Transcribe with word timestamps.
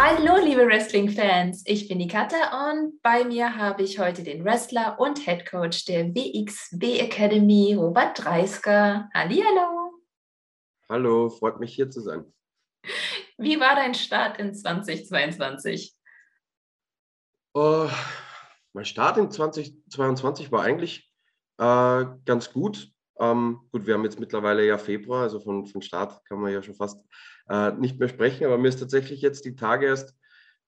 Hallo, 0.00 0.36
liebe 0.40 0.64
Wrestling-Fans. 0.64 1.64
Ich 1.66 1.88
bin 1.88 1.98
die 1.98 2.06
Katha 2.06 2.70
und 2.70 3.02
bei 3.02 3.24
mir 3.24 3.56
habe 3.56 3.82
ich 3.82 3.98
heute 3.98 4.22
den 4.22 4.44
Wrestler 4.44 4.96
und 5.00 5.18
Head 5.18 5.44
Coach 5.50 5.86
der 5.86 6.14
WXW 6.14 7.00
Academy, 7.00 7.74
Robert 7.74 8.24
Dreisker. 8.24 9.10
Hallihallo. 9.12 10.00
Hallo, 10.88 11.28
freut 11.30 11.58
mich 11.58 11.74
hier 11.74 11.90
zu 11.90 12.00
sein. 12.00 12.32
Wie 13.38 13.58
war 13.58 13.74
dein 13.74 13.92
Start 13.92 14.38
in 14.38 14.54
2022? 14.54 15.96
Uh, 17.56 17.88
mein 18.74 18.84
Start 18.84 19.18
in 19.18 19.32
2022 19.32 20.52
war 20.52 20.62
eigentlich 20.62 21.12
äh, 21.58 22.04
ganz 22.24 22.52
gut. 22.52 22.92
Ähm, 23.20 23.60
gut, 23.72 23.86
wir 23.86 23.94
haben 23.94 24.04
jetzt 24.04 24.20
mittlerweile 24.20 24.66
ja 24.66 24.78
Februar, 24.78 25.22
also 25.22 25.40
von, 25.40 25.66
von 25.66 25.82
Start 25.82 26.24
kann 26.26 26.40
man 26.40 26.52
ja 26.52 26.62
schon 26.62 26.74
fast 26.74 27.00
äh, 27.48 27.72
nicht 27.72 27.98
mehr 27.98 28.08
sprechen, 28.08 28.46
aber 28.46 28.58
mir 28.58 28.68
ist 28.68 28.78
tatsächlich 28.78 29.20
jetzt 29.20 29.44
die 29.44 29.56
Tage 29.56 29.86
erst 29.86 30.16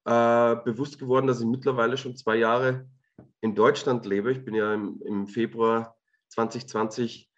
äh, 0.05 0.57
bewusst 0.65 0.99
geworden, 0.99 1.27
dass 1.27 1.41
ich 1.41 1.47
mittlerweile 1.47 1.97
schon 1.97 2.17
zwei 2.17 2.37
Jahre 2.37 2.89
in 3.41 3.55
Deutschland 3.55 4.07
lebe. 4.07 4.33
Ich 4.33 4.45
bin 4.45 4.55
ja 4.55 4.75
im, 4.75 5.01
im 5.05 5.27
Februar 5.27 5.97
2020 6.29 7.31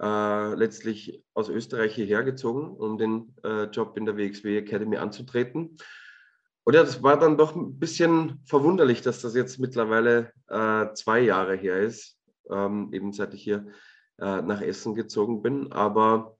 äh, 0.00 0.54
letztlich 0.54 1.22
aus 1.34 1.48
Österreich 1.48 1.94
hierher 1.94 2.22
gezogen, 2.22 2.76
um 2.76 2.98
den 2.98 3.34
äh, 3.42 3.64
Job 3.64 3.96
in 3.96 4.06
der 4.06 4.16
WXW 4.16 4.58
Academy 4.58 4.96
anzutreten. 4.96 5.76
Und 6.64 6.74
ja, 6.74 6.82
das 6.82 7.02
war 7.02 7.18
dann 7.18 7.36
doch 7.36 7.56
ein 7.56 7.78
bisschen 7.78 8.40
verwunderlich, 8.44 9.02
dass 9.02 9.22
das 9.22 9.34
jetzt 9.34 9.58
mittlerweile 9.58 10.32
äh, 10.48 10.92
zwei 10.94 11.20
Jahre 11.20 11.56
her 11.56 11.80
ist, 11.80 12.18
ähm, 12.50 12.90
eben 12.92 13.12
seit 13.12 13.34
ich 13.34 13.42
hier 13.42 13.66
äh, 14.20 14.42
nach 14.42 14.60
Essen 14.60 14.94
gezogen 14.94 15.42
bin. 15.42 15.72
Aber 15.72 16.36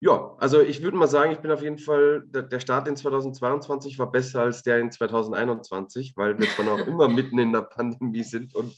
ja, 0.00 0.36
also 0.38 0.60
ich 0.60 0.82
würde 0.82 0.96
mal 0.98 1.08
sagen, 1.08 1.32
ich 1.32 1.38
bin 1.38 1.50
auf 1.50 1.62
jeden 1.62 1.78
Fall, 1.78 2.22
der, 2.26 2.42
der, 2.42 2.60
Start 2.60 2.86
in 2.86 2.96
2022 2.96 3.98
war 3.98 4.12
besser 4.12 4.42
als 4.42 4.62
der 4.62 4.78
in 4.78 4.92
2021, 4.92 6.14
weil 6.16 6.38
wir 6.38 6.48
zwar 6.50 6.66
noch 6.66 6.86
immer 6.86 7.08
mitten 7.08 7.38
in 7.38 7.52
der 7.52 7.62
Pandemie 7.62 8.22
sind 8.22 8.54
und 8.54 8.74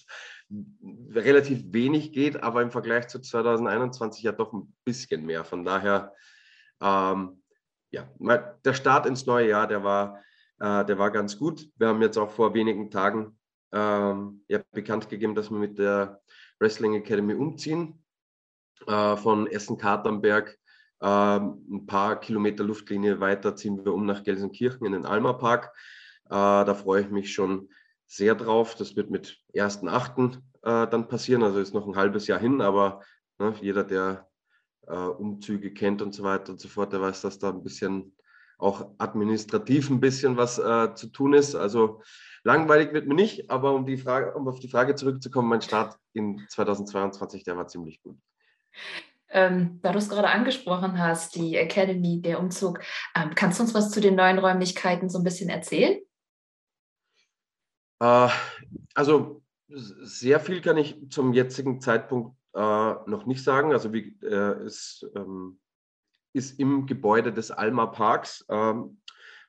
relativ 1.13 1.65
wenig 1.73 2.13
geht, 2.13 2.43
aber 2.43 2.63
im 2.63 2.71
Vergleich 2.71 3.09
zu 3.09 3.21
2021 3.21 4.23
ja 4.23 4.33
doch 4.33 4.53
ein 4.53 4.73
bisschen 4.85 5.27
mehr. 5.27 5.45
Von 5.45 5.65
daher, 5.65 6.15
ähm, 6.81 7.43
ja, 7.91 8.09
der 8.65 8.75
Start 8.75 9.07
ins 9.07 9.27
neue 9.27 9.49
Jahr, 9.49 9.67
der 9.67 9.83
war, 9.83 10.23
äh, 10.61 10.85
der 10.85 10.99
war 10.99 11.11
ganz 11.11 11.37
gut. 11.37 11.69
Wir 11.77 11.89
haben 11.89 12.01
jetzt 12.01 12.17
auch 12.17 12.31
vor 12.31 12.55
wenigen 12.55 12.91
Tagen 12.91 13.37
ähm, 13.73 14.45
ja, 14.49 14.61
bekannt 14.73 15.09
gegeben, 15.09 15.35
dass 15.35 15.51
wir 15.51 15.59
mit 15.59 15.79
der 15.79 16.21
Wrestling 16.61 16.95
Academy 16.95 17.35
umziehen. 17.35 18.03
Äh, 18.87 19.17
von 19.17 19.47
Essen-Katernberg 19.47 20.59
äh, 21.01 21.07
ein 21.07 21.87
paar 21.87 22.19
Kilometer 22.21 22.65
Luftlinie 22.65 23.21
weiter 23.21 23.55
ziehen 23.55 23.85
wir 23.85 23.95
um 23.95 24.07
nach 24.07 24.25
Gelsenkirchen 24.25 24.87
in 24.87 24.93
den 24.93 25.07
Alma 25.07 25.33
Park. 25.33 25.73
Äh, 26.27 26.31
da 26.31 26.75
freue 26.75 27.03
ich 27.03 27.11
mich 27.11 27.33
schon 27.33 27.69
sehr 28.07 28.35
drauf. 28.35 28.75
Das 28.75 28.97
wird 28.97 29.11
mit 29.11 29.39
1.8. 29.55 30.37
Äh, 30.63 30.89
dann 30.89 31.09
passieren, 31.09 31.43
also 31.43 31.59
ist 31.59 31.75
noch 31.75 31.87
ein 31.87 31.97
halbes 31.97 32.27
Jahr 32.27 32.41
hin, 32.41 32.61
aber 32.61 33.03
ne, 33.39 33.55
jeder, 33.61 33.85
der 33.85 34.29
äh, 34.87 34.95
Umzüge 34.95 35.73
kennt 35.73 36.03
und 36.03 36.15
so 36.15 36.25
weiter 36.25 36.53
und 36.53 36.61
so 36.61 36.69
fort, 36.69 36.93
der 36.93 37.01
weiß, 37.01 37.21
dass 37.21 37.39
da 37.39 37.51
ein 37.51 37.63
bisschen 37.63 38.15
auch 38.59 38.91
administrativ 38.99 39.89
ein 39.89 40.01
bisschen 40.01 40.37
was 40.37 40.59
äh, 40.59 40.95
zu 40.95 41.09
tun 41.09 41.35
ist. 41.35 41.55
Also 41.55 42.03
langweilig 42.45 42.93
wird 42.93 43.07
mir 43.07 43.15
nicht, 43.15 43.51
aber 43.51 43.75
um, 43.75 43.87
die 43.87 43.97
Frage, 43.97 44.35
um 44.35 44.49
auf 44.49 44.61
die 44.61 44.69
Frage 44.69 44.95
zurückzukommen, 44.95 45.49
mein 45.49 45.63
Start 45.63 45.97
in 46.13 46.45
2022, 46.49 47.45
der 47.45 47.57
war 47.57 47.67
ziemlich 47.67 48.03
gut. 48.03 48.19
Ähm, 49.31 49.79
da 49.83 49.93
du 49.93 49.99
es 49.99 50.09
gerade 50.09 50.29
angesprochen 50.29 50.99
hast, 50.99 51.35
die 51.35 51.57
Academy, 51.57 52.23
der 52.23 52.41
Umzug, 52.41 52.81
ähm, 53.15 53.35
kannst 53.35 53.59
du 53.59 53.65
uns 53.65 53.75
was 53.75 53.91
zu 53.91 54.01
den 54.01 54.15
neuen 54.15 54.39
Räumlichkeiten 54.39 55.11
so 55.11 55.19
ein 55.19 55.25
bisschen 55.25 55.51
erzählen? 55.51 56.01
Äh, 58.01 58.29
also 58.95 59.43
sehr 59.69 60.41
viel 60.41 60.63
kann 60.63 60.79
ich 60.79 60.97
zum 61.11 61.35
jetzigen 61.35 61.81
Zeitpunkt 61.81 62.37
äh, 62.55 62.59
noch 62.59 63.27
nicht 63.27 63.45
sagen. 63.45 63.73
Also 63.73 63.93
wie, 63.93 64.19
äh, 64.23 64.63
es 64.65 65.07
ähm, 65.15 65.61
ist 66.33 66.59
im 66.59 66.87
Gebäude 66.87 67.33
des 67.33 67.51
Alma 67.51 67.87
Parks. 67.87 68.47
Ähm, 68.49 69.01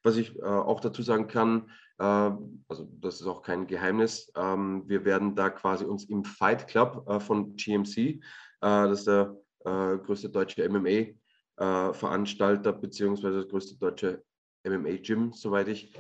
was 0.04 0.18
ich 0.18 0.38
äh, 0.38 0.44
auch 0.44 0.80
dazu 0.80 1.02
sagen 1.02 1.28
kann, 1.28 1.70
also 2.00 2.88
das 3.00 3.20
ist 3.20 3.28
auch 3.28 3.42
kein 3.42 3.68
Geheimnis, 3.68 4.32
ähm, 4.36 4.84
wir 4.88 5.04
werden 5.06 5.36
da 5.36 5.50
quasi 5.50 5.84
uns 5.84 6.06
im 6.06 6.24
Fight 6.24 6.68
Club 6.68 7.06
äh, 7.10 7.20
von 7.20 7.56
GMC, 7.56 8.22
das 8.62 9.00
ist 9.00 9.08
der 9.08 9.36
größte 9.64 10.30
deutsche 10.30 10.70
MMA-Veranstalter, 10.70 12.74
beziehungsweise 12.74 13.42
das 13.42 13.50
größte 13.50 13.78
deutsche 13.78 14.24
MMA-Gym, 14.66 15.32
soweit 15.34 15.70
ich 15.70 15.94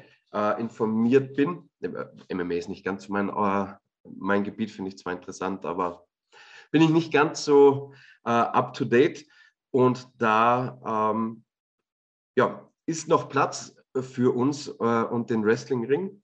informiert 0.57 1.35
bin. 1.35 1.69
MMA 1.81 2.55
ist 2.55 2.67
nicht 2.67 2.83
ganz 2.83 3.07
mein, 3.07 3.31
mein 4.03 4.43
Gebiet, 4.43 4.71
finde 4.71 4.89
ich 4.89 4.97
zwar 4.97 5.13
interessant, 5.13 5.65
aber 5.65 6.05
bin 6.71 6.81
ich 6.81 6.89
nicht 6.89 7.13
ganz 7.13 7.45
so 7.45 7.93
up 8.23 8.73
to 8.73 8.83
date. 8.83 9.25
Und 9.71 10.09
da 10.17 11.13
ähm, 11.13 11.45
ja, 12.35 12.69
ist 12.85 13.07
noch 13.07 13.29
Platz 13.29 13.75
für 13.95 14.35
uns 14.35 14.67
äh, 14.67 15.03
und 15.03 15.29
den 15.29 15.45
Wrestlingring. 15.45 16.21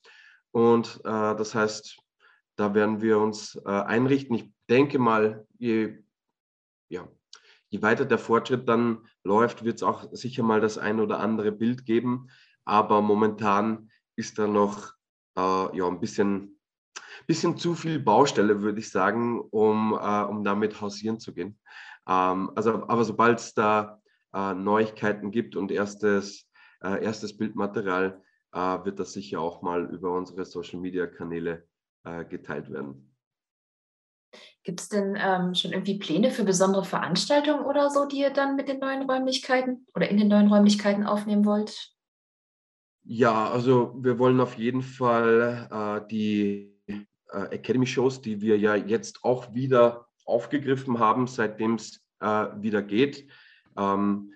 Und 0.52 1.02
äh, 1.04 1.36
das 1.36 1.56
heißt, 1.56 1.98
da 2.56 2.74
werden 2.74 3.02
wir 3.02 3.20
uns 3.20 3.56
äh, 3.66 3.70
einrichten. 3.70 4.36
Ich 4.36 4.52
denke 4.70 5.00
mal, 5.00 5.46
je, 5.58 5.98
ja, 6.90 7.08
je 7.70 7.82
weiter 7.82 8.06
der 8.06 8.18
Fortschritt 8.18 8.70
dann 8.70 9.06
läuft, 9.24 9.66
wird 9.66 9.78
es 9.78 9.84
auch 9.84 10.08
sicher 10.12 10.44
mal 10.44 10.62
das 10.62 10.78
ein 10.78 11.00
oder 11.00 11.20
andere 11.20 11.52
Bild 11.52 11.86
geben. 11.86 12.30
Aber 12.64 13.02
momentan 13.02 13.90
ist 14.16 14.40
da 14.40 14.48
noch 14.48 14.94
äh, 15.38 15.78
ja, 15.78 15.88
ein 15.88 16.00
bisschen, 16.00 16.60
bisschen 17.28 17.58
zu 17.58 17.76
viel 17.76 18.00
Baustelle, 18.00 18.62
würde 18.62 18.80
ich 18.80 18.90
sagen, 18.90 19.42
um, 19.42 19.94
äh, 19.94 20.24
um 20.24 20.44
damit 20.44 20.80
hausieren 20.80 21.20
zu 21.20 21.34
gehen. 21.34 21.60
Ähm, 22.08 22.52
also, 22.56 22.88
aber 22.88 23.04
sobald 23.04 23.40
es 23.40 23.54
da 23.54 24.02
äh, 24.34 24.54
Neuigkeiten 24.54 25.32
gibt 25.32 25.56
und 25.56 25.72
erstes, 25.72 26.45
äh, 26.86 27.04
erstes 27.04 27.38
Bildmaterial, 27.38 28.22
äh, 28.54 28.58
wird 28.86 29.00
das 29.00 29.14
sicher 29.14 29.42
auch 29.42 29.62
mal 29.62 29.86
über 29.86 30.16
unsere 30.16 30.46
Social-Media-Kanäle 30.46 31.68
äh, 32.04 32.26
geteilt 32.26 32.72
werden. 32.72 33.12
Gibt 34.64 34.82
es 34.82 34.90
denn 34.90 35.18
ähm, 35.20 35.54
schon 35.54 35.72
irgendwie 35.72 36.00
Pläne 36.00 36.32
für 36.32 36.44
besondere 36.44 36.84
Veranstaltungen 36.84 37.66
oder 37.66 37.90
so, 37.90 38.06
die 38.06 38.20
ihr 38.20 38.32
dann 38.32 38.56
mit 38.56 38.68
den 38.68 38.80
neuen 38.80 39.10
Räumlichkeiten 39.10 39.86
oder 39.96 40.10
in 40.10 40.18
den 40.18 40.28
neuen 40.28 40.48
Räumlichkeiten 40.48 41.06
aufnehmen 41.06 41.46
wollt? 41.46 41.94
Ja, 43.04 43.50
also 43.50 43.96
wir 44.00 44.18
wollen 44.18 44.40
auf 44.40 44.58
jeden 44.58 44.82
Fall 44.82 45.70
äh, 45.72 46.08
die 46.08 46.76
äh, 46.88 47.56
Academy-Shows, 47.56 48.22
die 48.22 48.42
wir 48.42 48.58
ja 48.58 48.76
jetzt 48.76 49.24
auch 49.24 49.54
wieder 49.54 50.08
aufgegriffen 50.26 50.98
haben, 51.00 51.28
seitdem 51.28 51.76
es 51.76 52.02
äh, 52.20 52.48
wieder 52.58 52.82
geht. 52.82 53.30
Ähm, 53.78 54.34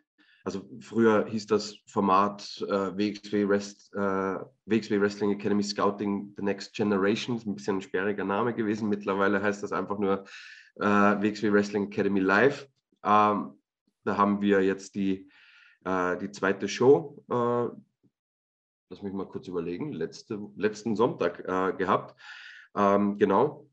also 0.49 0.67
früher 0.79 1.27
hieß 1.27 1.45
das 1.45 1.77
Format 1.85 2.59
äh, 2.67 2.97
WXW, 2.97 3.43
Rest, 3.43 3.93
äh, 3.93 4.39
WXW 4.65 4.99
Wrestling 4.99 5.29
Academy 5.29 5.61
Scouting 5.61 6.33
The 6.37 6.43
Next 6.43 6.73
Generation. 6.73 7.37
Ist 7.37 7.45
ein 7.45 7.53
bisschen 7.53 7.77
ein 7.77 7.81
sperriger 7.83 8.25
Name 8.25 8.55
gewesen. 8.55 8.89
Mittlerweile 8.89 9.43
heißt 9.43 9.61
das 9.61 9.71
einfach 9.71 9.99
nur 9.99 10.25
äh, 10.77 10.81
WXW 10.87 11.53
Wrestling 11.53 11.83
Academy 11.85 12.19
Live. 12.19 12.67
Ähm, 13.03 13.59
da 14.03 14.17
haben 14.17 14.41
wir 14.41 14.63
jetzt 14.63 14.95
die, 14.95 15.29
äh, 15.85 16.17
die 16.17 16.31
zweite 16.31 16.67
Show, 16.67 17.23
äh, 17.29 17.67
lass 18.89 19.03
mich 19.03 19.13
mal 19.13 19.27
kurz 19.27 19.47
überlegen, 19.47 19.93
letzte, 19.93 20.39
letzten 20.55 20.95
Sonntag 20.95 21.41
äh, 21.47 21.73
gehabt. 21.77 22.19
Ähm, 22.75 23.19
genau. 23.19 23.69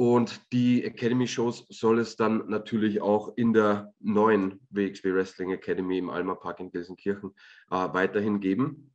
Und 0.00 0.52
die 0.52 0.84
Academy-Shows 0.84 1.66
soll 1.70 1.98
es 1.98 2.14
dann 2.14 2.48
natürlich 2.48 3.00
auch 3.00 3.36
in 3.36 3.52
der 3.52 3.92
neuen 3.98 4.60
WXW 4.70 5.12
Wrestling 5.12 5.50
Academy 5.50 5.98
im 5.98 6.08
Alma 6.08 6.36
Park 6.36 6.60
in 6.60 6.70
Gelsenkirchen 6.70 7.32
äh, 7.72 7.74
weiterhin 7.74 8.38
geben. 8.38 8.94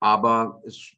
Aber 0.00 0.60
es 0.66 0.90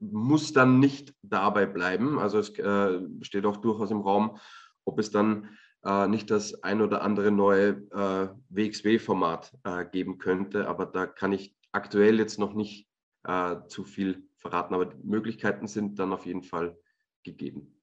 muss 0.00 0.52
dann 0.52 0.80
nicht 0.80 1.14
dabei 1.22 1.64
bleiben. 1.66 2.18
Also 2.18 2.40
es 2.40 2.58
äh, 2.58 3.02
steht 3.22 3.46
auch 3.46 3.58
durchaus 3.58 3.92
im 3.92 4.00
Raum, 4.00 4.36
ob 4.84 4.98
es 4.98 5.12
dann 5.12 5.56
äh, 5.84 6.08
nicht 6.08 6.28
das 6.32 6.64
ein 6.64 6.80
oder 6.82 7.02
andere 7.02 7.30
neue 7.30 7.86
äh, 7.92 8.28
WXW-Format 8.48 9.52
äh, 9.62 9.84
geben 9.86 10.18
könnte. 10.18 10.66
Aber 10.66 10.86
da 10.86 11.06
kann 11.06 11.30
ich 11.32 11.54
aktuell 11.70 12.18
jetzt 12.18 12.40
noch 12.40 12.52
nicht 12.52 12.88
äh, 13.22 13.58
zu 13.68 13.84
viel 13.84 14.26
verraten. 14.38 14.74
Aber 14.74 14.86
die 14.86 15.06
Möglichkeiten 15.06 15.68
sind 15.68 16.00
dann 16.00 16.12
auf 16.12 16.26
jeden 16.26 16.42
Fall 16.42 16.76
gegeben. 17.22 17.75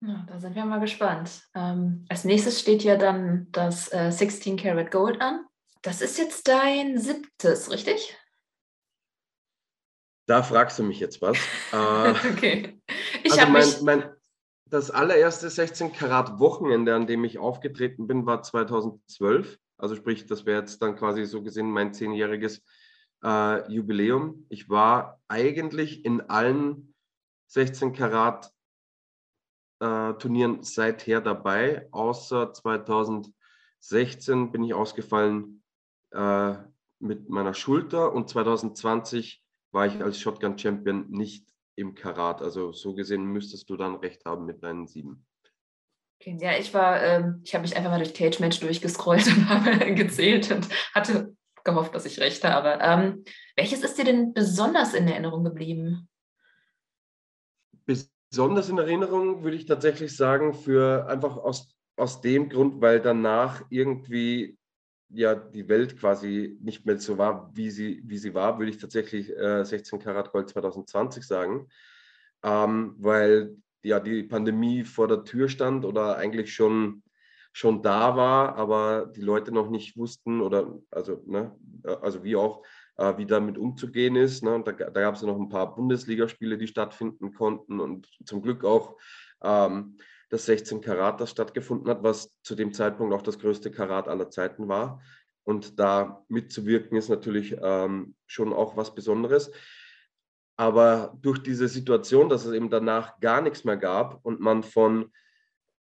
Ja, 0.00 0.24
da 0.28 0.38
sind 0.38 0.54
wir 0.54 0.64
mal 0.64 0.80
gespannt. 0.80 1.42
Ähm, 1.54 2.04
als 2.08 2.24
nächstes 2.24 2.60
steht 2.60 2.84
ja 2.84 2.96
dann 2.96 3.48
das 3.50 3.92
äh, 3.92 4.10
16 4.12 4.56
Karat 4.56 4.90
Gold 4.90 5.20
an. 5.20 5.44
Das 5.82 6.00
ist 6.00 6.18
jetzt 6.18 6.46
dein 6.46 6.98
siebtes, 6.98 7.70
richtig? 7.70 8.16
Da 10.26 10.42
fragst 10.42 10.78
du 10.78 10.82
mich 10.82 11.00
jetzt 11.00 11.20
was. 11.22 11.38
Äh, 11.72 12.10
okay. 12.32 12.80
Ich 13.24 13.32
also 13.32 13.52
mein, 13.52 13.84
mein, 14.00 14.10
das 14.66 14.90
allererste 14.90 15.50
16 15.50 15.92
Karat 15.92 16.38
Wochenende, 16.38 16.94
an 16.94 17.06
dem 17.06 17.24
ich 17.24 17.38
aufgetreten 17.38 18.06
bin, 18.06 18.24
war 18.24 18.42
2012. 18.42 19.58
Also 19.78 19.96
sprich, 19.96 20.26
das 20.26 20.46
wäre 20.46 20.60
jetzt 20.60 20.80
dann 20.80 20.96
quasi 20.96 21.24
so 21.24 21.42
gesehen 21.42 21.70
mein 21.70 21.92
zehnjähriges 21.92 22.62
äh, 23.24 23.70
Jubiläum. 23.70 24.46
Ich 24.48 24.68
war 24.68 25.20
eigentlich 25.28 26.04
in 26.04 26.20
allen 26.22 26.94
16 27.48 27.92
Karat 27.92 28.52
äh, 29.80 30.14
Turnieren 30.14 30.62
seither 30.62 31.20
dabei, 31.20 31.88
außer 31.92 32.52
2016 32.52 34.50
bin 34.52 34.64
ich 34.64 34.74
ausgefallen 34.74 35.62
äh, 36.12 36.54
mit 37.00 37.28
meiner 37.28 37.54
Schulter 37.54 38.12
und 38.12 38.28
2020 38.28 39.42
war 39.70 39.86
ich 39.86 40.02
als 40.02 40.18
Shotgun 40.20 40.58
Champion 40.58 41.10
nicht 41.10 41.46
im 41.76 41.94
Karat. 41.94 42.42
Also 42.42 42.72
so 42.72 42.94
gesehen 42.94 43.24
müsstest 43.24 43.70
du 43.70 43.76
dann 43.76 43.96
recht 43.96 44.24
haben 44.24 44.46
mit 44.46 44.62
deinen 44.62 44.86
sieben. 44.86 45.26
Okay, 46.20 46.36
ja, 46.40 46.58
ich 46.58 46.74
war, 46.74 47.00
ähm, 47.00 47.40
ich 47.44 47.54
habe 47.54 47.62
mich 47.62 47.76
einfach 47.76 47.90
mal 47.90 47.98
durch 47.98 48.14
Cage 48.14 48.40
Match 48.40 48.58
durchgescrollt 48.58 49.26
und 49.28 49.48
habe 49.48 49.94
gezählt 49.94 50.50
und 50.50 50.68
hatte 50.92 51.36
gehofft, 51.62 51.94
dass 51.94 52.06
ich 52.06 52.18
recht 52.18 52.42
habe. 52.42 52.78
Ähm, 52.80 53.24
welches 53.54 53.82
ist 53.82 53.98
dir 53.98 54.04
denn 54.04 54.32
besonders 54.34 54.94
in 54.94 55.06
Erinnerung 55.06 55.44
geblieben? 55.44 56.08
Besonders 58.30 58.68
in 58.68 58.78
Erinnerung 58.78 59.42
würde 59.42 59.56
ich 59.56 59.66
tatsächlich 59.66 60.14
sagen, 60.14 60.52
für 60.52 61.06
einfach 61.08 61.36
aus, 61.36 61.74
aus 61.96 62.20
dem 62.20 62.48
Grund, 62.48 62.80
weil 62.80 63.00
danach 63.00 63.62
irgendwie 63.70 64.58
ja 65.10 65.34
die 65.34 65.68
Welt 65.68 65.98
quasi 65.98 66.58
nicht 66.60 66.84
mehr 66.84 66.98
so 66.98 67.16
war, 67.16 67.50
wie 67.54 67.70
sie, 67.70 68.02
wie 68.04 68.18
sie 68.18 68.34
war, 68.34 68.58
würde 68.58 68.70
ich 68.70 68.78
tatsächlich 68.78 69.34
äh, 69.34 69.64
16 69.64 69.98
Karat 69.98 70.32
Gold 70.32 70.50
2020 70.50 71.26
sagen. 71.26 71.68
Ähm, 72.42 72.94
weil 72.98 73.56
ja 73.82 74.00
die 74.00 74.22
Pandemie 74.22 74.84
vor 74.84 75.08
der 75.08 75.24
Tür 75.24 75.48
stand 75.48 75.84
oder 75.84 76.16
eigentlich 76.16 76.54
schon, 76.54 77.02
schon 77.52 77.82
da 77.82 78.16
war, 78.16 78.56
aber 78.56 79.06
die 79.06 79.22
Leute 79.22 79.52
noch 79.52 79.70
nicht 79.70 79.96
wussten 79.96 80.40
oder 80.40 80.78
also, 80.90 81.22
ne, 81.26 81.56
also 82.02 82.22
wie 82.22 82.36
auch, 82.36 82.62
äh, 82.98 83.16
wie 83.16 83.26
damit 83.26 83.56
umzugehen 83.56 84.16
ist. 84.16 84.42
Ne? 84.44 84.62
Da, 84.64 84.72
da 84.72 85.00
gab 85.00 85.14
es 85.14 85.22
ja 85.22 85.26
noch 85.26 85.38
ein 85.38 85.48
paar 85.48 85.74
Bundesligaspiele, 85.74 86.58
die 86.58 86.66
stattfinden 86.66 87.32
konnten 87.32 87.80
und 87.80 88.08
zum 88.24 88.42
Glück 88.42 88.64
auch 88.64 88.96
ähm, 89.42 89.96
das 90.28 90.44
16 90.44 90.80
Karat, 90.82 91.20
das 91.20 91.30
stattgefunden 91.30 91.88
hat, 91.88 92.02
was 92.02 92.30
zu 92.42 92.54
dem 92.54 92.72
Zeitpunkt 92.72 93.14
auch 93.14 93.22
das 93.22 93.38
größte 93.38 93.70
Karat 93.70 94.08
aller 94.08 94.28
Zeiten 94.30 94.68
war. 94.68 95.00
Und 95.44 95.78
da 95.78 96.22
mitzuwirken 96.28 96.98
ist 96.98 97.08
natürlich 97.08 97.56
ähm, 97.62 98.14
schon 98.26 98.52
auch 98.52 98.76
was 98.76 98.94
Besonderes. 98.94 99.50
Aber 100.56 101.16
durch 101.22 101.38
diese 101.38 101.68
Situation, 101.68 102.28
dass 102.28 102.44
es 102.44 102.52
eben 102.52 102.68
danach 102.68 103.20
gar 103.20 103.40
nichts 103.40 103.64
mehr 103.64 103.76
gab 103.78 104.22
und 104.24 104.40
man 104.40 104.62
von, 104.62 105.12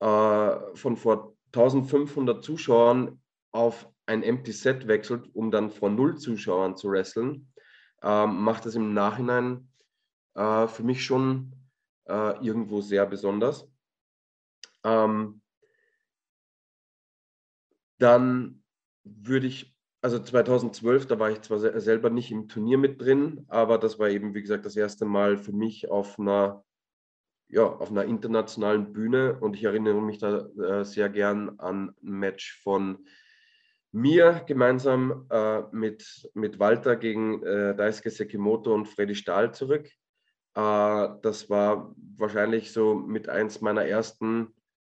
äh, 0.02 0.56
von 0.76 0.98
vor 0.98 1.36
1500 1.54 2.44
Zuschauern 2.44 3.22
auf 3.52 3.90
ein 4.06 4.24
Empty 4.24 4.52
Set 4.52 4.88
wechselt, 4.88 5.30
um 5.34 5.52
dann 5.52 5.72
vor 5.72 5.90
null 5.90 6.18
Zuschauern 6.18 6.76
zu 6.76 6.90
wresteln, 6.90 7.52
äh, 8.02 8.28
macht 8.28 8.66
es 8.66 8.76
im 8.76 8.94
Nachhinein 8.94 9.70
äh, 10.36 10.68
für 10.68 10.84
mich 10.84 11.04
schon 11.04 11.54
äh, 12.08 12.46
irgendwo 12.46 12.82
sehr 12.82 13.06
besonders. 13.06 13.68
Ähm, 14.84 15.42
dann 17.98 18.64
würde 19.04 19.48
ich 19.48 19.76
also 20.02 20.20
2012, 20.20 21.08
da 21.08 21.18
war 21.18 21.32
ich 21.32 21.42
zwar 21.42 21.58
selber 21.58 22.12
nicht 22.12 22.32
im 22.32 22.48
Turnier 22.48 22.78
mit 22.78 23.02
drin, 23.02 23.44
aber 23.48 23.80
das 23.80 23.98
war 23.98 24.08
eben, 24.08 24.36
wie 24.36 24.42
gesagt, 24.42 24.64
das 24.64 24.76
erste 24.76 25.04
Mal 25.04 25.36
für 25.36 25.52
mich 25.52 25.90
auf 25.90 26.20
einer, 26.20 26.64
ja, 27.48 27.64
auf 27.64 27.90
einer 27.90 28.06
internationalen 28.06 28.94
Bühne 28.94 29.40
und 29.40 29.56
ich 29.56 29.64
erinnere 29.64 30.04
mich 30.04 30.20
da 30.20 30.46
äh, 30.46 30.86
sehr 30.86 31.10
gern 31.10 31.58
an 31.58 31.96
ein 32.04 32.12
Match 32.20 32.62
von 32.62 33.08
mir 33.96 34.44
gemeinsam 34.46 35.26
äh, 35.30 35.62
mit, 35.72 36.30
mit 36.34 36.60
Walter 36.60 36.98
gegen 36.98 37.42
äh, 37.44 37.74
Daisuke 37.74 38.10
Sekimoto 38.10 38.74
und 38.74 38.88
Freddy 38.88 39.16
Stahl 39.16 39.54
zurück. 39.54 39.88
Äh, 40.54 41.08
das 41.22 41.50
war 41.50 41.96
wahrscheinlich 42.18 42.74
so 42.74 42.96
mit 42.96 43.30
eins 43.30 43.62
meiner 43.62 43.86
ersten 43.86 44.54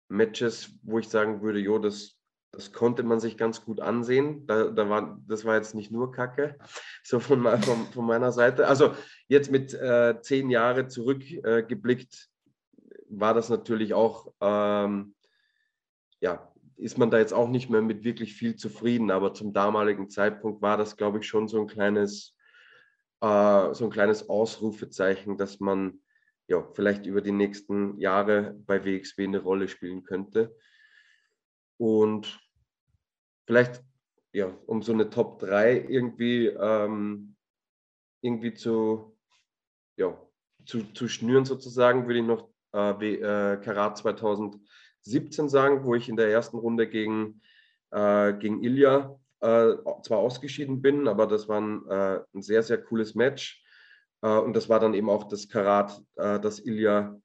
Matches, 0.09 0.79
wo 0.81 0.97
ich 0.97 1.09
sagen 1.09 1.44
würde, 1.44 1.59
jo, 1.59 1.77
das, 1.77 2.17
das 2.51 2.73
konnte 2.73 3.03
man 3.03 3.19
sich 3.19 3.38
ganz 3.38 3.63
gut 3.63 3.81
ansehen. 3.81 4.47
Da, 4.47 4.71
da 4.71 4.89
war, 4.89 5.21
das 5.27 5.45
war 5.45 5.57
jetzt 5.57 5.75
nicht 5.75 5.91
nur 5.91 6.11
Kacke, 6.11 6.57
so 7.03 7.19
von, 7.19 7.43
von, 7.43 7.85
von 7.93 8.05
meiner 8.05 8.31
Seite. 8.31 8.67
Also 8.67 8.95
jetzt 9.27 9.51
mit 9.51 9.75
äh, 9.75 10.19
zehn 10.21 10.50
Jahre 10.50 10.88
zurückgeblickt, 10.88 12.29
äh, 12.73 12.91
war 13.09 13.35
das 13.35 13.50
natürlich 13.50 13.93
auch, 13.93 14.33
ähm, 14.41 15.13
ja, 16.19 16.51
ist 16.77 16.97
man 16.97 17.12
da 17.12 17.18
jetzt 17.18 17.33
auch 17.33 17.50
nicht 17.50 17.69
mehr 17.69 17.81
mit 17.81 18.03
wirklich 18.03 18.33
viel 18.33 18.56
zufrieden. 18.56 19.12
Aber 19.12 19.33
zum 19.33 19.53
damaligen 19.53 20.09
Zeitpunkt 20.09 20.62
war 20.62 20.77
das, 20.77 20.95
glaube 20.95 21.19
ich, 21.19 21.27
schon 21.27 21.47
so 21.47 21.59
ein 21.59 21.68
kleines, 21.68 22.35
äh, 23.21 23.74
so 23.74 23.85
ein 23.85 23.91
kleines 23.91 24.29
Ausrufezeichen, 24.29 25.38
dass 25.38 25.59
man 25.59 26.00
ja, 26.47 26.63
vielleicht 26.74 27.06
über 27.06 27.21
die 27.21 27.31
nächsten 27.31 28.00
Jahre 28.00 28.56
bei 28.65 28.83
WXW 28.85 29.25
eine 29.25 29.39
Rolle 29.39 29.68
spielen 29.68 30.03
könnte. 30.03 30.56
Und 31.77 32.39
vielleicht, 33.45 33.83
ja, 34.33 34.47
um 34.65 34.81
so 34.81 34.94
eine 34.94 35.09
Top 35.09 35.39
3 35.39 35.85
irgendwie, 35.89 36.47
ähm, 36.47 37.35
irgendwie 38.21 38.53
zu, 38.53 39.18
ja, 39.97 40.18
zu, 40.65 40.83
zu 40.94 41.07
schnüren 41.07 41.45
sozusagen, 41.45 42.07
würde 42.07 42.19
ich 42.19 42.25
noch 42.25 42.50
äh, 42.74 43.15
äh 43.15 43.57
Karat 43.57 43.97
2000 43.97 44.57
17 45.03 45.49
sagen, 45.49 45.83
wo 45.83 45.95
ich 45.95 46.09
in 46.09 46.17
der 46.17 46.29
ersten 46.29 46.57
Runde 46.57 46.88
gegen, 46.88 47.41
äh, 47.91 48.33
gegen 48.33 48.63
Ilja 48.63 49.19
äh, 49.39 49.73
zwar 50.03 50.17
ausgeschieden 50.19 50.81
bin, 50.81 51.07
aber 51.07 51.27
das 51.27 51.47
war 51.47 51.61
ein, 51.61 51.85
äh, 51.88 52.19
ein 52.33 52.41
sehr, 52.41 52.63
sehr 52.63 52.81
cooles 52.81 53.15
Match. 53.15 53.63
Äh, 54.21 54.29
und 54.29 54.55
das 54.55 54.69
war 54.69 54.79
dann 54.79 54.94
eben 54.94 55.09
auch 55.09 55.25
das 55.25 55.49
Karat, 55.49 56.01
äh, 56.15 56.39
das 56.39 56.59
Ilja 56.59 57.19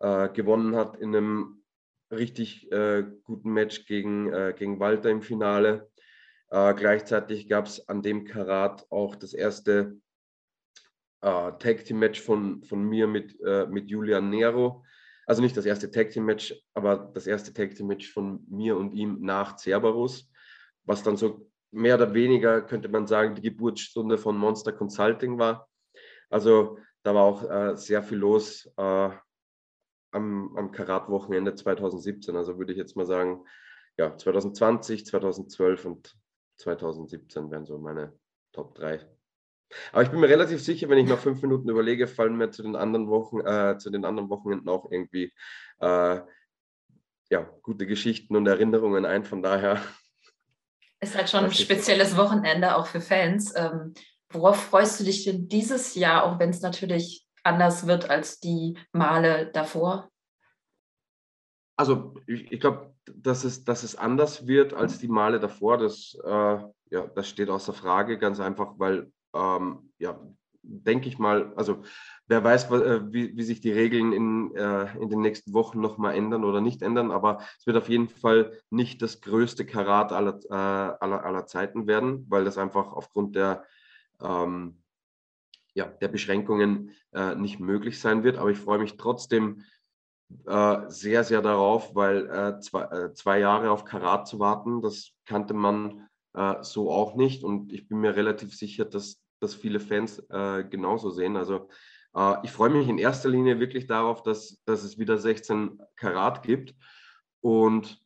äh, 0.00 0.28
gewonnen 0.28 0.76
hat 0.76 0.96
in 0.96 1.14
einem 1.14 1.60
richtig 2.10 2.68
guten 3.24 3.50
Match 3.52 3.86
gegen, 3.86 4.30
gegen 4.54 4.78
Walter 4.78 5.10
im 5.10 5.20
Finale. 5.20 5.90
gleichzeitig 6.48 7.48
gab 7.48 7.66
es 7.66 7.88
an 7.88 8.02
dem 8.02 8.24
Karat 8.24 8.86
auch 8.90 9.16
das 9.16 9.34
erste 9.34 9.96
Tag 11.20 11.84
Team 11.86 11.98
Match 11.98 12.20
von, 12.20 12.62
von 12.62 12.84
mir 12.84 13.08
mit, 13.08 13.40
mit 13.68 13.90
Julian 13.90 14.30
Nero 14.30 14.84
also 15.26 15.42
nicht 15.42 15.56
das 15.56 15.66
erste 15.66 15.90
Tag 15.90 16.10
Team 16.10 16.24
Match, 16.24 16.54
aber 16.74 17.10
das 17.14 17.26
erste 17.26 17.52
Tag 17.52 17.74
Team 17.74 17.86
Match 17.86 18.12
von 18.12 18.44
mir 18.48 18.76
und 18.76 18.92
ihm 18.92 19.20
nach 19.20 19.56
Cerberus, 19.56 20.30
was 20.84 21.02
dann 21.02 21.16
so 21.16 21.50
mehr 21.70 21.96
oder 21.96 22.14
weniger, 22.14 22.62
könnte 22.62 22.88
man 22.88 23.06
sagen, 23.06 23.34
die 23.34 23.42
Geburtsstunde 23.42 24.18
von 24.18 24.36
Monster 24.36 24.72
Consulting 24.72 25.38
war. 25.38 25.68
Also 26.30 26.78
da 27.02 27.14
war 27.14 27.24
auch 27.24 27.50
äh, 27.50 27.76
sehr 27.76 28.02
viel 28.02 28.18
los 28.18 28.72
am, 30.14 30.56
am 30.56 30.70
Karat-Wochenende 30.70 31.54
2017. 31.54 32.36
Also 32.36 32.58
würde 32.58 32.72
ich 32.72 32.78
jetzt 32.78 32.96
mal 32.96 33.06
sagen, 33.06 33.44
ja, 33.96 34.16
2020, 34.16 35.06
2012 35.06 35.84
und 35.84 36.16
2017 36.56 37.50
wären 37.50 37.66
so 37.66 37.78
meine 37.78 38.18
Top 38.52 38.74
3. 38.76 39.13
Aber 39.92 40.02
ich 40.02 40.10
bin 40.10 40.20
mir 40.20 40.28
relativ 40.28 40.62
sicher, 40.62 40.88
wenn 40.88 40.98
ich 40.98 41.08
noch 41.08 41.18
fünf 41.18 41.42
Minuten 41.42 41.68
überlege, 41.68 42.06
fallen 42.06 42.36
mir 42.36 42.50
zu 42.50 42.62
den 42.62 42.76
anderen 42.76 43.08
Wochen, 43.08 43.40
äh, 43.40 43.78
zu 43.78 43.90
den 43.90 44.04
anderen 44.04 44.30
Wochenenden 44.30 44.68
auch 44.68 44.90
irgendwie 44.90 45.32
äh, 45.80 46.20
ja, 47.30 47.50
gute 47.62 47.86
Geschichten 47.86 48.36
und 48.36 48.46
Erinnerungen 48.46 49.04
ein. 49.04 49.24
Von 49.24 49.42
daher. 49.42 49.82
Ist 51.00 51.16
halt 51.16 51.28
schon 51.28 51.44
ein 51.44 51.52
spezielles 51.52 52.16
Wochenende 52.16 52.76
auch 52.76 52.86
für 52.86 53.00
Fans. 53.00 53.54
Ähm, 53.56 53.94
worauf 54.30 54.64
freust 54.64 55.00
du 55.00 55.04
dich 55.04 55.24
denn 55.24 55.48
dieses 55.48 55.94
Jahr, 55.94 56.24
auch 56.24 56.38
wenn 56.38 56.50
es 56.50 56.60
natürlich 56.60 57.26
anders 57.42 57.86
wird 57.86 58.10
als 58.10 58.40
die 58.40 58.78
Male 58.92 59.50
davor? 59.52 60.10
Also 61.76 62.14
ich, 62.26 62.52
ich 62.52 62.60
glaube, 62.60 62.94
dass 63.06 63.44
es, 63.44 63.64
dass 63.64 63.82
es 63.82 63.96
anders 63.96 64.46
wird 64.46 64.74
als 64.74 64.98
die 64.98 65.08
Male 65.08 65.40
davor, 65.40 65.78
das, 65.78 66.16
äh, 66.24 66.58
ja, 66.90 67.06
das 67.14 67.28
steht 67.28 67.50
außer 67.50 67.72
Frage, 67.72 68.18
ganz 68.18 68.40
einfach, 68.40 68.74
weil, 68.78 69.12
ähm, 69.34 69.90
ja, 69.98 70.18
denke 70.64 71.08
ich 71.08 71.18
mal, 71.18 71.52
also 71.56 71.82
wer 72.26 72.42
weiß, 72.42 72.70
äh, 72.70 73.12
wie, 73.12 73.36
wie 73.36 73.42
sich 73.42 73.60
die 73.60 73.72
Regeln 73.72 74.12
in, 74.12 74.54
äh, 74.56 74.96
in 74.98 75.10
den 75.10 75.20
nächsten 75.20 75.52
Wochen 75.52 75.80
nochmal 75.80 76.14
ändern 76.14 76.44
oder 76.44 76.60
nicht 76.60 76.82
ändern, 76.82 77.10
aber 77.10 77.38
es 77.58 77.66
wird 77.66 77.76
auf 77.76 77.88
jeden 77.88 78.08
Fall 78.08 78.58
nicht 78.70 79.02
das 79.02 79.20
größte 79.20 79.66
Karat 79.66 80.12
aller, 80.12 80.40
äh, 80.48 80.54
aller, 81.04 81.24
aller 81.24 81.46
Zeiten 81.46 81.86
werden, 81.86 82.26
weil 82.28 82.44
das 82.44 82.58
einfach 82.58 82.92
aufgrund 82.92 83.36
der 83.36 83.64
ähm, 84.20 84.80
ja, 85.74 85.86
der 85.86 86.08
Beschränkungen 86.08 86.92
äh, 87.12 87.34
nicht 87.34 87.58
möglich 87.58 88.00
sein 88.00 88.22
wird. 88.22 88.38
Aber 88.38 88.50
ich 88.50 88.58
freue 88.58 88.78
mich 88.78 88.96
trotzdem 88.96 89.64
äh, 90.46 90.76
sehr, 90.86 91.24
sehr 91.24 91.42
darauf, 91.42 91.96
weil 91.96 92.30
äh, 92.30 92.60
zwei, 92.60 93.08
zwei, 93.14 93.40
Jahre 93.40 93.72
auf 93.72 93.84
Karat 93.84 94.28
zu 94.28 94.38
warten, 94.38 94.82
das 94.82 95.10
kannte 95.24 95.54
man 95.54 96.08
so 96.62 96.90
auch 96.90 97.14
nicht. 97.14 97.44
Und 97.44 97.72
ich 97.72 97.86
bin 97.86 98.00
mir 98.00 98.16
relativ 98.16 98.56
sicher, 98.56 98.84
dass 98.84 99.23
das 99.40 99.54
viele 99.54 99.80
Fans 99.80 100.18
äh, 100.30 100.64
genauso 100.64 101.10
sehen. 101.10 101.36
Also 101.36 101.68
ich 102.44 102.52
freue 102.52 102.70
mich 102.70 102.86
in 102.86 102.98
erster 102.98 103.28
Linie 103.28 103.58
wirklich 103.58 103.88
darauf, 103.88 104.22
dass, 104.22 104.62
dass 104.66 104.84
es 104.84 104.98
wieder 104.98 105.18
16 105.18 105.82
Karat 105.96 106.44
gibt. 106.44 106.72
Und 107.40 108.00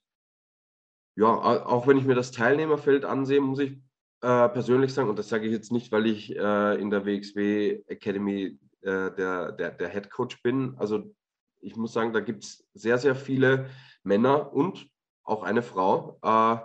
ja, 1.14 1.26
auch 1.26 1.87
wenn 1.87 1.99
ich 1.99 2.06
mir 2.06 2.14
das 2.14 2.30
Teilnehmerfeld 2.30 3.04
ansehe, 3.04 3.42
muss 3.42 3.58
ich 3.58 3.73
äh, 4.20 4.49
persönlich 4.49 4.94
sagen, 4.94 5.08
und 5.08 5.18
das 5.18 5.28
sage 5.28 5.47
ich 5.47 5.52
jetzt 5.52 5.73
nicht, 5.73 5.92
weil 5.92 6.06
ich 6.06 6.35
äh, 6.35 6.80
in 6.80 6.90
der 6.90 7.04
WXW 7.04 7.82
Academy 7.87 8.58
äh, 8.82 9.11
der, 9.12 9.52
der, 9.52 9.70
der 9.73 9.88
Head 9.88 10.11
Coach 10.11 10.42
bin. 10.42 10.75
Also 10.78 11.14
ich 11.61 11.76
muss 11.76 11.92
sagen, 11.92 12.12
da 12.12 12.20
gibt 12.20 12.44
es 12.44 12.68
sehr, 12.75 12.99
sehr 12.99 13.14
viele 13.14 13.68
Männer 14.02 14.52
und 14.52 14.88
auch 15.23 15.42
eine 15.42 15.62
Frau, 15.62 16.18
äh, 16.23 16.56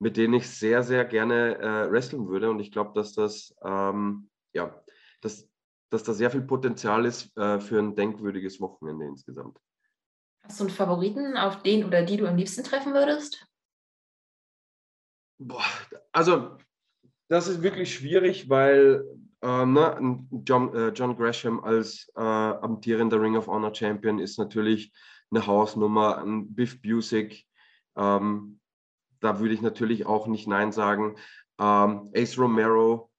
mit 0.00 0.16
denen 0.16 0.34
ich 0.34 0.48
sehr, 0.48 0.82
sehr 0.82 1.04
gerne 1.04 1.58
äh, 1.58 1.92
wresteln 1.92 2.26
würde. 2.28 2.50
Und 2.50 2.58
ich 2.58 2.72
glaube, 2.72 2.92
dass 2.94 3.12
das, 3.12 3.54
ähm, 3.62 4.30
ja, 4.52 4.82
dass, 5.20 5.48
dass 5.90 6.02
da 6.02 6.14
sehr 6.14 6.30
viel 6.30 6.42
Potenzial 6.42 7.04
ist 7.04 7.36
äh, 7.36 7.60
für 7.60 7.78
ein 7.78 7.94
denkwürdiges 7.94 8.60
Wochenende 8.60 9.06
insgesamt. 9.06 9.58
Hast 10.42 10.58
du 10.58 10.64
einen 10.64 10.72
Favoriten, 10.72 11.36
auf 11.36 11.62
den 11.62 11.84
oder 11.84 12.02
die 12.02 12.16
du 12.16 12.26
am 12.26 12.36
liebsten 12.36 12.64
treffen 12.64 12.94
würdest? 12.94 13.46
Boah, 15.38 15.64
also 16.12 16.56
das 17.28 17.46
ist 17.46 17.62
wirklich 17.62 17.94
schwierig, 17.94 18.48
weil 18.48 19.04
äh, 19.42 19.66
ne, 19.66 20.26
John, 20.44 20.74
äh, 20.74 20.88
John, 20.88 21.16
Gresham 21.16 21.60
als 21.60 22.10
äh, 22.16 22.20
amtierender 22.20 23.20
Ring 23.20 23.36
of 23.36 23.46
Honor 23.46 23.74
Champion 23.74 24.18
ist 24.18 24.38
natürlich 24.38 24.92
eine 25.30 25.46
Hausnummer. 25.46 26.18
Ein 26.18 26.54
Biff 26.54 26.80
Busick, 26.82 27.46
ähm, 27.96 28.59
da 29.20 29.40
würde 29.40 29.54
ich 29.54 29.62
natürlich 29.62 30.06
auch 30.06 30.26
nicht 30.26 30.48
Nein 30.48 30.72
sagen. 30.72 31.16
Ähm, 31.58 32.10
Ace 32.14 32.38
Romero, 32.38 33.10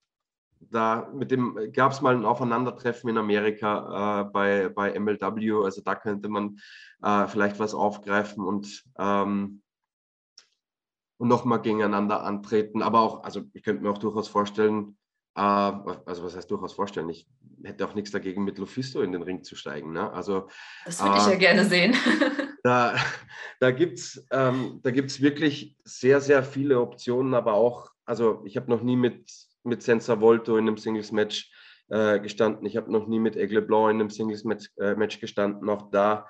da 0.60 1.10
mit 1.14 1.32
dem 1.32 1.72
gab 1.74 1.92
es 1.92 2.02
mal 2.02 2.16
ein 2.16 2.26
Aufeinandertreffen 2.26 3.10
in 3.10 3.18
Amerika 3.18 4.22
äh, 4.22 4.24
bei, 4.26 4.70
bei 4.70 4.98
MLW, 5.00 5.64
also 5.64 5.82
da 5.82 5.96
könnte 5.96 6.30
man 6.30 6.60
äh, 7.02 7.28
vielleicht 7.28 7.60
was 7.60 7.74
aufgreifen 7.74 8.44
und 8.44 8.84
ähm, 8.98 9.62
und 11.22 11.28
nochmal 11.28 11.62
gegeneinander 11.62 12.24
antreten. 12.24 12.82
Aber 12.82 13.02
auch, 13.02 13.24
also 13.24 13.42
ich 13.54 13.62
könnte 13.62 13.84
mir 13.84 13.92
auch 13.92 14.00
durchaus 14.00 14.28
vorstellen, 14.28 14.98
also 15.34 16.24
was 16.24 16.36
heißt 16.36 16.52
durchaus 16.52 16.74
vorstellen, 16.74 17.10
ich 17.10 17.28
hätte 17.64 17.88
auch 17.88 17.96
nichts 17.96 18.12
dagegen, 18.12 18.44
mit 18.44 18.58
Lufisto 18.58 19.02
in 19.02 19.12
den 19.12 19.22
Ring 19.22 19.44
zu 19.44 19.56
steigen. 19.56 19.94
Ne? 19.94 20.12
Also, 20.12 20.50
das 20.86 21.02
würde 21.02 21.16
äh, 21.16 21.20
ich 21.20 21.28
ja 21.28 21.36
gerne 21.36 21.66
sehen. 21.66 21.96
da 22.64 22.96
da 23.62 23.70
gibt 23.70 24.00
es 24.00 24.28
ähm, 24.32 24.82
wirklich 24.84 25.78
sehr, 25.84 26.20
sehr 26.20 26.44
viele 26.44 26.82
Optionen, 26.82 27.36
aber 27.36 27.54
auch, 27.54 27.92
also 28.06 28.42
ich 28.44 28.58
habe 28.58 28.72
noch 28.72 28.82
nie 28.82 28.96
mit, 28.96 29.32
mit 29.64 29.84
Senza 29.84 30.20
Volto 30.20 30.58
in 30.58 30.68
einem 30.68 30.78
Singles-Match 30.78 31.52
äh, 31.90 32.20
gestanden, 32.20 32.66
ich 32.66 32.76
habe 32.76 32.92
noch 32.92 33.08
nie 33.08 33.20
mit 33.20 33.38
Aigle 33.38 33.62
Blanc 33.62 33.92
in 33.92 34.00
einem 34.00 34.10
Singles-Match 34.10 34.72
äh, 34.80 34.96
Match 34.96 35.20
gestanden, 35.20 35.70
auch 35.70 35.92
da. 35.92 36.28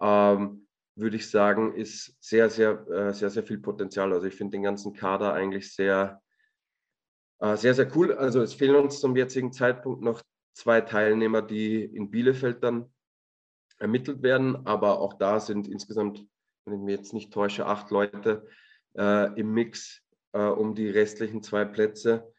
Ähm, 0.00 0.66
würde 0.96 1.16
ich 1.16 1.30
sagen, 1.30 1.74
ist 1.74 2.16
sehr, 2.20 2.48
sehr, 2.48 2.86
äh, 2.88 3.12
sehr, 3.12 3.28
sehr 3.28 3.42
viel 3.42 3.58
Potenzial. 3.58 4.12
Also 4.12 4.26
ich 4.26 4.34
finde 4.34 4.52
den 4.52 4.62
ganzen 4.62 4.94
Kader 4.94 5.34
eigentlich 5.34 5.74
sehr, 5.74 6.22
sehr, 7.40 7.74
sehr 7.74 7.96
cool. 7.96 8.12
Also 8.12 8.42
es 8.42 8.54
fehlen 8.54 8.76
uns 8.76 9.00
zum 9.00 9.16
jetzigen 9.16 9.52
Zeitpunkt 9.52 10.02
noch 10.02 10.22
zwei 10.52 10.80
Teilnehmer, 10.82 11.42
die 11.42 11.82
in 11.82 12.10
Bielefeld 12.10 12.62
dann 12.62 12.92
ermittelt 13.78 14.22
werden. 14.22 14.66
Aber 14.66 15.00
auch 15.00 15.14
da 15.14 15.40
sind 15.40 15.66
insgesamt, 15.66 16.26
wenn 16.64 16.74
ich 16.74 16.80
mich 16.80 16.96
jetzt 16.96 17.12
nicht 17.14 17.32
täusche, 17.32 17.66
acht 17.66 17.90
Leute 17.90 18.46
äh, 18.96 19.32
im 19.40 19.52
Mix 19.52 20.02
äh, 20.32 20.42
um 20.42 20.74
die 20.74 20.88
restlichen 20.88 21.42
zwei 21.42 21.64
Plätze. 21.64 22.32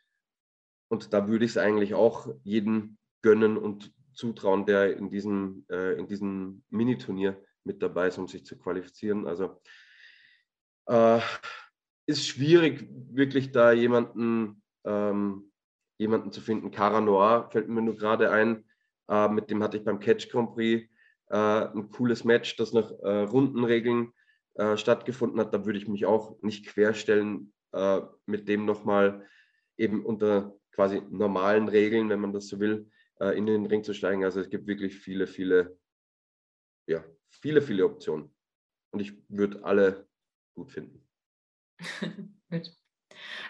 Und 0.89 1.13
da 1.13 1.27
würde 1.27 1.45
ich 1.45 1.51
es 1.51 1.57
eigentlich 1.57 1.93
auch 1.93 2.27
jedem 2.43 2.97
gönnen 3.21 3.57
und 3.57 3.93
zutrauen, 4.13 4.65
der 4.65 4.97
in 4.97 5.09
diesem, 5.09 5.65
äh, 5.69 5.97
in 5.97 6.07
diesem 6.07 6.63
Miniturnier 6.69 7.41
mit 7.63 7.81
dabei 7.81 8.07
ist, 8.07 8.17
um 8.17 8.27
sich 8.27 8.45
zu 8.45 8.57
qualifizieren. 8.57 9.25
Also 9.25 9.61
äh, 10.87 11.19
ist 12.07 12.27
schwierig, 12.27 12.87
wirklich 13.11 13.51
da 13.51 13.71
jemanden, 13.71 14.60
ähm, 14.85 15.51
jemanden 15.97 16.31
zu 16.31 16.41
finden. 16.41 16.71
Cara 16.71 17.01
Noir 17.01 17.49
fällt 17.51 17.69
mir 17.69 17.81
nur 17.81 17.95
gerade 17.95 18.31
ein. 18.31 18.65
Äh, 19.07 19.29
mit 19.29 19.49
dem 19.49 19.61
hatte 19.63 19.77
ich 19.77 19.83
beim 19.83 19.99
Catch 19.99 20.29
Grand 20.29 20.53
Prix 20.53 20.89
äh, 21.29 21.35
ein 21.35 21.89
cooles 21.89 22.23
Match, 22.23 22.55
das 22.55 22.73
nach 22.73 22.91
äh, 22.91 23.23
Rundenregeln 23.23 24.13
äh, 24.55 24.77
stattgefunden 24.77 25.39
hat. 25.39 25.53
Da 25.53 25.65
würde 25.65 25.79
ich 25.79 25.87
mich 25.87 26.05
auch 26.05 26.41
nicht 26.41 26.65
querstellen, 26.67 27.53
äh, 27.73 28.01
mit 28.25 28.47
dem 28.47 28.65
nochmal 28.65 29.25
eben 29.77 30.05
unter 30.05 30.55
quasi 30.71 31.01
normalen 31.09 31.67
Regeln, 31.67 32.09
wenn 32.09 32.19
man 32.19 32.33
das 32.33 32.47
so 32.47 32.59
will, 32.59 32.89
in 33.35 33.45
den 33.45 33.67
Ring 33.67 33.83
zu 33.83 33.93
steigen. 33.93 34.23
Also 34.23 34.39
es 34.39 34.49
gibt 34.49 34.67
wirklich 34.67 34.97
viele, 34.97 35.27
viele 35.27 35.77
ja, 36.87 37.03
viele, 37.29 37.61
viele 37.61 37.85
Optionen. 37.85 38.33
Und 38.91 38.99
ich 38.99 39.13
würde 39.29 39.63
alle 39.63 40.07
gut 40.53 40.71
finden. 40.71 41.07
gut. 42.49 42.80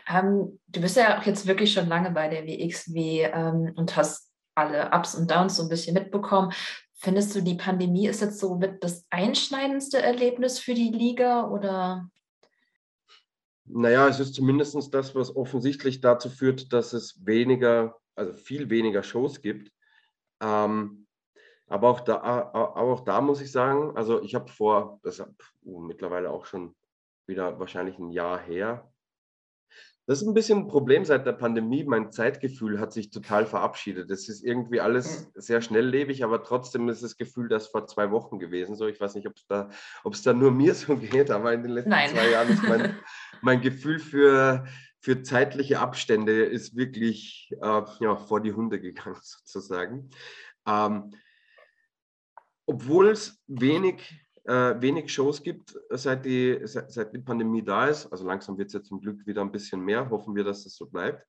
Ähm, 0.07 0.59
du 0.67 0.81
bist 0.81 0.97
ja 0.97 1.19
auch 1.19 1.23
jetzt 1.23 1.47
wirklich 1.47 1.73
schon 1.73 1.87
lange 1.87 2.11
bei 2.11 2.27
der 2.27 2.45
WXW 2.45 3.29
ähm, 3.33 3.73
und 3.75 3.95
hast 3.95 4.31
alle 4.55 4.91
Ups 4.91 5.15
und 5.15 5.29
Downs 5.29 5.55
so 5.57 5.63
ein 5.63 5.69
bisschen 5.69 5.93
mitbekommen. 5.93 6.51
Findest 6.93 7.35
du, 7.35 7.41
die 7.41 7.55
Pandemie 7.55 8.07
ist 8.07 8.21
jetzt 8.21 8.39
so 8.39 8.55
mit 8.55 8.83
das 8.83 9.05
einschneidendste 9.09 10.01
Erlebnis 10.01 10.59
für 10.59 10.73
die 10.73 10.91
Liga 10.91 11.47
oder? 11.49 12.09
Naja, 13.65 14.07
es 14.07 14.19
ist 14.19 14.35
zumindest 14.35 14.93
das, 14.93 15.15
was 15.15 15.35
offensichtlich 15.35 16.01
dazu 16.01 16.29
führt, 16.29 16.73
dass 16.73 16.93
es 16.93 17.25
weniger, 17.25 17.95
also 18.15 18.33
viel 18.33 18.69
weniger 18.69 19.01
Shows 19.01 19.41
gibt. 19.41 19.71
Ähm, 20.41 21.07
aber 21.67 21.89
auch 21.89 22.01
da, 22.01 22.21
aber 22.21 22.75
auch 22.75 23.05
da 23.05 23.21
muss 23.21 23.39
ich 23.39 23.51
sagen, 23.51 23.95
also 23.95 24.21
ich 24.21 24.35
habe 24.35 24.51
vor, 24.51 24.99
das 25.03 25.19
ist 25.19 25.27
mittlerweile 25.63 26.29
auch 26.29 26.45
schon 26.45 26.75
wieder 27.27 27.59
wahrscheinlich 27.59 27.97
ein 27.97 28.11
Jahr 28.11 28.39
her. 28.39 28.90
Das 30.11 30.21
ist 30.21 30.27
ein 30.27 30.33
bisschen 30.33 30.59
ein 30.59 30.67
Problem 30.67 31.05
seit 31.05 31.25
der 31.25 31.31
Pandemie. 31.31 31.85
Mein 31.85 32.11
Zeitgefühl 32.11 32.81
hat 32.81 32.91
sich 32.91 33.11
total 33.11 33.45
verabschiedet. 33.45 34.11
Es 34.11 34.27
ist 34.27 34.43
irgendwie 34.43 34.81
alles 34.81 35.19
hm. 35.19 35.27
sehr 35.35 35.61
schnelllebig, 35.61 36.25
aber 36.25 36.43
trotzdem 36.43 36.89
ist 36.89 37.01
das 37.01 37.15
Gefühl, 37.15 37.47
das 37.47 37.67
vor 37.67 37.87
zwei 37.87 38.11
Wochen 38.11 38.37
gewesen. 38.37 38.75
So, 38.75 38.87
ich 38.87 38.99
weiß 38.99 39.15
nicht, 39.15 39.25
ob 39.25 39.37
es 39.37 39.47
da, 39.47 39.69
da 40.03 40.33
nur 40.33 40.51
mir 40.51 40.75
so 40.75 40.97
geht, 40.97 41.31
aber 41.31 41.53
in 41.53 41.63
den 41.63 41.71
letzten 41.71 41.91
Nein. 41.91 42.09
zwei 42.09 42.29
Jahren 42.29 42.49
ist 42.49 42.61
mein, 42.61 42.99
mein 43.41 43.61
Gefühl 43.61 43.99
für, 43.99 44.65
für 44.99 45.23
zeitliche 45.23 45.79
Abstände 45.79 46.43
ist 46.43 46.75
wirklich 46.75 47.49
äh, 47.61 47.81
ja, 48.01 48.17
vor 48.17 48.41
die 48.41 48.51
Hunde 48.51 48.81
gegangen, 48.81 49.15
sozusagen. 49.21 50.09
Ähm, 50.67 51.13
obwohl 52.65 53.07
es 53.07 53.41
wenig, 53.47 54.20
äh, 54.43 54.81
wenig 54.81 55.13
Shows 55.13 55.43
gibt, 55.43 55.77
seit 55.89 56.25
die, 56.25 56.59
seit, 56.63 56.91
seit 56.91 57.13
die 57.13 57.19
Pandemie 57.19 57.63
da 57.63 57.87
ist, 57.87 58.07
also 58.11 58.25
langsam 58.25 58.57
wird 58.57 58.67
es 58.67 58.73
ja 58.73 58.81
zum 58.81 58.99
Glück 58.99 59.25
wieder 59.25 59.41
ein 59.41 59.51
bisschen 59.51 59.81
mehr, 59.81 60.09
hoffen 60.09 60.35
wir, 60.35 60.43
dass 60.43 60.63
das 60.63 60.75
so 60.75 60.87
bleibt. 60.87 61.25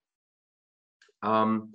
Ähm, 1.22 1.74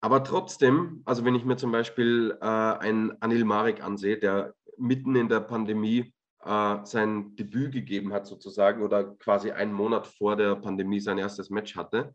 aber 0.00 0.22
trotzdem, 0.22 1.02
also 1.06 1.24
wenn 1.24 1.34
ich 1.34 1.44
mir 1.44 1.56
zum 1.56 1.72
Beispiel 1.72 2.36
äh, 2.40 2.44
einen 2.44 3.20
Anil 3.22 3.44
Marek 3.44 3.82
ansehe, 3.82 4.18
der 4.18 4.54
mitten 4.76 5.16
in 5.16 5.28
der 5.28 5.40
Pandemie 5.40 6.12
äh, 6.44 6.84
sein 6.84 7.34
Debüt 7.36 7.72
gegeben 7.72 8.12
hat 8.12 8.26
sozusagen 8.26 8.82
oder 8.82 9.04
quasi 9.16 9.50
einen 9.50 9.72
Monat 9.72 10.06
vor 10.06 10.36
der 10.36 10.56
Pandemie 10.56 11.00
sein 11.00 11.18
erstes 11.18 11.50
Match 11.50 11.74
hatte, 11.74 12.14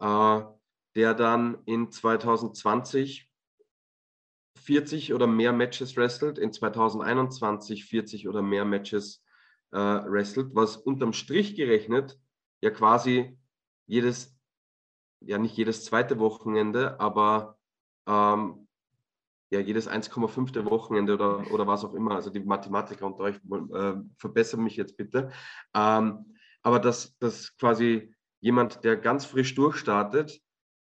äh, 0.00 0.40
der 0.96 1.14
dann 1.14 1.58
in 1.66 1.90
2020 1.90 3.30
40 4.64 5.14
oder 5.14 5.26
mehr 5.26 5.52
Matches 5.52 5.96
wrestelt, 5.96 6.38
in 6.38 6.52
2021 6.52 7.84
40 7.84 8.28
oder 8.28 8.42
mehr 8.42 8.64
Matches 8.64 9.22
äh, 9.72 9.78
wrestelt, 9.78 10.50
was 10.54 10.76
unterm 10.76 11.12
Strich 11.12 11.54
gerechnet 11.56 12.18
ja 12.64 12.70
quasi 12.70 13.38
jedes, 13.86 14.34
ja 15.20 15.38
nicht 15.38 15.56
jedes 15.56 15.84
zweite 15.84 16.18
Wochenende, 16.18 16.98
aber 16.98 17.58
ähm, 18.06 18.66
ja 19.50 19.60
jedes 19.60 19.88
1,5. 19.88 20.64
Wochenende 20.64 21.14
oder, 21.14 21.52
oder 21.52 21.66
was 21.66 21.84
auch 21.84 21.92
immer, 21.92 22.14
also 22.14 22.30
die 22.30 22.40
Mathematiker 22.40 23.06
unter 23.06 23.24
euch 23.24 23.36
äh, 23.36 23.94
verbessern 24.16 24.64
mich 24.64 24.76
jetzt 24.76 24.96
bitte, 24.96 25.30
ähm, 25.74 26.34
aber 26.62 26.80
dass, 26.80 27.16
dass 27.18 27.54
quasi 27.58 28.14
jemand, 28.40 28.82
der 28.82 28.96
ganz 28.96 29.26
frisch 29.26 29.54
durchstartet, 29.54 30.40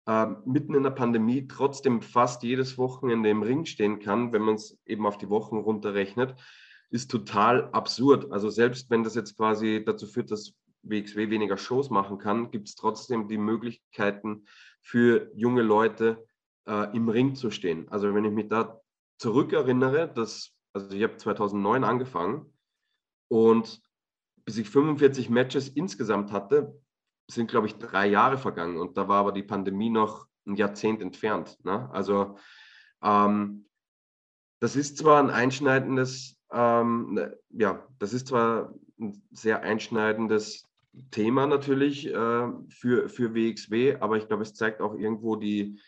äh, 0.10 0.26
mitten 0.44 0.74
in 0.74 0.82
der 0.82 0.90
Pandemie 0.90 1.48
trotzdem 1.48 2.02
fast 2.02 2.42
jedes 2.42 2.80
Wochenende 2.80 3.30
im 3.30 3.44
Ring 3.44 3.66
stehen 3.66 4.00
kann, 4.00 4.34
wenn 4.34 4.42
man 4.42 4.56
es 4.56 4.76
eben 4.88 5.06
auf 5.06 5.20
die 5.20 5.30
Wochen 5.30 5.58
runterrechnet, 5.58 6.34
ist 6.90 7.12
total 7.12 7.70
absurd. 7.74 8.32
Also 8.32 8.50
selbst 8.50 8.90
wenn 8.90 9.04
das 9.04 9.14
jetzt 9.14 9.38
quasi 9.38 9.84
dazu 9.86 10.08
führt, 10.08 10.32
dass 10.32 10.56
WXW 10.82 11.30
weniger 11.30 11.58
Shows 11.58 11.92
machen 11.92 12.18
kann, 12.18 12.50
gibt 12.50 12.70
es 12.70 12.76
trotzdem 12.76 13.28
die 13.28 13.38
Möglichkeiten 13.38 14.46
für 14.82 15.30
junge 15.36 15.62
Leute 15.62 16.26
äh, 16.66 16.96
im 16.96 17.10
Ring 17.10 17.36
zu 17.36 17.52
stehen. 17.52 17.88
Also 17.90 18.12
wenn 18.16 18.26
ich 18.26 18.32
mich 18.32 18.48
da 18.48 18.82
zurückerinnere, 19.20 20.12
dass, 20.12 20.56
also 20.74 20.90
ich 20.90 21.04
habe 21.04 21.18
2009 21.18 21.84
angefangen 21.84 22.52
und 23.28 23.80
bis 24.44 24.58
ich 24.58 24.72
45 24.72 25.30
Matches 25.30 25.70
insgesamt 25.70 26.32
hatte, 26.32 26.82
sind, 27.30 27.50
glaube 27.50 27.68
ich, 27.68 27.76
drei 27.76 28.08
Jahre 28.08 28.38
vergangen 28.38 28.78
und 28.78 28.98
da 28.98 29.08
war 29.08 29.20
aber 29.20 29.32
die 29.32 29.44
Pandemie 29.44 29.90
noch 29.90 30.28
ein 30.48 30.56
Jahrzehnt 30.56 31.02
entfernt. 31.02 31.58
Ne? 31.64 31.90
Also 31.92 32.38
ähm, 33.04 33.66
das 34.60 34.76
ist 34.76 34.98
zwar 34.98 35.22
ein 35.22 35.30
einschneidendes, 35.30 36.38
ähm, 36.52 37.14
ne, 37.14 37.38
ja, 37.50 37.88
das 38.00 38.14
ist 38.14 38.28
zwar 38.28 38.74
ein 39.00 39.22
sehr 39.32 39.62
einschneidendes 39.62 40.66
Thema 41.12 41.46
natürlich 41.48 42.08
äh, 42.08 42.48
für, 42.70 43.10
für 43.10 43.34
WXW, 43.34 43.98
aber 44.00 44.18
ich 44.18 44.28
glaube, 44.28 44.44
es 44.44 44.54
zeigt 44.56 44.82
auch 44.82 44.96
irgendwo 44.96 45.36
die, 45.36 45.80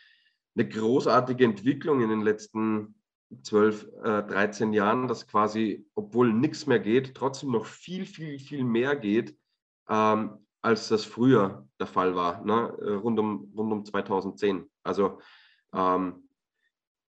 eine 0.56 0.68
großartige 0.68 1.44
Entwicklung 1.44 2.02
in 2.02 2.10
den 2.10 2.22
letzten 2.22 2.96
12, 3.44 3.88
äh, 4.04 4.24
13 4.24 4.74
Jahren, 4.74 5.08
dass 5.08 5.28
quasi, 5.28 5.86
obwohl 5.96 6.32
nichts 6.34 6.68
mehr 6.68 6.80
geht, 6.80 7.16
trotzdem 7.16 7.52
noch 7.52 7.66
viel, 7.66 8.06
viel, 8.06 8.40
viel 8.40 8.64
mehr 8.64 8.96
geht, 8.96 9.36
ähm, 9.90 10.46
als 10.62 10.90
das 10.90 11.06
früher 11.06 11.68
der 11.80 11.88
Fall 11.88 12.16
war, 12.16 12.44
ne? 12.46 12.76
Äh, 12.82 12.94
rund, 12.94 13.20
um, 13.20 13.52
rund 13.56 13.72
um 13.72 13.86
2010. 13.86 14.70
Also 14.84 15.20
ähm, 15.74 16.30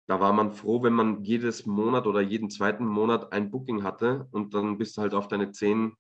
da 0.07 0.19
war 0.19 0.33
man 0.33 0.51
froh, 0.51 0.83
wenn 0.83 0.93
man 0.93 1.23
jedes 1.23 1.65
Monat 1.65 2.07
oder 2.07 2.21
jeden 2.21 2.49
zweiten 2.49 2.85
Monat 2.85 3.31
ein 3.31 3.51
Booking 3.51 3.83
hatte 3.83 4.27
und 4.31 4.53
dann 4.53 4.77
bist 4.77 4.97
du 4.97 5.01
halt 5.01 5.13
auf 5.13 5.27
deine 5.27 5.51
10 5.51 5.95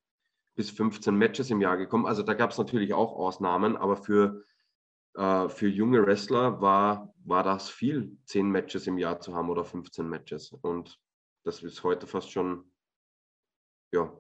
bis 0.55 0.69
15 0.69 1.15
Matches 1.15 1.49
im 1.49 1.61
Jahr 1.61 1.77
gekommen. 1.77 2.05
Also 2.05 2.21
da 2.23 2.33
gab 2.33 2.51
es 2.51 2.57
natürlich 2.57 2.93
auch 2.93 3.13
Ausnahmen, 3.13 3.75
aber 3.77 3.97
für, 3.97 4.43
äh, 5.15 5.47
für 5.49 5.67
junge 5.67 6.05
Wrestler 6.05 6.61
war, 6.61 7.13
war 7.25 7.43
das 7.43 7.69
viel, 7.69 8.17
10 8.25 8.49
Matches 8.49 8.87
im 8.87 8.97
Jahr 8.97 9.19
zu 9.19 9.33
haben 9.33 9.49
oder 9.49 9.63
15 9.63 10.07
Matches. 10.07 10.51
Und 10.51 10.99
das 11.43 11.63
ist 11.63 11.83
heute 11.83 12.05
fast 12.05 12.31
schon 12.31 12.71
ja, 13.93 14.11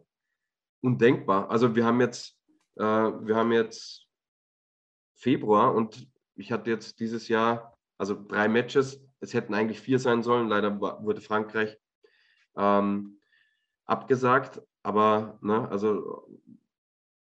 undenkbar. 0.81 1.49
Also 1.49 1.75
wir 1.75 1.85
haben 1.85 2.01
jetzt, 2.01 2.37
äh, 2.75 2.83
wir 2.83 3.35
haben 3.35 3.51
jetzt 3.51 4.07
Februar 5.15 5.73
und 5.73 6.07
ich 6.35 6.51
hatte 6.51 6.69
jetzt 6.69 6.99
dieses 6.99 7.27
Jahr, 7.27 7.77
also 7.97 8.15
drei 8.27 8.47
Matches, 8.47 9.01
es 9.19 9.33
hätten 9.33 9.53
eigentlich 9.53 9.79
vier 9.79 9.99
sein 9.99 10.21
sollen. 10.21 10.49
Leider 10.49 10.79
wurde 10.79 11.21
Frankreich 11.21 11.77
ähm, 12.57 13.19
abgesagt. 13.85 14.61
Aber 14.81 15.39
ne, 15.41 15.69
also 15.69 16.27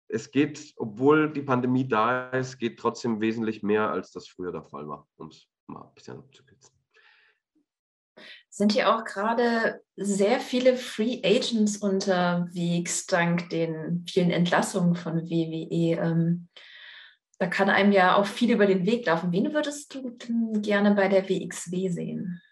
es 0.09 0.31
geht, 0.31 0.73
obwohl 0.77 1.31
die 1.33 1.43
Pandemie 1.43 1.87
da 1.87 2.31
ist, 2.31 2.59
geht 2.59 2.79
trotzdem 2.79 3.21
wesentlich 3.21 3.63
mehr, 3.63 3.91
als 3.91 4.11
das 4.13 4.27
früher 4.27 4.53
der 4.53 4.63
Fall 4.63 4.89
war, 4.89 5.07
um 5.17 5.29
es 5.29 5.49
mal 5.67 5.83
ein 5.83 5.95
bisschen 5.95 6.19
abzukürzen. 6.19 6.72
Sind 8.55 8.73
hier 8.73 8.95
auch 8.95 9.05
gerade 9.05 9.81
sehr 9.97 10.39
viele 10.39 10.77
Free 10.77 11.23
Agents 11.25 11.79
unterwegs, 11.79 13.07
dank 13.07 13.49
den 13.49 14.05
vielen 14.07 14.31
Entlassungen 14.31 14.95
von 14.95 15.23
WWE? 15.23 15.97
Ähm, 15.99 16.49
da 17.39 17.47
kann 17.47 17.71
einem 17.71 17.93
ja 17.93 18.15
auch 18.15 18.27
viel 18.27 18.53
über 18.53 18.67
den 18.67 18.85
Weg 18.85 19.07
laufen. 19.07 19.33
Wen 19.33 19.55
würdest 19.55 19.95
du 19.95 20.19
gerne 20.61 20.95
bei 20.95 21.09
der 21.09 21.31
WXW 21.31 21.89
sehen? 21.89 22.43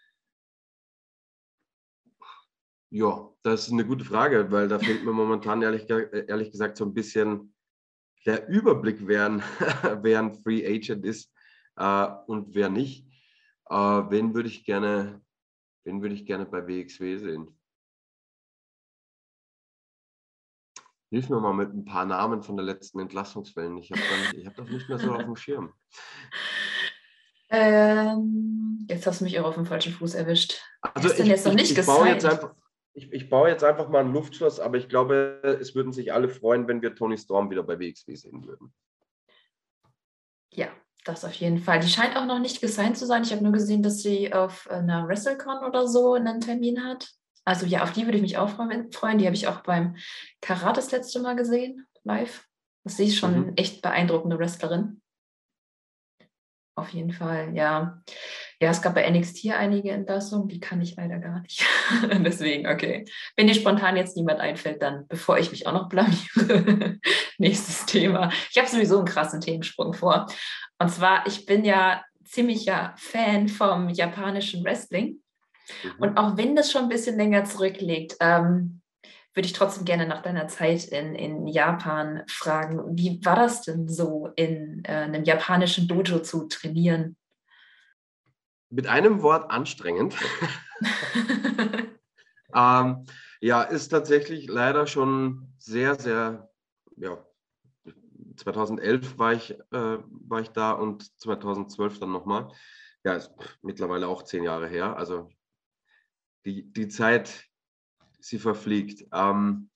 Ja, 2.89 3.29
das 3.43 3.67
ist 3.67 3.71
eine 3.71 3.85
gute 3.85 4.03
Frage, 4.03 4.51
weil 4.51 4.67
da 4.67 4.79
fehlt 4.79 5.05
mir 5.05 5.13
momentan 5.13 5.61
ehrlich, 5.61 5.87
ehrlich 5.87 6.51
gesagt 6.51 6.77
so 6.77 6.85
ein 6.85 6.95
bisschen 6.95 7.53
der 8.25 8.47
Überblick, 8.47 9.07
wer 9.07 9.27
ein, 9.27 9.43
wer 10.01 10.17
ein 10.17 10.33
Free 10.33 10.65
Agent 10.65 11.05
ist 11.05 11.31
äh, 11.75 12.07
und 12.25 12.55
wer 12.55 12.69
nicht. 12.69 13.05
Äh, 13.69 13.75
wen 13.75 14.33
würde 14.33 14.49
ich 14.49 14.65
gerne, 14.65 15.21
wen 15.83 16.01
würde 16.01 16.15
ich 16.15 16.25
gerne 16.25 16.45
bei 16.45 16.67
WXW 16.67 17.17
sehen? 17.17 17.57
Hilf 21.09 21.29
mir 21.29 21.41
mal 21.41 21.53
mit 21.53 21.73
ein 21.73 21.83
paar 21.83 22.05
Namen 22.05 22.41
von 22.41 22.55
der 22.55 22.65
letzten 22.65 22.99
Entlassungswellen. 22.99 23.77
Ich 23.77 23.91
habe 23.91 24.01
hab 24.45 24.55
das 24.55 24.69
nicht 24.69 24.87
mehr 24.87 24.97
so 24.97 25.11
auf 25.11 25.23
dem 25.23 25.35
Schirm. 25.35 25.73
Ähm, 27.53 28.87
jetzt 28.89 29.05
hast 29.05 29.19
du 29.19 29.25
mich 29.25 29.37
auch 29.37 29.43
auf 29.43 29.55
dem 29.55 29.65
falschen 29.65 29.91
Fuß 29.91 30.13
erwischt. 30.13 30.61
Also 30.81 31.11
ich, 31.11 31.27
jetzt 31.27 31.45
noch 31.45 31.53
nicht 31.53 31.71
ich, 31.71 31.77
ich 31.77 31.85
baue 31.85 32.07
jetzt 32.07 32.23
einfach, 32.23 32.55
ich, 32.93 33.11
ich, 33.11 33.29
baue 33.29 33.49
jetzt 33.49 33.65
einfach 33.65 33.89
mal 33.89 34.05
ein 34.05 34.13
Luftschloss, 34.13 34.61
aber 34.61 34.77
ich 34.77 34.87
glaube, 34.87 35.41
es 35.59 35.75
würden 35.75 35.91
sich 35.91 36.13
alle 36.13 36.29
freuen, 36.29 36.69
wenn 36.69 36.81
wir 36.81 36.95
Tony 36.95 37.17
Storm 37.17 37.49
wieder 37.49 37.63
bei 37.63 37.77
WXW 37.77 38.15
sehen 38.15 38.45
würden. 38.45 38.73
Ja, 40.53 40.69
das 41.03 41.25
auf 41.25 41.33
jeden 41.33 41.57
Fall. 41.59 41.79
Die 41.79 41.89
scheint 41.89 42.15
auch 42.15 42.25
noch 42.25 42.39
nicht 42.39 42.61
gesigned 42.61 42.97
zu 42.97 43.05
sein. 43.05 43.23
Ich 43.23 43.31
habe 43.31 43.43
nur 43.43 43.53
gesehen, 43.53 43.83
dass 43.83 44.01
sie 44.01 44.33
auf 44.33 44.69
einer 44.69 45.07
WrestleCon 45.07 45.63
oder 45.65 45.87
so 45.87 46.13
einen 46.13 46.41
Termin 46.41 46.83
hat. 46.83 47.09
Also 47.43 47.65
ja, 47.65 47.83
auf 47.83 47.91
die 47.91 48.05
würde 48.05 48.17
ich 48.17 48.21
mich 48.21 48.37
auch 48.37 48.49
freuen. 48.49 49.17
Die 49.17 49.25
habe 49.25 49.35
ich 49.35 49.47
auch 49.47 49.61
beim 49.61 49.95
Karat 50.41 50.77
das 50.77 50.91
letzte 50.91 51.19
Mal 51.19 51.35
gesehen, 51.35 51.87
live. 52.03 52.47
Das 52.83 52.97
sehe 52.97 53.07
ich 53.07 53.17
schon 53.17 53.47
mhm. 53.47 53.53
echt 53.55 53.81
beeindruckende 53.81 54.37
Wrestlerin. 54.37 55.01
Auf 56.75 56.89
jeden 56.89 57.11
Fall, 57.11 57.53
ja. 57.53 58.01
Ja, 58.61 58.69
es 58.69 58.81
gab 58.81 58.95
bei 58.95 59.09
NXT 59.09 59.51
einige 59.51 59.91
Entlassungen, 59.91 60.47
die 60.47 60.59
kann 60.59 60.81
ich 60.81 60.95
leider 60.95 61.19
gar 61.19 61.41
nicht. 61.41 61.65
Deswegen, 62.23 62.67
okay. 62.67 63.05
Wenn 63.35 63.47
dir 63.47 63.55
spontan 63.55 63.97
jetzt 63.97 64.15
niemand 64.15 64.39
einfällt, 64.39 64.81
dann, 64.81 65.05
bevor 65.07 65.37
ich 65.37 65.51
mich 65.51 65.67
auch 65.67 65.73
noch 65.73 65.89
blamiere, 65.89 66.97
nächstes 67.37 67.85
Thema. 67.85 68.31
Ich 68.49 68.57
habe 68.57 68.69
sowieso 68.69 68.97
einen 68.97 69.05
krassen 69.05 69.41
Themensprung 69.41 69.93
vor. 69.93 70.27
Und 70.81 70.89
zwar, 70.89 71.27
ich 71.27 71.45
bin 71.45 71.63
ja 71.63 72.03
ziemlicher 72.23 72.95
Fan 72.97 73.47
vom 73.47 73.89
japanischen 73.89 74.63
Wrestling. 74.63 75.21
Mhm. 75.83 75.91
Und 75.99 76.17
auch 76.17 76.37
wenn 76.37 76.55
das 76.55 76.71
schon 76.71 76.83
ein 76.83 76.89
bisschen 76.89 77.17
länger 77.17 77.45
zurückliegt, 77.45 78.17
ähm, 78.19 78.81
würde 79.35 79.45
ich 79.45 79.53
trotzdem 79.53 79.85
gerne 79.85 80.07
nach 80.07 80.23
deiner 80.23 80.47
Zeit 80.47 80.85
in, 80.85 81.13
in 81.13 81.45
Japan 81.47 82.23
fragen, 82.27 82.97
wie 82.97 83.23
war 83.23 83.35
das 83.35 83.61
denn 83.61 83.87
so, 83.87 84.29
in 84.35 84.81
äh, 84.85 85.03
einem 85.03 85.23
japanischen 85.23 85.87
Dojo 85.87 86.19
zu 86.19 86.47
trainieren? 86.47 87.15
Mit 88.71 88.87
einem 88.87 89.21
Wort 89.21 89.51
anstrengend. 89.51 90.15
ähm, 92.55 93.05
ja, 93.39 93.61
ist 93.61 93.89
tatsächlich 93.89 94.47
leider 94.47 94.87
schon 94.87 95.53
sehr, 95.59 95.93
sehr, 95.93 96.49
ja, 96.95 97.23
2011 98.41 99.17
war 99.17 99.33
ich, 99.33 99.51
äh, 99.51 99.97
war 100.09 100.41
ich 100.41 100.49
da 100.49 100.71
und 100.71 101.19
2012 101.19 101.99
dann 101.99 102.11
nochmal. 102.11 102.51
Ja, 103.03 103.13
ist 103.13 103.31
mittlerweile 103.61 104.07
auch 104.07 104.23
zehn 104.23 104.43
Jahre 104.43 104.67
her. 104.67 104.95
Also 104.97 105.29
die, 106.45 106.71
die 106.71 106.87
Zeit, 106.87 107.45
sie 108.19 108.39
verfliegt. 108.39 109.07
Ähm, 109.11 109.69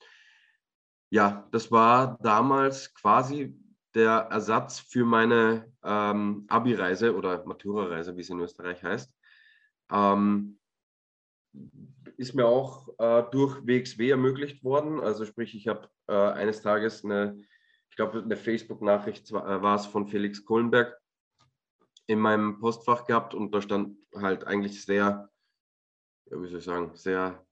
ja, 1.09 1.47
das 1.51 1.71
war 1.71 2.17
damals 2.21 2.93
quasi 2.93 3.57
der 3.93 4.27
Ersatz 4.29 4.79
für 4.79 5.05
meine 5.05 5.71
ähm, 5.83 6.45
Abi-Reise 6.47 7.15
oder 7.15 7.45
Matura-Reise, 7.45 8.15
wie 8.17 8.21
es 8.21 8.29
in 8.29 8.39
Österreich 8.39 8.83
heißt. 8.83 9.13
Ähm, 9.91 10.59
ist 12.17 12.33
mir 12.33 12.45
auch 12.45 12.89
äh, 12.99 13.23
durch 13.31 13.65
WXW 13.65 14.09
ermöglicht 14.09 14.63
worden. 14.63 14.99
Also 14.99 15.25
sprich, 15.25 15.55
ich 15.55 15.67
habe 15.67 15.89
äh, 16.07 16.13
eines 16.13 16.61
Tages 16.61 17.03
eine, 17.03 17.41
ich 17.95 17.97
glaube, 17.97 18.21
eine 18.21 18.35
Facebook-Nachricht 18.35 19.31
äh, 19.31 19.33
war 19.33 19.75
es 19.75 19.85
von 19.85 20.07
Felix 20.07 20.43
Kohlenberg 20.43 20.99
in 22.07 22.19
meinem 22.19 22.59
Postfach 22.59 23.05
gehabt 23.05 23.33
und 23.33 23.55
da 23.55 23.61
stand 23.61 23.97
halt 24.13 24.45
eigentlich 24.45 24.83
sehr 24.83 25.29
ja, 26.29 26.41
wie 26.41 26.47
soll 26.47 26.59
ich 26.59 26.65
sagen, 26.65 26.91
sehr 26.95 27.45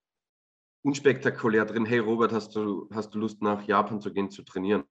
unspektakulär 0.83 1.65
drin. 1.65 1.85
Hey 1.85 1.99
Robert, 1.99 2.31
hast 2.31 2.55
du, 2.55 2.89
hast 2.91 3.13
du 3.13 3.19
Lust 3.19 3.41
nach 3.41 3.63
Japan 3.63 4.01
zu 4.01 4.11
gehen, 4.11 4.31
zu 4.31 4.43
trainieren? 4.43 4.83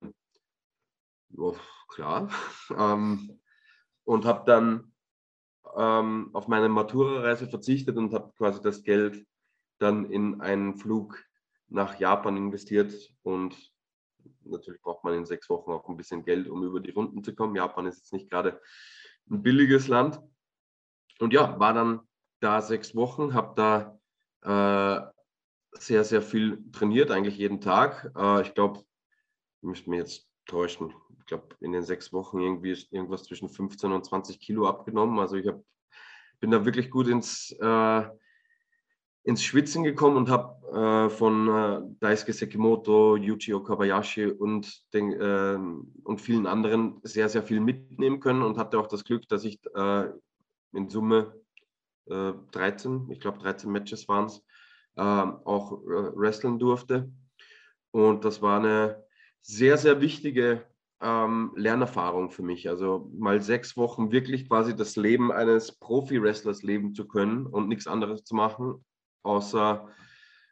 Oh, 1.36 1.56
klar. 1.88 2.30
ähm, 2.76 3.40
und 4.04 4.24
habe 4.24 4.44
dann 4.46 4.92
ähm, 5.76 6.30
auf 6.32 6.48
meine 6.48 6.68
Matura-Reise 6.68 7.46
verzichtet 7.48 7.96
und 7.96 8.12
habe 8.14 8.32
quasi 8.36 8.60
das 8.60 8.82
Geld 8.82 9.26
dann 9.78 10.10
in 10.10 10.40
einen 10.40 10.76
Flug 10.76 11.22
nach 11.68 11.98
Japan 11.98 12.36
investiert. 12.36 12.94
Und 13.22 13.71
natürlich 14.44 14.80
braucht 14.82 15.04
man 15.04 15.14
in 15.14 15.26
sechs 15.26 15.48
Wochen 15.48 15.70
auch 15.70 15.88
ein 15.88 15.96
bisschen 15.96 16.24
Geld, 16.24 16.48
um 16.48 16.62
über 16.64 16.80
die 16.80 16.90
Runden 16.90 17.22
zu 17.22 17.34
kommen. 17.34 17.56
Japan 17.56 17.86
ist 17.86 17.98
jetzt 17.98 18.12
nicht 18.12 18.30
gerade 18.30 18.60
ein 19.30 19.42
billiges 19.42 19.88
Land. 19.88 20.20
Und 21.18 21.32
ja, 21.32 21.58
war 21.58 21.72
dann 21.72 22.00
da 22.40 22.60
sechs 22.60 22.94
Wochen, 22.96 23.34
habe 23.34 23.54
da 23.54 23.98
äh, 24.42 25.12
sehr, 25.78 26.04
sehr 26.04 26.22
viel 26.22 26.70
trainiert, 26.72 27.10
eigentlich 27.10 27.38
jeden 27.38 27.60
Tag. 27.60 28.12
Äh, 28.16 28.42
ich 28.42 28.54
glaube, 28.54 28.80
ich 28.80 29.62
müsste 29.62 29.90
mir 29.90 29.98
jetzt 29.98 30.28
täuschen. 30.46 30.92
Ich 31.18 31.26
glaube, 31.26 31.54
in 31.60 31.72
den 31.72 31.82
sechs 31.82 32.12
Wochen 32.12 32.40
irgendwie 32.40 32.76
irgendwas 32.90 33.24
zwischen 33.24 33.48
15 33.48 33.92
und 33.92 34.04
20 34.04 34.40
Kilo 34.40 34.68
abgenommen. 34.68 35.18
Also 35.18 35.36
ich 35.36 35.46
hab, 35.46 35.62
bin 36.40 36.50
da 36.50 36.64
wirklich 36.64 36.90
gut 36.90 37.06
ins, 37.06 37.52
äh, 37.52 38.02
ins 39.24 39.42
Schwitzen 39.42 39.84
gekommen 39.84 40.16
und 40.16 40.30
habe 40.30 41.06
äh, 41.06 41.10
von 41.10 41.48
äh, 41.48 41.80
Daisuke 42.00 42.32
Sekimoto, 42.32 43.16
Yuji 43.16 43.54
Okabayashi 43.54 44.26
und, 44.26 44.92
den, 44.92 45.12
äh, 45.12 45.58
und 46.04 46.20
vielen 46.20 46.46
anderen 46.46 47.00
sehr, 47.02 47.28
sehr 47.28 47.42
viel 47.42 47.60
mitnehmen 47.60 48.20
können 48.20 48.42
und 48.42 48.58
hatte 48.58 48.78
auch 48.78 48.88
das 48.88 49.04
Glück, 49.04 49.28
dass 49.28 49.44
ich 49.44 49.60
äh, 49.74 50.08
in 50.72 50.88
Summe 50.88 51.34
13, 52.06 53.08
äh, 53.08 53.12
ich 53.12 53.20
glaube 53.20 53.38
13 53.38 53.70
Matches 53.70 54.08
waren 54.08 54.26
es, 54.26 54.44
ähm, 54.96 55.36
auch 55.44 55.72
äh, 55.82 56.16
wresteln 56.16 56.58
durfte. 56.58 57.10
Und 57.92 58.24
das 58.24 58.42
war 58.42 58.58
eine 58.58 59.04
sehr, 59.40 59.78
sehr 59.78 60.00
wichtige 60.00 60.64
ähm, 61.00 61.52
Lernerfahrung 61.56 62.30
für 62.30 62.42
mich. 62.42 62.68
Also 62.68 63.10
mal 63.16 63.40
sechs 63.40 63.76
Wochen 63.76 64.12
wirklich 64.12 64.48
quasi 64.48 64.74
das 64.74 64.96
Leben 64.96 65.30
eines 65.32 65.78
Profi-Wrestlers 65.78 66.62
leben 66.62 66.94
zu 66.94 67.06
können 67.06 67.46
und 67.46 67.68
nichts 67.68 67.86
anderes 67.86 68.24
zu 68.24 68.34
machen, 68.34 68.84
außer 69.22 69.88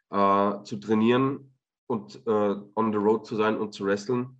äh, 0.09 0.63
zu 0.63 0.77
trainieren 0.77 1.53
und 1.87 2.25
äh, 2.25 2.55
on 2.75 2.91
the 2.91 2.97
road 2.97 3.25
zu 3.25 3.35
sein 3.35 3.57
und 3.57 3.73
zu 3.73 3.85
wresteln. 3.85 4.37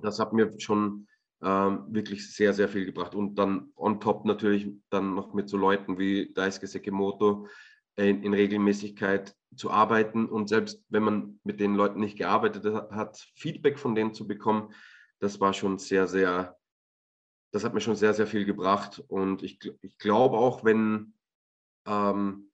das 0.00 0.18
hat 0.18 0.32
mir 0.32 0.58
schon 0.58 1.06
ähm, 1.42 1.86
wirklich 1.88 2.34
sehr, 2.34 2.52
sehr 2.52 2.68
viel 2.68 2.86
gebracht. 2.86 3.14
Und 3.14 3.34
dann 3.34 3.72
on 3.74 4.00
top 4.00 4.24
natürlich 4.24 4.68
dann 4.90 5.14
noch 5.14 5.34
mit 5.34 5.48
so 5.48 5.56
Leuten 5.56 5.98
wie 5.98 6.32
Daisuke 6.32 6.66
Sekimoto 6.66 7.48
in, 7.96 8.22
in, 8.22 8.32
Regelmäßigkeit 8.32 9.34
zu 9.56 9.70
arbeiten 9.70 10.26
und 10.26 10.48
selbst 10.48 10.82
wenn 10.88 11.02
man 11.02 11.40
mit 11.42 11.60
den 11.60 11.74
Leuten 11.74 12.00
nicht 12.00 12.16
gearbeitet 12.16 12.64
hat, 12.90 13.18
Feedback 13.34 13.78
von 13.78 13.94
denen 13.94 14.14
zu 14.14 14.26
bekommen, 14.26 14.72
das 15.18 15.40
war 15.40 15.52
schon 15.52 15.78
sehr, 15.78 16.06
sehr, 16.06 16.56
das 17.52 17.64
hat 17.64 17.74
mir 17.74 17.80
schon 17.80 17.96
sehr, 17.96 18.14
sehr 18.14 18.26
viel 18.26 18.44
gebracht. 18.44 19.02
Und 19.08 19.42
ich, 19.42 19.58
ich 19.82 19.98
glaube 19.98 20.36
auch, 20.38 20.64
wenn, 20.64 21.14
ähm, 21.86 22.51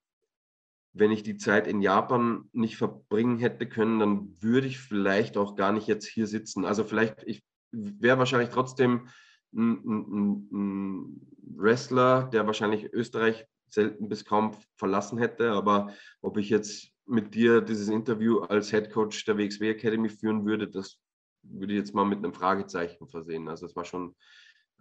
wenn 0.98 1.12
ich 1.12 1.22
die 1.22 1.36
Zeit 1.36 1.66
in 1.66 1.80
Japan 1.80 2.48
nicht 2.52 2.76
verbringen 2.76 3.38
hätte 3.38 3.68
können, 3.68 3.98
dann 3.98 4.36
würde 4.40 4.66
ich 4.66 4.78
vielleicht 4.78 5.36
auch 5.36 5.56
gar 5.56 5.72
nicht 5.72 5.86
jetzt 5.86 6.06
hier 6.06 6.26
sitzen. 6.26 6.64
Also 6.64 6.84
vielleicht, 6.84 7.22
ich 7.24 7.42
wäre 7.72 8.18
wahrscheinlich 8.18 8.50
trotzdem 8.50 9.08
ein, 9.54 9.82
ein, 9.84 10.48
ein, 10.52 11.20
Wrestler, 11.56 12.24
der 12.32 12.46
wahrscheinlich 12.46 12.92
Österreich 12.92 13.44
selten 13.68 14.08
bis 14.08 14.24
kaum 14.24 14.54
verlassen 14.76 15.18
hätte. 15.18 15.52
Aber 15.52 15.92
ob 16.20 16.36
ich 16.36 16.50
jetzt 16.50 16.92
mit 17.06 17.34
dir 17.34 17.60
dieses 17.60 17.88
Interview 17.88 18.40
als 18.40 18.70
Head 18.70 18.90
Coach 18.90 19.24
der 19.24 19.38
WXW 19.38 19.70
Academy 19.70 20.08
führen 20.08 20.44
würde, 20.46 20.68
das 20.68 20.98
würde 21.42 21.72
ich 21.72 21.78
jetzt 21.78 21.94
mal 21.94 22.04
mit 22.04 22.18
einem 22.18 22.34
Fragezeichen 22.34 23.08
versehen. 23.08 23.48
Also 23.48 23.66
es 23.66 23.74
war 23.74 23.84
schon 23.84 24.14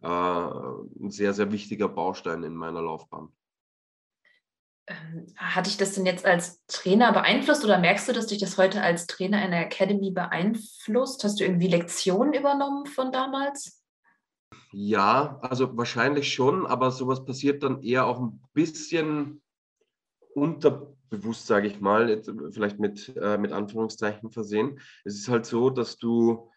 äh, 0.01 0.08
ein 0.08 1.10
sehr, 1.10 1.34
sehr 1.34 1.51
wichtiger 1.51 1.88
Baustein 1.88 2.43
in 2.43 2.56
meiner 2.56 2.82
Laufbahn. 2.82 3.30
Ähm, 4.88 5.28
hat 5.36 5.67
dich 5.67 5.76
das 5.76 5.93
denn 5.93 6.06
jetzt 6.06 6.26
als 6.26 6.65
Trainer 6.67 7.12
beeinflusst 7.12 7.65
oder 7.65 7.78
merkst 7.78 8.08
du, 8.08 8.13
dass 8.13 8.28
dich 8.28 8.39
das 8.39 8.58
heute 8.58 8.82
als 8.82 9.06
Trainer 9.06 9.43
in 9.43 9.52
der 9.52 9.65
Academy 9.65 10.12
beeinflusst? 10.12 11.23
Hast 11.23 11.39
du 11.39 11.43
irgendwie 11.43 11.67
Lektionen 11.67 12.34
übernommen 12.34 12.86
von 12.86 13.12
damals? 13.12 13.84
Ja, 14.71 15.39
also 15.41 15.76
wahrscheinlich 15.76 16.34
schon, 16.34 16.65
aber 16.65 16.91
sowas 16.91 17.26
passiert 17.26 17.63
dann 17.63 17.84
eher 17.84 18.06
auch 18.06 18.19
ein 18.19 18.41
bisschen 18.54 19.41
unterbewusst, 20.34 21.47
sage 21.47 21.67
ich 21.67 21.82
mal, 21.82 22.21
vielleicht 22.52 22.80
mit, 22.80 23.13
äh, 23.17 23.38
mit 23.38 23.52
Anführungszeichen 23.52 24.32
versehen. 24.32 24.80
Es 25.04 25.15
ist 25.15 25.28
halt 25.28 25.45
so, 25.45 25.69
dass 25.69 25.97
du 25.97 26.50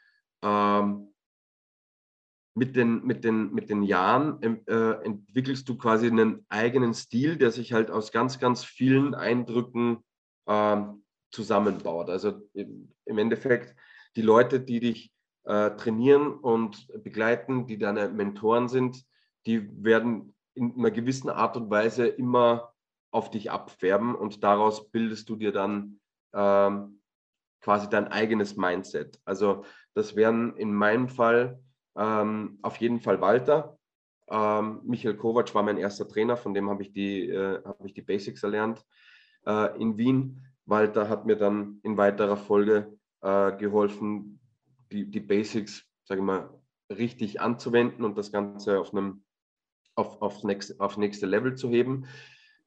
ähm, 0.42 1.09
mit 2.60 2.76
den, 2.76 3.06
mit 3.06 3.24
den, 3.24 3.54
mit 3.54 3.70
den 3.70 3.82
Jahren 3.82 4.42
äh, 4.42 5.02
entwickelst 5.02 5.66
du 5.66 5.78
quasi 5.78 6.08
einen 6.08 6.44
eigenen 6.50 6.92
Stil, 6.92 7.38
der 7.38 7.52
sich 7.52 7.72
halt 7.72 7.90
aus 7.90 8.12
ganz, 8.12 8.38
ganz 8.38 8.64
vielen 8.64 9.14
Eindrücken 9.14 10.04
äh, 10.44 10.76
zusammenbaut. 11.30 12.10
Also 12.10 12.34
im, 12.52 12.92
im, 13.06 13.16
Endeffekt 13.16 13.74
die 14.14 14.20
Leute, 14.20 14.60
die 14.60 14.78
dich 14.78 15.10
äh, 15.44 15.70
trainieren 15.70 16.34
und 16.34 16.86
begleiten, 17.02 17.66
die 17.66 17.78
deine 17.78 18.10
Mentoren 18.10 18.68
sind, 18.68 19.06
die 19.46 19.66
werden 19.82 20.34
in 20.52 20.74
einer 20.76 20.90
gewissen 20.90 21.30
Art 21.30 21.56
und 21.56 21.70
Weise 21.70 22.08
immer 22.08 22.74
auf 23.10 23.30
dich 23.30 23.50
abfärben 23.50 24.14
und 24.14 24.44
daraus 24.44 24.90
bildest 24.90 25.30
du 25.30 25.36
dir 25.36 25.52
dann 25.52 25.98
ähm, 26.34 27.00
quasi 27.62 27.88
dein 27.88 28.08
eigenes 28.08 28.54
Mindset. 28.58 29.18
Also 29.24 29.64
das 29.94 30.14
wären 30.14 30.54
in 30.58 30.74
meinem 30.74 31.08
Fall 31.08 31.58
ähm, 32.00 32.58
auf 32.62 32.76
jeden 32.78 33.00
Fall 33.00 33.20
Walter. 33.20 33.78
Ähm, 34.30 34.80
Michael 34.84 35.16
Kovac 35.16 35.54
war 35.54 35.62
mein 35.62 35.76
erster 35.76 36.08
Trainer, 36.08 36.36
von 36.36 36.54
dem 36.54 36.70
habe 36.70 36.82
ich, 36.82 36.92
die, 36.92 37.28
äh, 37.28 37.62
hab 37.62 37.84
ich 37.84 37.92
die 37.92 38.02
Basics 38.02 38.42
erlernt 38.42 38.84
äh, 39.46 39.78
in 39.80 39.98
Wien. 39.98 40.40
Walter 40.64 41.08
hat 41.08 41.26
mir 41.26 41.36
dann 41.36 41.80
in 41.82 41.96
weiterer 41.96 42.36
Folge 42.36 42.96
äh, 43.20 43.52
geholfen, 43.56 44.40
die, 44.90 45.10
die 45.10 45.20
Basics, 45.20 45.84
sage 46.04 46.20
ich 46.20 46.26
mal, 46.26 46.48
richtig 46.90 47.40
anzuwenden 47.40 48.04
und 48.04 48.16
das 48.16 48.32
Ganze 48.32 48.80
auf 48.80 48.92
einem 48.92 49.22
auf, 49.94 50.22
auf, 50.22 50.42
next, 50.44 50.80
auf 50.80 50.96
nächste 50.96 51.26
Level 51.26 51.54
zu 51.54 51.68
heben. 51.68 52.06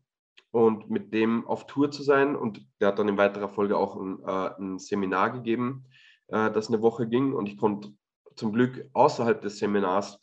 und 0.51 0.91
mit 0.91 1.15
dem 1.15 1.47
auf 1.47 1.67
Tour 1.67 1.91
zu 1.91 2.03
sein. 2.03 2.37
Und 2.37 2.67
der 2.81 2.89
hat 2.89 2.99
dann 2.99 3.09
in 3.09 3.17
weiterer 3.17 3.49
Folge 3.49 3.79
auch 3.79 3.97
ein, 3.97 4.23
äh, 4.23 4.51
ein 4.59 4.79
Seminar 4.79 5.31
gegeben 5.31 5.87
äh, 6.31 6.51
das 6.51 6.69
eine 6.69 6.83
Woche 6.83 7.07
ging. 7.07 7.33
Und 7.33 7.49
ich 7.49 7.57
konnte 7.57 7.93
zum 8.37 8.53
Glück 8.53 8.89
außerhalb 8.93 9.41
des 9.41 9.59
Seminars 9.59 10.19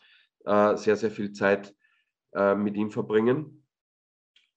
äh, 0.45 0.75
sehr, 0.77 0.95
sehr 0.95 1.11
viel 1.11 1.31
Zeit 1.31 1.75
äh, 2.33 2.55
mit 2.55 2.75
ihm 2.75 2.91
verbringen. 2.91 3.65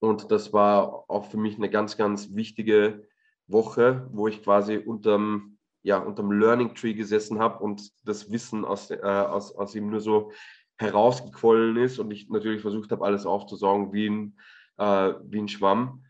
Und 0.01 0.31
das 0.31 0.53
war 0.53 1.05
auch 1.09 1.27
für 1.27 1.37
mich 1.37 1.57
eine 1.57 1.69
ganz, 1.69 1.97
ganz 1.97 2.35
wichtige 2.35 3.07
Woche, 3.47 4.09
wo 4.13 4.29
ich 4.29 4.43
quasi 4.43 4.79
unterm, 4.79 5.59
ja, 5.83 5.99
unterm 5.99 6.33
Learning 6.33 6.75
Tree 6.75 6.95
gesessen 6.95 7.39
habe 7.39 7.63
und 7.63 7.91
das 8.05 8.31
Wissen 8.31 8.65
aus, 8.65 8.91
äh, 8.91 9.01
aus, 9.03 9.55
aus 9.55 9.75
ihm 9.75 9.91
nur 9.91 10.01
so 10.01 10.33
herausgequollen 10.79 11.77
ist 11.77 11.99
und 11.99 12.11
ich 12.11 12.31
natürlich 12.31 12.63
versucht 12.63 12.91
habe, 12.91 13.05
alles 13.05 13.27
aufzusaugen 13.27 13.93
wie 13.93 14.09
ein, 14.09 14.39
äh, 14.79 15.15
wie 15.25 15.41
ein 15.41 15.49
Schwamm. 15.49 16.05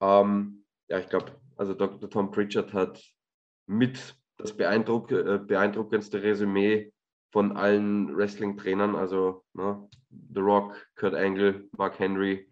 Ähm, 0.00 0.64
ja, 0.88 0.98
ich 0.98 1.08
glaube, 1.08 1.32
also 1.56 1.72
Dr. 1.72 2.10
Tom 2.10 2.30
Pritchard 2.30 2.74
hat 2.74 3.02
mit 3.66 4.19
das 4.40 4.56
beeindruck, 4.56 5.10
äh, 5.12 5.38
beeindruckendste 5.38 6.22
Resümee 6.22 6.92
von 7.32 7.56
allen 7.56 8.16
Wrestling-Trainern, 8.16 8.96
also 8.96 9.44
ne, 9.52 9.88
The 10.34 10.40
Rock, 10.40 10.74
Kurt 10.96 11.14
Angle, 11.14 11.68
Mark 11.76 11.98
Henry 11.98 12.50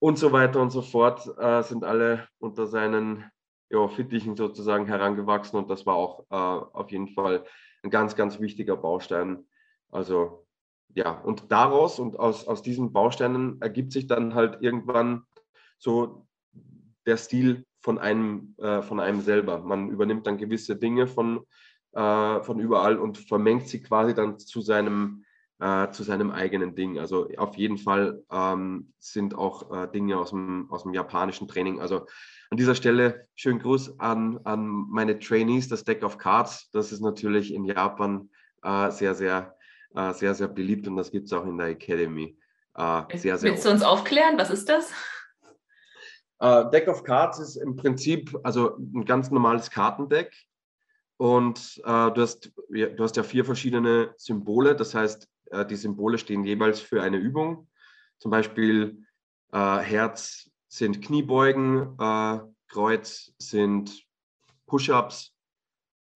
und 0.00 0.18
so 0.18 0.32
weiter 0.32 0.60
und 0.60 0.70
so 0.70 0.82
fort, 0.82 1.26
äh, 1.38 1.62
sind 1.62 1.84
alle 1.84 2.28
unter 2.38 2.66
seinen 2.66 3.24
ja, 3.70 3.86
Fittichen 3.88 4.36
sozusagen 4.36 4.86
herangewachsen 4.86 5.58
und 5.58 5.70
das 5.70 5.86
war 5.86 5.94
auch 5.94 6.24
äh, 6.30 6.34
auf 6.34 6.90
jeden 6.90 7.08
Fall 7.08 7.44
ein 7.82 7.90
ganz, 7.90 8.16
ganz 8.16 8.40
wichtiger 8.40 8.76
Baustein. 8.76 9.46
Also 9.90 10.46
ja, 10.94 11.12
und 11.12 11.52
daraus 11.52 11.98
und 11.98 12.18
aus, 12.18 12.46
aus 12.46 12.62
diesen 12.62 12.92
Bausteinen 12.92 13.60
ergibt 13.60 13.92
sich 13.92 14.06
dann 14.06 14.34
halt 14.34 14.62
irgendwann 14.62 15.24
so 15.78 16.27
der 17.08 17.16
Stil 17.16 17.64
von 17.80 17.98
einem, 17.98 18.54
äh, 18.58 18.82
von 18.82 19.00
einem 19.00 19.22
selber. 19.22 19.60
Man 19.60 19.88
übernimmt 19.88 20.26
dann 20.26 20.36
gewisse 20.36 20.76
Dinge 20.76 21.06
von, 21.06 21.40
äh, 21.92 22.40
von 22.42 22.60
überall 22.60 22.98
und 22.98 23.16
vermengt 23.16 23.66
sie 23.66 23.82
quasi 23.82 24.14
dann 24.14 24.38
zu 24.38 24.60
seinem, 24.60 25.24
äh, 25.58 25.90
zu 25.90 26.02
seinem 26.02 26.30
eigenen 26.30 26.74
Ding. 26.74 26.98
Also 26.98 27.28
auf 27.38 27.56
jeden 27.56 27.78
Fall 27.78 28.22
ähm, 28.30 28.92
sind 28.98 29.34
auch 29.34 29.72
äh, 29.72 29.88
Dinge 29.90 30.18
aus 30.18 30.30
dem, 30.30 30.70
aus 30.70 30.82
dem 30.82 30.92
japanischen 30.92 31.48
Training. 31.48 31.80
Also 31.80 32.06
an 32.50 32.58
dieser 32.58 32.74
Stelle 32.74 33.26
schönen 33.34 33.58
Gruß 33.58 33.98
an, 33.98 34.38
an 34.44 34.66
meine 34.90 35.18
Trainees, 35.18 35.68
das 35.68 35.84
Deck 35.84 36.04
of 36.04 36.18
Cards. 36.18 36.70
Das 36.72 36.92
ist 36.92 37.00
natürlich 37.00 37.54
in 37.54 37.64
Japan 37.64 38.28
äh, 38.62 38.90
sehr, 38.90 39.14
sehr, 39.14 39.56
äh, 39.94 40.12
sehr, 40.12 40.34
sehr 40.34 40.48
beliebt 40.48 40.86
und 40.86 40.96
das 40.96 41.10
gibt 41.10 41.26
es 41.26 41.32
auch 41.32 41.46
in 41.46 41.56
der 41.56 41.68
Academy. 41.68 42.36
sehr, 43.14 43.38
sehr 43.38 43.42
Willst 43.50 43.64
du 43.64 43.70
uns 43.70 43.82
aufklären? 43.82 44.36
Was 44.36 44.50
ist 44.50 44.68
das? 44.68 44.92
Uh, 46.40 46.70
Deck 46.70 46.88
of 46.88 47.02
Cards 47.02 47.38
ist 47.38 47.56
im 47.56 47.76
Prinzip 47.76 48.38
also 48.44 48.76
ein 48.76 49.04
ganz 49.04 49.30
normales 49.30 49.70
Kartendeck. 49.70 50.32
Und 51.16 51.80
uh, 51.84 52.10
du, 52.10 52.22
hast, 52.22 52.52
du 52.68 52.98
hast 52.98 53.16
ja 53.16 53.22
vier 53.22 53.44
verschiedene 53.44 54.14
Symbole. 54.16 54.76
Das 54.76 54.94
heißt, 54.94 55.28
uh, 55.52 55.64
die 55.64 55.76
Symbole 55.76 56.18
stehen 56.18 56.44
jeweils 56.44 56.80
für 56.80 57.02
eine 57.02 57.16
Übung. 57.16 57.68
Zum 58.18 58.30
Beispiel 58.30 59.04
Herz 59.50 60.50
sind 60.68 61.00
Kniebeugen, 61.00 61.96
Kreuz 62.66 63.32
sind 63.38 64.04
Push-ups, 64.66 65.32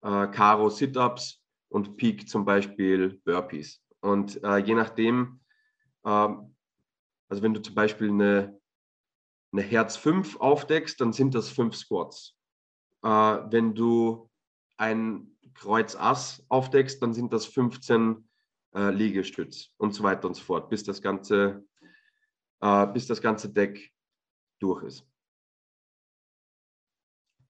Karo 0.01 0.69
Sit-ups 0.69 1.41
und 1.69 1.97
Peak 1.97 2.29
zum 2.29 2.45
Beispiel 2.45 3.19
Burpees. 3.23 3.81
Und 4.01 4.35
je 4.35 4.75
nachdem, 4.75 5.39
Ähm, 6.05 6.55
also 7.29 7.41
wenn 7.41 7.53
du 7.53 7.61
zum 7.61 7.75
Beispiel 7.75 8.09
eine, 8.09 8.59
eine 9.53 9.61
Herz 9.61 9.95
5 9.95 10.37
aufdeckst, 10.37 10.99
dann 10.99 11.13
sind 11.13 11.35
das 11.35 11.49
fünf 11.49 11.75
Squats. 11.75 12.35
Äh, 13.03 13.07
wenn 13.07 13.75
du 13.75 14.29
ein 14.77 15.37
Kreuz 15.53 15.95
Ass 15.95 16.43
aufdeckst, 16.49 17.01
dann 17.01 17.13
sind 17.13 17.31
das 17.31 17.45
15 17.45 18.27
äh, 18.73 18.89
Liegestütz 18.89 19.69
und 19.77 19.93
so 19.93 20.03
weiter 20.03 20.27
und 20.27 20.33
so 20.33 20.43
fort, 20.43 20.69
bis 20.69 20.83
das 20.83 21.01
ganze, 21.01 21.63
äh, 22.61 22.87
bis 22.87 23.05
das 23.05 23.21
ganze 23.21 23.49
Deck 23.49 23.93
durch 24.59 24.83
ist. 24.83 25.07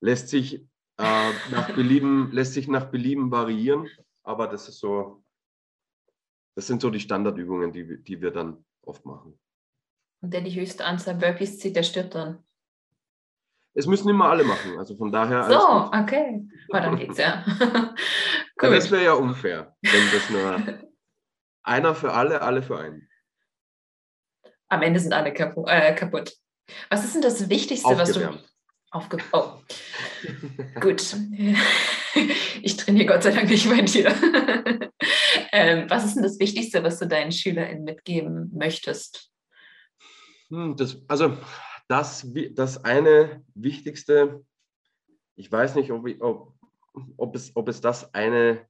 Lässt 0.01 0.27
sich, 0.27 0.55
äh, 0.97 1.31
nach 1.51 1.73
Belieben, 1.73 2.31
lässt 2.33 2.53
sich 2.53 2.67
nach 2.67 2.91
Belieben 2.91 3.31
variieren, 3.31 3.87
aber 4.23 4.47
das 4.47 4.67
ist 4.67 4.79
so, 4.79 5.23
das 6.55 6.67
sind 6.67 6.81
so 6.81 6.89
die 6.89 6.99
Standardübungen, 6.99 7.71
die, 7.71 8.03
die 8.03 8.21
wir 8.21 8.31
dann 8.31 8.65
oft 8.81 9.05
machen. 9.05 9.39
Und 10.23 10.33
der 10.33 10.39
die 10.39 10.57
höchste 10.57 10.85
Anzahl 10.85 11.15
Burpees 11.15 11.59
zieht, 11.59 11.75
der 11.75 11.83
stirbt 11.83 12.15
dann. 12.15 12.41
Es 13.73 13.87
müssen 13.87 14.07
immer 14.07 14.29
alle 14.29 14.45
machen, 14.45 14.77
also 14.77 14.95
von 14.95 15.11
daher. 15.11 15.43
So, 15.43 15.91
okay. 15.91 16.47
Aber 16.69 16.79
dann 16.79 16.95
geht's 16.97 17.17
ja. 17.17 17.43
cool. 18.61 18.69
Das 18.69 18.89
wäre 18.89 19.03
ja 19.03 19.13
unfair, 19.13 19.75
wenn 19.81 20.11
das 20.13 20.29
nur 20.29 20.79
einer 21.63 21.93
für 21.93 22.13
alle, 22.13 22.41
alle 22.41 22.63
für 22.63 22.79
einen. 22.79 23.09
Am 24.69 24.81
Ende 24.81 25.01
sind 25.01 25.11
alle 25.11 25.33
kaputt. 25.33 25.67
Äh, 25.67 25.93
kaputt. 25.93 26.33
Was 26.89 27.03
ist 27.03 27.15
denn 27.15 27.21
das 27.21 27.49
Wichtigste, 27.49 27.97
was 27.97 28.13
du. 28.13 28.39
Aufge 28.91 29.17
oh. 29.33 29.55
Gut. 30.79 31.17
ich 32.61 32.77
trainiere 32.77 33.07
Gott 33.07 33.23
sei 33.23 33.31
Dank 33.31 33.49
nicht 33.49 33.67
bei 33.67 33.81
dir. 33.81 34.07
ähm, 35.51 35.89
was 35.89 36.05
ist 36.05 36.15
denn 36.15 36.23
das 36.23 36.39
Wichtigste, 36.39 36.81
was 36.83 36.99
du 36.99 37.07
deinen 37.07 37.31
SchülerInnen 37.33 37.83
mitgeben 37.83 38.51
möchtest? 38.53 39.32
Hm, 40.53 40.75
das, 40.75 41.01
also 41.07 41.35
das, 41.87 42.27
das 42.51 42.83
eine 42.83 43.43
Wichtigste, 43.55 44.45
ich 45.35 45.51
weiß 45.51 45.73
nicht, 45.73 45.91
ob, 45.91 46.05
ich, 46.05 46.21
ob, 46.21 46.53
ob, 47.17 47.35
es, 47.35 47.55
ob 47.55 47.67
es 47.69 47.81
das 47.81 48.13
eine, 48.13 48.69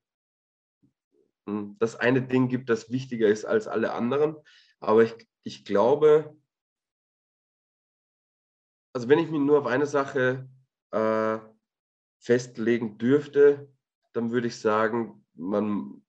hm, 1.46 1.76
das 1.80 1.98
eine 1.98 2.22
Ding 2.22 2.48
gibt, 2.48 2.70
das 2.70 2.90
wichtiger 2.90 3.28
ist 3.28 3.44
als 3.44 3.68
alle 3.68 3.92
anderen, 3.92 4.38
aber 4.80 5.04
ich, 5.04 5.14
ich 5.44 5.66
glaube, 5.66 6.34
also 8.94 9.10
wenn 9.10 9.20
ich 9.20 9.30
mich 9.30 9.42
nur 9.42 9.60
auf 9.60 9.66
eine 9.66 9.86
Sache 9.86 10.48
äh, 10.92 11.40
festlegen 12.20 12.98
dürfte, 12.98 13.70
dann 14.14 14.32
würde 14.32 14.48
ich 14.48 14.58
sagen, 14.58 15.26
man, 15.34 16.02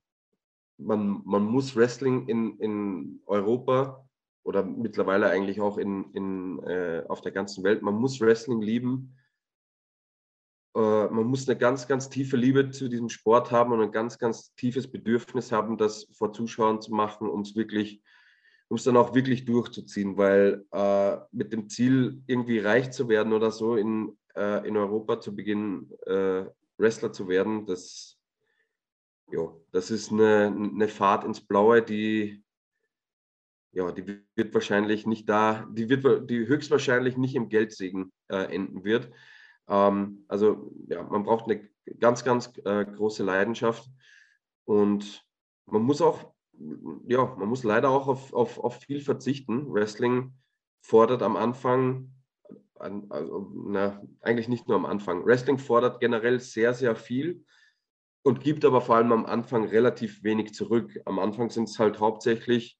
man, 0.76 1.22
man 1.24 1.42
muss 1.42 1.74
Wrestling 1.74 2.28
in, 2.28 2.60
in 2.60 3.22
Europa 3.26 4.04
oder 4.44 4.62
mittlerweile 4.62 5.28
eigentlich 5.30 5.60
auch 5.60 5.78
in, 5.78 6.10
in, 6.12 6.62
äh, 6.64 7.02
auf 7.08 7.20
der 7.20 7.32
ganzen 7.32 7.64
Welt, 7.64 7.82
man 7.82 7.94
muss 7.94 8.20
Wrestling 8.20 8.62
lieben. 8.62 9.16
Äh, 10.76 11.08
man 11.08 11.24
muss 11.24 11.48
eine 11.48 11.58
ganz, 11.58 11.88
ganz 11.88 12.08
tiefe 12.08 12.36
Liebe 12.36 12.70
zu 12.70 12.88
diesem 12.88 13.08
Sport 13.08 13.50
haben 13.50 13.72
und 13.72 13.80
ein 13.80 13.92
ganz, 13.92 14.18
ganz 14.18 14.54
tiefes 14.54 14.90
Bedürfnis 14.90 15.50
haben, 15.50 15.76
das 15.76 16.08
vor 16.12 16.32
Zuschauern 16.32 16.80
zu 16.80 16.92
machen, 16.92 17.28
um 17.28 17.40
es 17.40 17.56
wirklich 17.56 18.02
um 18.68 18.76
es 18.76 18.84
dann 18.84 18.96
auch 18.96 19.14
wirklich 19.14 19.44
durchzuziehen, 19.44 20.16
weil 20.16 20.64
äh, 20.72 21.16
mit 21.32 21.52
dem 21.52 21.68
Ziel, 21.68 22.22
irgendwie 22.26 22.58
reich 22.58 22.90
zu 22.90 23.08
werden 23.08 23.32
oder 23.32 23.50
so 23.50 23.76
in, 23.76 24.16
äh, 24.34 24.66
in 24.66 24.76
Europa 24.76 25.20
zu 25.20 25.34
Beginn 25.34 25.90
äh, 26.06 26.44
Wrestler 26.78 27.12
zu 27.12 27.28
werden, 27.28 27.66
das, 27.66 28.18
jo, 29.30 29.64
das 29.70 29.90
ist 29.90 30.10
eine, 30.10 30.46
eine 30.46 30.88
Fahrt 30.88 31.24
ins 31.24 31.40
Blaue, 31.40 31.82
die, 31.82 32.43
ja, 33.74 33.90
die 33.92 34.22
wird 34.34 34.54
wahrscheinlich 34.54 35.06
nicht 35.06 35.28
da, 35.28 35.66
die 35.70 35.88
wird 35.88 36.30
die 36.30 36.46
höchstwahrscheinlich 36.46 37.16
nicht 37.16 37.34
im 37.34 37.48
Geldsegen 37.48 38.12
äh, 38.28 38.54
enden 38.54 38.84
wird. 38.84 39.10
Ähm, 39.68 40.24
also 40.28 40.72
ja, 40.88 41.02
man 41.02 41.24
braucht 41.24 41.50
eine 41.50 41.68
ganz, 41.98 42.24
ganz 42.24 42.52
äh, 42.64 42.84
große 42.84 43.24
Leidenschaft 43.24 43.88
und 44.64 45.24
man 45.66 45.82
muss 45.82 46.00
auch 46.00 46.34
ja, 47.06 47.34
man 47.36 47.48
muss 47.48 47.64
leider 47.64 47.90
auch 47.90 48.08
auf, 48.08 48.32
auf, 48.32 48.58
auf 48.58 48.80
viel 48.80 49.00
verzichten. 49.00 49.72
Wrestling 49.72 50.34
fordert 50.80 51.22
am 51.22 51.36
Anfang, 51.36 52.12
also, 52.78 53.52
na, 53.66 54.02
eigentlich 54.20 54.48
nicht 54.48 54.68
nur 54.68 54.76
am 54.76 54.86
Anfang. 54.86 55.24
Wrestling 55.24 55.58
fordert 55.58 56.00
generell 56.00 56.40
sehr, 56.40 56.74
sehr 56.74 56.96
viel 56.96 57.44
und 58.22 58.40
gibt 58.40 58.64
aber 58.64 58.80
vor 58.80 58.96
allem 58.96 59.12
am 59.12 59.26
Anfang 59.26 59.64
relativ 59.64 60.22
wenig 60.22 60.54
zurück. 60.54 60.98
Am 61.04 61.18
Anfang 61.18 61.50
sind 61.50 61.68
es 61.68 61.78
halt 61.78 62.00
hauptsächlich 62.00 62.78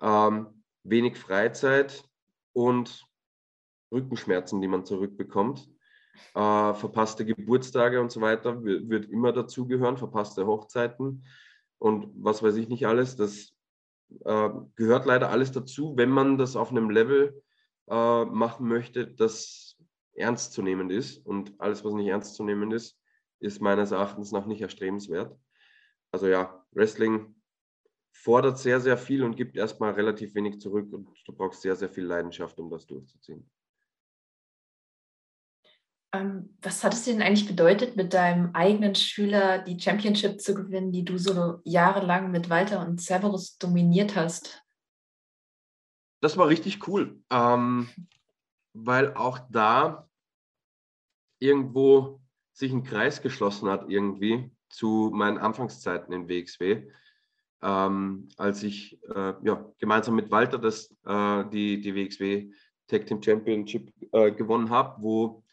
ähm, 0.00 0.62
wenig 0.84 1.16
Freizeit 1.16 2.04
und 2.52 3.04
Rückenschmerzen, 3.92 4.60
die 4.60 4.68
man 4.68 4.84
zurückbekommt. 4.84 5.68
Äh, 6.34 6.74
verpasste 6.74 7.24
Geburtstage 7.24 8.00
und 8.00 8.10
so 8.10 8.20
weiter 8.20 8.62
wird 8.62 9.06
immer 9.06 9.32
dazugehören, 9.32 9.96
verpasste 9.96 10.46
Hochzeiten 10.46 11.24
und 11.78 12.08
was 12.16 12.42
weiß 12.42 12.56
ich 12.56 12.68
nicht 12.68 12.86
alles. 12.86 13.16
Das 13.16 13.54
äh, 14.24 14.50
gehört 14.74 15.06
leider 15.06 15.30
alles 15.30 15.52
dazu, 15.52 15.94
wenn 15.96 16.10
man 16.10 16.38
das 16.38 16.56
auf 16.56 16.70
einem 16.70 16.90
Level 16.90 17.42
äh, 17.88 18.24
machen 18.24 18.68
möchte, 18.68 19.06
das 19.06 19.76
ernst 20.14 20.52
zu 20.52 20.62
nehmen 20.62 20.90
ist. 20.90 21.24
Und 21.24 21.54
alles, 21.58 21.84
was 21.84 21.94
nicht 21.94 22.08
ernst 22.08 22.34
zu 22.34 22.44
nehmen 22.44 22.72
ist, 22.72 22.98
ist 23.40 23.62
meines 23.62 23.92
Erachtens 23.92 24.32
noch 24.32 24.46
nicht 24.46 24.60
erstrebenswert. 24.60 25.36
Also 26.10 26.26
ja, 26.26 26.64
Wrestling 26.72 27.34
fordert 28.12 28.58
sehr, 28.58 28.80
sehr 28.80 28.98
viel 28.98 29.22
und 29.22 29.36
gibt 29.36 29.56
erstmal 29.56 29.92
relativ 29.92 30.34
wenig 30.34 30.60
zurück 30.60 30.92
und 30.92 31.08
du 31.24 31.32
brauchst 31.32 31.62
sehr, 31.62 31.76
sehr 31.76 31.88
viel 31.88 32.04
Leidenschaft, 32.04 32.58
um 32.58 32.70
das 32.70 32.86
durchzuziehen. 32.86 33.48
Ähm, 36.12 36.56
was 36.62 36.82
hat 36.84 36.94
es 36.94 37.04
dir 37.04 37.12
denn 37.12 37.22
eigentlich 37.22 37.46
bedeutet, 37.46 37.96
mit 37.96 38.14
deinem 38.14 38.54
eigenen 38.54 38.94
Schüler 38.94 39.58
die 39.58 39.78
Championship 39.78 40.40
zu 40.40 40.54
gewinnen, 40.54 40.90
die 40.90 41.04
du 41.04 41.18
so 41.18 41.60
jahrelang 41.64 42.30
mit 42.30 42.48
Walter 42.48 42.80
und 42.80 43.00
Cerberus 43.00 43.58
dominiert 43.58 44.16
hast? 44.16 44.64
Das 46.20 46.36
war 46.36 46.48
richtig 46.48 46.88
cool, 46.88 47.22
ähm, 47.30 47.88
weil 48.72 49.14
auch 49.14 49.38
da 49.50 50.08
irgendwo 51.38 52.20
sich 52.52 52.72
ein 52.72 52.82
Kreis 52.82 53.22
geschlossen 53.22 53.68
hat, 53.68 53.88
irgendwie 53.88 54.50
zu 54.68 55.10
meinen 55.14 55.38
Anfangszeiten 55.38 56.12
in 56.12 56.28
WXW. 56.28 56.90
Ähm, 57.60 58.28
als 58.36 58.62
ich 58.62 58.98
äh, 59.14 59.34
ja, 59.42 59.64
gemeinsam 59.78 60.14
mit 60.14 60.30
Walter 60.30 60.58
das, 60.58 60.94
äh, 61.04 61.44
die, 61.50 61.80
die 61.80 61.94
WXW 61.94 62.52
Tag 62.86 63.06
Team 63.06 63.22
Championship 63.22 63.92
äh, 64.12 64.30
gewonnen 64.32 64.70
habe, 64.70 65.02
wo 65.02 65.44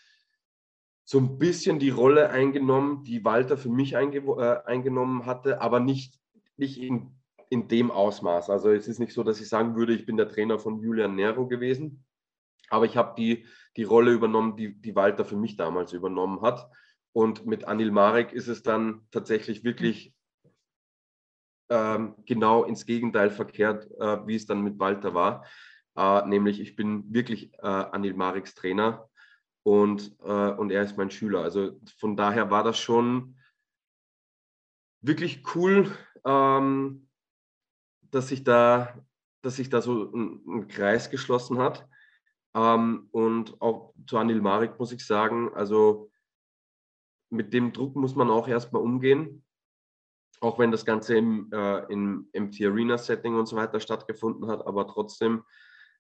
so 1.05 1.19
ein 1.19 1.39
bisschen 1.39 1.79
die 1.79 1.89
Rolle 1.89 2.29
eingenommen, 2.29 3.03
die 3.03 3.23
Walter 3.25 3.57
für 3.57 3.69
mich 3.69 3.97
einge 3.97 4.19
äh, 4.19 4.67
eingenommen 4.67 5.25
hatte, 5.25 5.61
aber 5.61 5.79
nicht, 5.79 6.19
nicht 6.57 6.79
in, 6.79 7.15
in 7.49 7.67
dem 7.67 7.89
Ausmaß. 7.89 8.49
Also 8.49 8.71
es 8.71 8.87
ist 8.87 8.99
nicht 8.99 9.13
so, 9.13 9.23
dass 9.23 9.41
ich 9.41 9.49
sagen 9.49 9.75
würde, 9.75 9.93
ich 9.93 10.05
bin 10.05 10.17
der 10.17 10.29
Trainer 10.29 10.59
von 10.59 10.81
Julian 10.81 11.15
Nero 11.15 11.47
gewesen, 11.47 12.05
aber 12.69 12.85
ich 12.85 12.97
habe 12.97 13.15
die, 13.17 13.45
die 13.75 13.83
Rolle 13.83 14.11
übernommen, 14.11 14.55
die, 14.55 14.79
die 14.79 14.95
Walter 14.95 15.25
für 15.25 15.35
mich 15.35 15.55
damals 15.55 15.93
übernommen 15.93 16.41
hat. 16.41 16.69
Und 17.11 17.45
mit 17.45 17.65
Anil 17.65 17.91
Marek 17.91 18.31
ist 18.31 18.47
es 18.47 18.61
dann 18.61 19.01
tatsächlich 19.09 19.63
wirklich 19.63 20.13
ähm, 21.69 22.15
genau 22.25 22.63
ins 22.63 22.85
Gegenteil 22.85 23.31
verkehrt, 23.31 23.89
äh, 23.99 24.27
wie 24.27 24.35
es 24.35 24.45
dann 24.45 24.61
mit 24.61 24.79
Walter 24.79 25.13
war. 25.13 25.45
Äh, 25.99 26.25
nämlich 26.27 26.61
ich 26.61 26.77
bin 26.77 27.13
wirklich 27.13 27.53
äh, 27.55 27.67
Anil 27.67 28.13
Mareks 28.13 28.55
Trainer 28.55 29.09
und, 29.63 30.15
äh, 30.21 30.51
und 30.51 30.71
er 30.71 30.83
ist 30.83 30.95
mein 30.95 31.11
Schüler. 31.11 31.41
Also 31.41 31.77
von 31.97 32.15
daher 32.15 32.49
war 32.49 32.63
das 32.63 32.79
schon 32.79 33.35
wirklich 35.01 35.43
cool, 35.55 35.91
ähm, 36.23 37.09
dass 38.11 38.29
sich 38.29 38.45
da, 38.45 38.97
dass 39.41 39.57
sich 39.57 39.69
da 39.69 39.81
so 39.81 40.09
ein, 40.13 40.41
ein 40.47 40.67
Kreis 40.69 41.09
geschlossen 41.09 41.57
hat. 41.57 41.85
Ähm, 42.55 43.09
und 43.11 43.61
auch 43.61 43.93
zu 44.07 44.17
Anil 44.17 44.39
Marek 44.39 44.79
muss 44.79 44.93
ich 44.93 45.05
sagen, 45.05 45.53
also 45.53 46.09
mit 47.29 47.51
dem 47.51 47.73
Druck 47.73 47.97
muss 47.97 48.15
man 48.15 48.29
auch 48.29 48.47
erstmal 48.47 48.81
umgehen. 48.81 49.43
Auch 50.39 50.59
wenn 50.59 50.71
das 50.71 50.85
Ganze 50.85 51.17
im, 51.17 51.51
äh, 51.51 51.91
im 51.91 52.29
MT 52.31 52.61
Arena 52.61 52.97
Setting 52.97 53.35
und 53.35 53.47
so 53.47 53.57
weiter 53.57 53.81
stattgefunden 53.81 54.47
hat, 54.47 54.65
aber 54.65 54.87
trotzdem, 54.87 55.43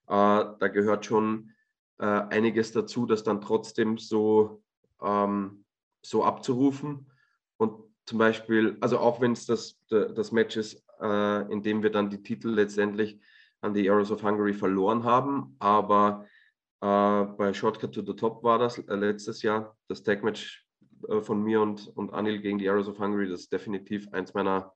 da 0.09 0.67
gehört 0.73 1.05
schon 1.05 1.51
äh, 1.99 2.05
einiges 2.05 2.71
dazu, 2.71 3.05
das 3.05 3.23
dann 3.23 3.41
trotzdem 3.41 3.97
so, 3.97 4.63
ähm, 5.01 5.65
so 6.01 6.23
abzurufen. 6.23 7.11
Und 7.57 7.83
zum 8.05 8.17
Beispiel, 8.17 8.77
also 8.81 8.99
auch 8.99 9.21
wenn 9.21 9.33
es 9.33 9.45
das, 9.45 9.79
das 9.89 10.31
Match 10.31 10.57
ist, 10.57 10.83
äh, 10.99 11.51
in 11.51 11.61
dem 11.61 11.83
wir 11.83 11.91
dann 11.91 12.09
die 12.09 12.23
Titel 12.23 12.49
letztendlich 12.49 13.19
an 13.61 13.73
die 13.73 13.89
Arrows 13.89 14.11
of 14.11 14.23
Hungary 14.23 14.53
verloren 14.53 15.03
haben, 15.03 15.55
aber 15.59 16.25
äh, 16.81 17.23
bei 17.25 17.53
Shortcut 17.53 17.93
to 17.93 18.01
the 18.01 18.15
Top 18.15 18.43
war 18.43 18.57
das 18.57 18.77
äh, 18.77 18.95
letztes 18.95 19.41
Jahr, 19.41 19.77
das 19.89 20.01
Tag-Match 20.01 20.65
äh, 21.09 21.19
von 21.21 21.43
mir 21.43 21.61
und, 21.61 21.87
und 21.95 22.13
Anil 22.13 22.39
gegen 22.39 22.57
die 22.57 22.69
Arrows 22.69 22.87
of 22.87 22.99
Hungary. 22.99 23.29
Das 23.29 23.41
ist 23.41 23.51
definitiv 23.51 24.07
eins 24.13 24.33
meiner 24.33 24.73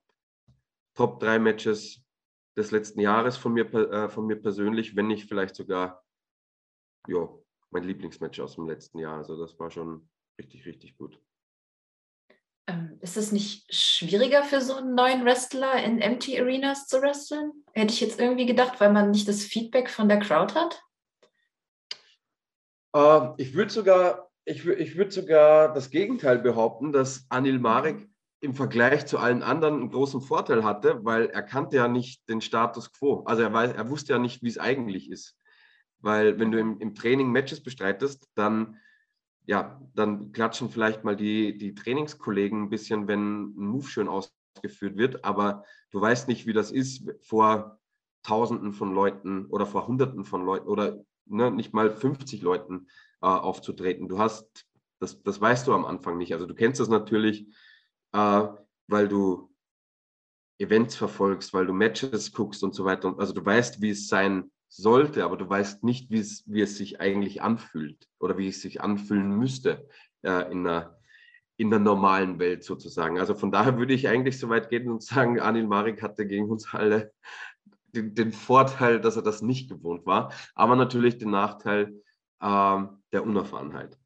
Top 0.94 1.18
3 1.20 1.38
Matches 1.38 2.03
des 2.56 2.70
letzten 2.70 3.00
Jahres 3.00 3.36
von 3.36 3.52
mir, 3.52 3.72
äh, 3.74 4.08
von 4.08 4.26
mir 4.26 4.36
persönlich, 4.36 4.96
wenn 4.96 5.06
nicht 5.06 5.28
vielleicht 5.28 5.56
sogar 5.56 6.04
ja, 7.08 7.28
mein 7.70 7.82
Lieblingsmatch 7.82 8.40
aus 8.40 8.54
dem 8.54 8.66
letzten 8.66 8.98
Jahr. 8.98 9.18
Also 9.18 9.38
das 9.38 9.58
war 9.58 9.70
schon 9.70 10.08
richtig, 10.38 10.64
richtig 10.66 10.96
gut. 10.96 11.20
Ähm, 12.66 12.98
ist 13.00 13.16
es 13.16 13.30
nicht 13.30 13.72
schwieriger 13.74 14.42
für 14.42 14.60
so 14.60 14.76
einen 14.76 14.94
neuen 14.94 15.24
Wrestler 15.24 15.82
in 15.84 16.00
Empty 16.00 16.40
Arenas 16.40 16.86
zu 16.86 17.02
wresteln? 17.02 17.52
Hätte 17.72 17.92
ich 17.92 18.00
jetzt 18.00 18.18
irgendwie 18.18 18.46
gedacht, 18.46 18.80
weil 18.80 18.92
man 18.92 19.10
nicht 19.10 19.28
das 19.28 19.44
Feedback 19.44 19.90
von 19.90 20.08
der 20.08 20.20
Crowd 20.20 20.54
hat? 20.54 20.82
Äh, 22.94 23.42
ich 23.42 23.54
würde 23.54 23.70
sogar, 23.70 24.30
ich, 24.46 24.64
ich 24.66 24.96
würd 24.96 25.12
sogar 25.12 25.74
das 25.74 25.90
Gegenteil 25.90 26.38
behaupten, 26.38 26.92
dass 26.92 27.26
Anil 27.28 27.58
Marek 27.58 28.08
im 28.40 28.54
Vergleich 28.54 29.06
zu 29.06 29.18
allen 29.18 29.42
anderen 29.42 29.80
einen 29.80 29.90
großen 29.90 30.20
Vorteil 30.20 30.64
hatte, 30.64 31.04
weil 31.04 31.26
er 31.26 31.42
kannte 31.42 31.76
ja 31.76 31.88
nicht 31.88 32.28
den 32.28 32.40
Status 32.40 32.92
quo. 32.92 33.22
Also 33.24 33.42
er, 33.42 33.52
weiß, 33.52 33.72
er 33.72 33.88
wusste 33.88 34.12
ja 34.12 34.18
nicht, 34.18 34.42
wie 34.42 34.48
es 34.48 34.58
eigentlich 34.58 35.10
ist. 35.10 35.36
Weil 36.00 36.38
wenn 36.38 36.52
du 36.52 36.58
im, 36.58 36.78
im 36.80 36.94
Training 36.94 37.32
Matches 37.32 37.62
bestreitest, 37.62 38.28
dann, 38.34 38.76
ja, 39.46 39.80
dann 39.94 40.32
klatschen 40.32 40.68
vielleicht 40.68 41.04
mal 41.04 41.16
die, 41.16 41.56
die 41.56 41.74
Trainingskollegen 41.74 42.64
ein 42.64 42.70
bisschen, 42.70 43.08
wenn 43.08 43.44
ein 43.44 43.66
Move 43.66 43.88
schön 43.88 44.08
ausgeführt 44.08 44.96
wird, 44.96 45.24
aber 45.24 45.64
du 45.90 46.00
weißt 46.00 46.28
nicht, 46.28 46.46
wie 46.46 46.52
das 46.52 46.70
ist 46.70 47.10
vor 47.22 47.78
Tausenden 48.22 48.72
von 48.72 48.94
Leuten 48.94 49.46
oder 49.46 49.66
vor 49.66 49.86
Hunderten 49.86 50.24
von 50.24 50.44
Leuten 50.44 50.68
oder 50.68 51.04
ne, 51.26 51.50
nicht 51.50 51.72
mal 51.72 51.90
50 51.90 52.42
Leuten 52.42 52.88
äh, 53.20 53.26
aufzutreten. 53.26 54.08
Du 54.08 54.18
hast, 54.18 54.66
das, 54.98 55.22
das 55.22 55.40
weißt 55.40 55.66
du 55.66 55.74
am 55.74 55.84
Anfang 55.84 56.18
nicht. 56.18 56.32
Also 56.32 56.46
du 56.46 56.54
kennst 56.54 56.80
das 56.80 56.88
natürlich, 56.88 57.46
äh, 58.14 58.48
weil 58.86 59.08
du 59.08 59.50
Events 60.58 60.96
verfolgst, 60.96 61.52
weil 61.52 61.66
du 61.66 61.72
Matches 61.72 62.32
guckst 62.32 62.62
und 62.62 62.74
so 62.74 62.84
weiter. 62.84 63.14
Also 63.18 63.34
du 63.34 63.44
weißt, 63.44 63.82
wie 63.82 63.90
es 63.90 64.08
sein 64.08 64.50
sollte, 64.68 65.24
aber 65.24 65.36
du 65.36 65.48
weißt 65.48 65.84
nicht, 65.84 66.10
wie 66.10 66.20
es, 66.20 66.44
wie 66.46 66.62
es 66.62 66.78
sich 66.78 67.00
eigentlich 67.00 67.42
anfühlt 67.42 68.08
oder 68.20 68.38
wie 68.38 68.48
es 68.48 68.62
sich 68.62 68.80
anfühlen 68.80 69.30
müsste 69.36 69.88
äh, 70.22 70.50
in, 70.50 70.66
einer, 70.66 70.98
in 71.56 71.70
der 71.70 71.80
normalen 71.80 72.38
Welt 72.38 72.64
sozusagen. 72.64 73.18
Also 73.18 73.34
von 73.34 73.50
daher 73.50 73.78
würde 73.78 73.94
ich 73.94 74.08
eigentlich 74.08 74.38
so 74.38 74.48
weit 74.48 74.70
gehen 74.70 74.90
und 74.90 75.02
sagen, 75.02 75.40
Anil 75.40 75.66
Marik 75.66 76.02
hatte 76.02 76.26
gegen 76.26 76.50
uns 76.50 76.72
alle 76.72 77.12
den, 77.88 78.14
den, 78.14 78.32
Vorteil, 78.32 79.00
dass 79.00 79.16
er 79.16 79.22
das 79.22 79.42
nicht 79.42 79.68
gewohnt 79.68 80.06
war, 80.06 80.32
aber 80.54 80.74
natürlich 80.74 81.18
den 81.18 81.30
Nachteil 81.30 82.00
äh, 82.40 82.82
der 83.12 83.24
Unerfahrenheit. 83.24 83.96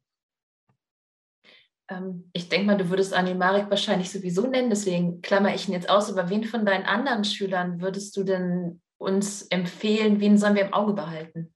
Ähm, 1.89 2.29
ich 2.33 2.49
denke 2.49 2.67
mal, 2.67 2.77
du 2.77 2.89
würdest 2.89 3.13
Anil 3.13 3.35
Marek 3.35 3.69
wahrscheinlich 3.69 4.11
sowieso 4.11 4.47
nennen, 4.47 4.69
deswegen 4.69 5.21
klammer 5.21 5.53
ich 5.53 5.67
ihn 5.67 5.73
jetzt 5.73 5.89
aus. 5.89 6.11
Aber 6.11 6.29
wen 6.29 6.43
von 6.43 6.65
deinen 6.65 6.85
anderen 6.85 7.23
Schülern 7.23 7.81
würdest 7.81 8.15
du 8.15 8.23
denn 8.23 8.81
uns 8.97 9.43
empfehlen? 9.43 10.19
Wen 10.19 10.37
sollen 10.37 10.55
wir 10.55 10.65
im 10.65 10.73
Auge 10.73 10.93
behalten? 10.93 11.53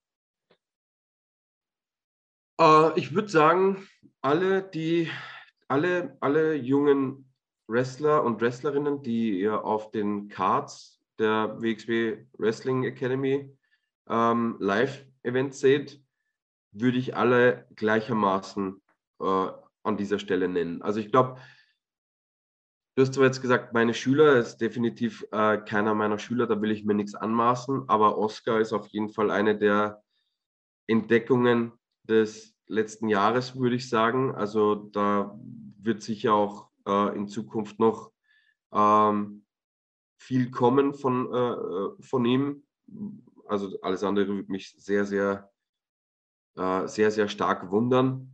Äh, 2.60 3.00
ich 3.00 3.13
würde 3.13 3.30
sagen, 3.30 3.88
alle, 4.22 4.63
die, 4.63 5.10
alle, 5.67 6.17
alle 6.19 6.56
jungen 6.56 7.30
Wrestler 7.67 8.24
und 8.24 8.41
Wrestlerinnen, 8.41 9.02
die 9.04 9.39
ihr 9.39 9.63
auf 9.63 9.91
den 9.91 10.28
Cards 10.28 11.02
der 11.19 11.62
WXW 11.62 12.26
Wrestling 12.38 12.84
Academy 12.84 13.56
ähm, 14.10 14.58
Live-Events 14.60 15.60
seht, 15.60 16.02
würde 16.72 16.98
ich 16.98 17.15
alle 17.15 17.67
gleichermaßen 17.76 18.82
äh, 19.22 19.48
an 19.84 19.98
dieser 19.98 20.19
Stelle 20.19 20.48
nennen. 20.48 20.82
Also 20.82 21.00
ich 21.00 21.12
glaube, 21.12 21.39
du 22.96 23.02
hast 23.04 23.13
zwar 23.13 23.26
jetzt 23.26 23.41
gesagt, 23.41 23.74
meine 23.74 23.93
Schüler 23.93 24.38
ist 24.38 24.58
definitiv 24.58 25.26
äh, 25.32 25.58
keiner 25.58 25.93
meiner 25.93 26.19
Schüler, 26.19 26.48
da 26.48 26.62
will 26.62 26.72
ich 26.72 26.86
mir 26.86 26.93
nichts 26.93 27.15
anmaßen, 27.15 27.89
aber 27.89 28.17
Oscar 28.17 28.60
ist 28.60 28.74
auf 28.74 28.88
jeden 28.88 29.10
Fall 29.10 29.32
eine 29.32 29.58
der 29.58 30.04
Entdeckungen 30.88 31.74
des 32.04 32.56
letzten 32.67 33.10
Jahres, 33.10 33.58
würde 33.58 33.76
ich 33.76 33.89
sagen. 33.89 34.34
Also 34.36 34.76
da 34.76 35.38
wird 35.80 36.02
sicher 36.02 36.34
auch 36.34 36.69
äh, 36.86 37.15
in 37.15 37.28
Zukunft 37.28 37.80
noch 37.80 38.12
ähm, 38.72 39.46
viel 40.17 40.52
kommen 40.52 40.93
von, 40.93 41.32
äh, 41.34 41.38
äh 41.38 42.02
von 42.02 42.26
ihm. 42.26 42.63
Also 43.48 43.78
alles 43.82 44.04
andere 44.04 44.28
würde 44.28 44.52
mich 44.52 44.76
sehr, 44.78 45.06
sehr, 45.06 45.52
äh, 46.56 46.88
sehr, 46.88 47.12
sehr 47.12 47.28
stark 47.28 47.72
wundern. 47.72 48.33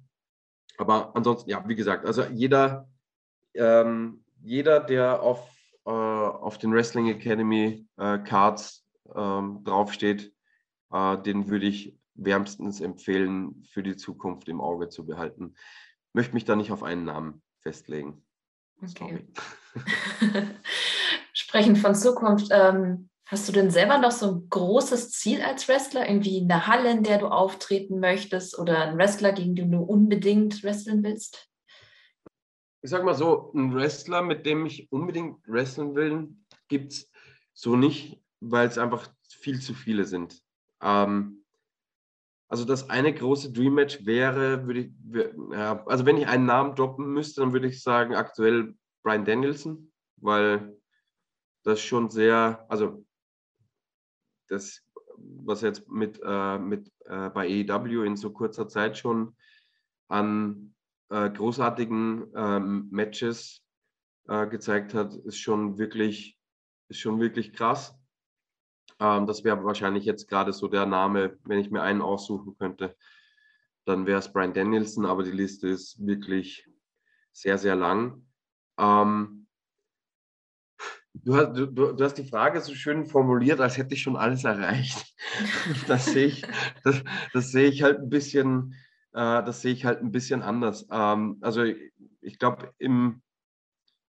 Aber 0.80 1.14
ansonsten, 1.14 1.50
ja, 1.50 1.68
wie 1.68 1.76
gesagt, 1.76 2.06
also 2.06 2.24
jeder, 2.24 2.88
ähm, 3.54 4.24
jeder, 4.42 4.80
der 4.80 5.22
auf, 5.22 5.46
äh, 5.86 5.90
auf 5.90 6.58
den 6.58 6.72
Wrestling 6.72 7.08
Academy 7.08 7.86
äh, 7.98 8.18
Cards 8.20 8.88
ähm, 9.14 9.62
draufsteht, 9.66 10.34
äh, 10.92 11.18
den 11.18 11.50
würde 11.50 11.66
ich 11.66 12.00
wärmstens 12.16 12.80
empfehlen, 12.80 13.62
für 13.70 13.84
die 13.84 13.98
Zukunft 13.98 14.48
im 14.48 14.62
Auge 14.62 14.88
zu 14.88 15.06
behalten. 15.06 15.56
Möchte 16.14 16.34
mich 16.34 16.46
da 16.46 16.56
nicht 16.56 16.72
auf 16.72 16.84
einen 16.84 17.04
Namen 17.04 17.42
festlegen. 17.60 18.26
Okay. 18.82 19.28
Sprechen 21.34 21.76
von 21.76 21.94
Zukunft, 21.94 22.48
ähm, 22.52 23.09
Hast 23.32 23.48
du 23.48 23.52
denn 23.52 23.70
selber 23.70 24.00
noch 24.00 24.10
so 24.10 24.32
ein 24.32 24.50
großes 24.50 25.12
Ziel 25.12 25.44
als 25.44 25.68
Wrestler? 25.68 26.10
Irgendwie 26.10 26.42
eine 26.42 26.66
Halle, 26.66 26.90
in 26.90 27.04
der 27.04 27.20
du 27.20 27.28
auftreten 27.28 28.00
möchtest 28.00 28.58
oder 28.58 28.80
ein 28.82 28.98
Wrestler, 28.98 29.34
gegen 29.34 29.54
den 29.54 29.72
du 29.72 29.84
unbedingt 29.84 30.64
wresteln 30.64 31.04
willst? 31.04 31.48
Ich 32.82 32.90
sag 32.90 33.04
mal 33.04 33.14
so, 33.14 33.52
ein 33.54 33.76
Wrestler, 33.76 34.24
mit 34.24 34.48
dem 34.48 34.66
ich 34.66 34.92
unbedingt 34.92 35.48
wresteln 35.48 35.94
will, 35.94 36.30
gibt 36.70 36.94
es 36.94 37.12
so 37.54 37.76
nicht, 37.76 38.20
weil 38.40 38.68
es 38.68 38.80
einfach 38.80 39.08
viel 39.28 39.62
zu 39.62 39.76
viele 39.76 40.06
sind. 40.06 40.42
Ähm, 40.82 41.46
also 42.48 42.66
das 42.66 42.90
eine 42.90 43.14
große 43.14 43.52
Dream 43.52 43.76
Match 43.76 44.08
wäre, 44.08 44.66
würde 44.66 44.80
ich, 44.80 44.92
ja, 45.52 45.86
also 45.86 46.08
wenn 46.08 46.18
ich 46.18 46.26
einen 46.26 46.48
Namen 46.48 46.74
droppen 46.74 47.14
müsste, 47.14 47.42
dann 47.42 47.54
würde 47.54 47.68
ich 47.68 47.84
sagen 47.84 48.16
aktuell 48.16 48.74
Brian 49.04 49.24
Danielson, 49.24 49.92
weil 50.18 50.76
das 51.62 51.80
schon 51.80 52.10
sehr, 52.10 52.66
also 52.70 53.06
das, 54.50 54.82
was 55.18 55.62
jetzt 55.62 55.90
mit, 55.90 56.20
äh, 56.24 56.58
mit 56.58 56.92
äh, 57.06 57.30
bei 57.30 57.66
AEW 57.68 58.04
in 58.04 58.18
so 58.18 58.32
kurzer 58.32 58.68
Zeit 58.68 58.98
schon 58.98 59.36
an 60.08 60.74
äh, 61.10 61.30
großartigen 61.30 62.32
ähm, 62.36 62.88
Matches 62.92 63.64
äh, 64.28 64.48
gezeigt 64.48 64.94
hat, 64.94 65.14
ist 65.14 65.40
schon 65.40 65.78
wirklich, 65.78 66.38
ist 66.88 67.00
schon 67.00 67.20
wirklich 67.20 67.54
krass. 67.54 67.96
Ähm, 69.00 69.28
das 69.28 69.44
wäre 69.44 69.64
wahrscheinlich 69.64 70.06
jetzt 70.06 70.28
gerade 70.28 70.54
so 70.54 70.68
der 70.68 70.86
Name, 70.86 71.38
wenn 71.44 71.60
ich 71.60 71.72
mir 71.72 71.82
einen 71.82 72.02
aussuchen 72.02 72.58
könnte, 72.58 72.96
dann 73.86 74.06
wäre 74.06 74.20
es 74.20 74.32
Brian 74.32 74.54
Danielson, 74.54 75.06
aber 75.06 75.24
die 75.24 75.32
Liste 75.32 75.68
ist 75.68 76.06
wirklich 76.06 76.68
sehr, 77.32 77.58
sehr 77.58 77.76
lang. 77.76 78.26
Ähm, 78.78 79.39
Du 81.24 81.36
hast, 81.36 81.54
du, 81.54 81.66
du 81.68 82.04
hast 82.04 82.16
die 82.16 82.28
Frage 82.28 82.62
so 82.62 82.74
schön 82.74 83.06
formuliert, 83.06 83.60
als 83.60 83.78
hätte 83.78 83.94
ich 83.94 84.02
schon 84.02 84.16
alles 84.16 84.44
erreicht. 84.44 85.14
Das 85.88 86.06
sehe 86.06 86.28
ich, 86.28 86.44
das, 86.84 87.04
das 87.34 87.52
sehe 87.52 87.70
ich 87.70 87.84
halt 87.84 88.00
ein 88.00 88.10
bisschen, 88.10 88.74
äh, 89.14 89.44
das 89.44 89.62
sehe 89.62 89.74
ich 89.74 89.86
halt 89.86 90.02
ein 90.02 90.12
bisschen 90.12 90.42
anders. 90.42 90.88
Ähm, 90.92 91.38
also 91.42 91.64
ich, 91.64 91.92
ich 92.22 92.40
glaube, 92.40 92.74
im, 92.78 93.22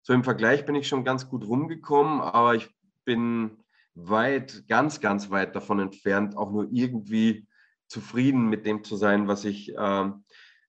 so 0.03 0.13
im 0.13 0.25
Vergleich 0.25 0.65
bin 0.65 0.75
ich 0.75 0.89
schon 0.89 1.05
ganz 1.05 1.29
gut 1.29 1.47
rumgekommen, 1.47 2.21
aber 2.21 2.55
ich 2.55 2.71
bin 3.05 3.59
weit, 3.95 4.67
ganz, 4.69 5.01
ganz 5.01 5.31
weit 5.31 5.55
davon 5.57 5.81
entfernt, 5.81 6.37
auch 6.37 6.51
nur 6.51 6.69
irgendwie 6.71 7.47
zufrieden 7.87 8.49
mit 8.49 8.67
dem 8.67 8.85
zu 8.85 8.97
sein, 8.97 9.27
was 9.27 9.45
ich, 9.45 9.77
äh, 9.77 10.03
äh, 10.03 10.11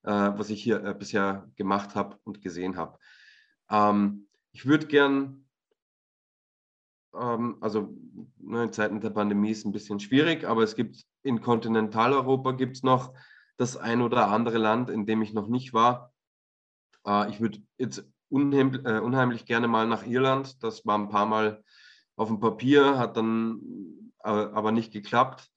was 0.04 0.50
ich 0.50 0.64
hier 0.64 0.84
äh, 0.84 0.94
bisher 0.94 1.50
gemacht 1.56 1.96
habe 1.96 2.18
und 2.24 2.42
gesehen 2.42 2.78
habe. 2.78 2.98
Ähm, 3.70 4.28
ich 4.52 4.66
würde 4.66 4.88
gern, 4.88 5.41
ähm, 7.14 7.58
also 7.62 7.94
ne, 8.40 8.64
in 8.64 8.74
Zeiten 8.74 9.02
der 9.02 9.10
Pandemie 9.10 9.52
ist 9.52 9.60
es 9.60 9.66
ein 9.66 9.72
bisschen 9.72 10.00
schwierig, 10.00 10.46
aber 10.46 10.64
es 10.64 10.76
gibt 10.76 11.04
in 11.24 11.42
Kontinentaleuropa 11.42 12.52
gibt 12.54 12.78
es 12.78 12.84
noch 12.84 13.14
das 13.58 13.78
ein 13.78 14.02
oder 14.02 14.30
andere 14.30 14.58
Land, 14.58 14.90
in 14.90 15.06
dem 15.06 15.22
ich 15.22 15.34
noch 15.34 15.48
nicht 15.48 15.74
war. 15.74 16.14
Äh, 17.06 17.30
ich 17.30 17.40
würde 17.40 17.62
jetzt 17.78 18.06
unheimlich, 18.30 18.86
äh, 18.86 19.00
unheimlich 19.00 19.46
gerne 19.46 19.68
mal 19.68 19.88
nach 19.88 20.06
Irland. 20.06 20.64
Das 20.64 20.86
war 20.86 20.98
ein 20.98 21.10
paar 21.10 21.26
Mal 21.26 21.64
auf 22.16 22.28
dem 22.28 22.40
Papier, 22.40 22.98
hat 22.98 23.18
dann 23.18 23.60
äh, 24.24 24.30
aber 24.30 24.72
nicht 24.72 24.92
geklappt. 24.92 25.50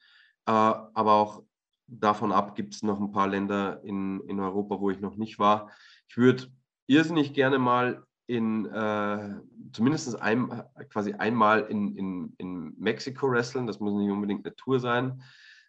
Äh, 0.47 0.51
aber 0.51 1.15
auch 1.15 1.43
davon 1.87 2.33
ab 2.33 2.55
gibt 2.55 2.75
es 2.75 2.83
noch 2.83 3.01
ein 3.01 3.13
paar 3.13 3.29
Länder 3.29 3.83
in, 3.85 4.21
in 4.29 4.41
Europa, 4.41 4.81
wo 4.81 4.91
ich 4.91 5.01
noch 5.01 5.17
nicht 5.17 5.39
war. 5.39 5.71
Ich 6.09 6.17
würde 6.17 6.47
irrsinnig 6.87 7.33
gerne 7.33 7.59
mal 7.59 8.05
in 8.27 8.67
äh, 8.67 9.41
zumindest 9.73 10.21
ein, 10.21 10.63
quasi 10.91 11.13
einmal 11.13 11.63
in, 11.63 11.97
in, 11.97 12.35
in 12.39 12.75
Mexiko 12.79 13.31
wresteln. 13.31 13.67
Das 13.67 13.81
muss 13.81 13.95
nicht 13.95 14.11
unbedingt 14.11 14.47
eine 14.47 14.57
Tour 14.57 14.81
sein, 14.81 15.23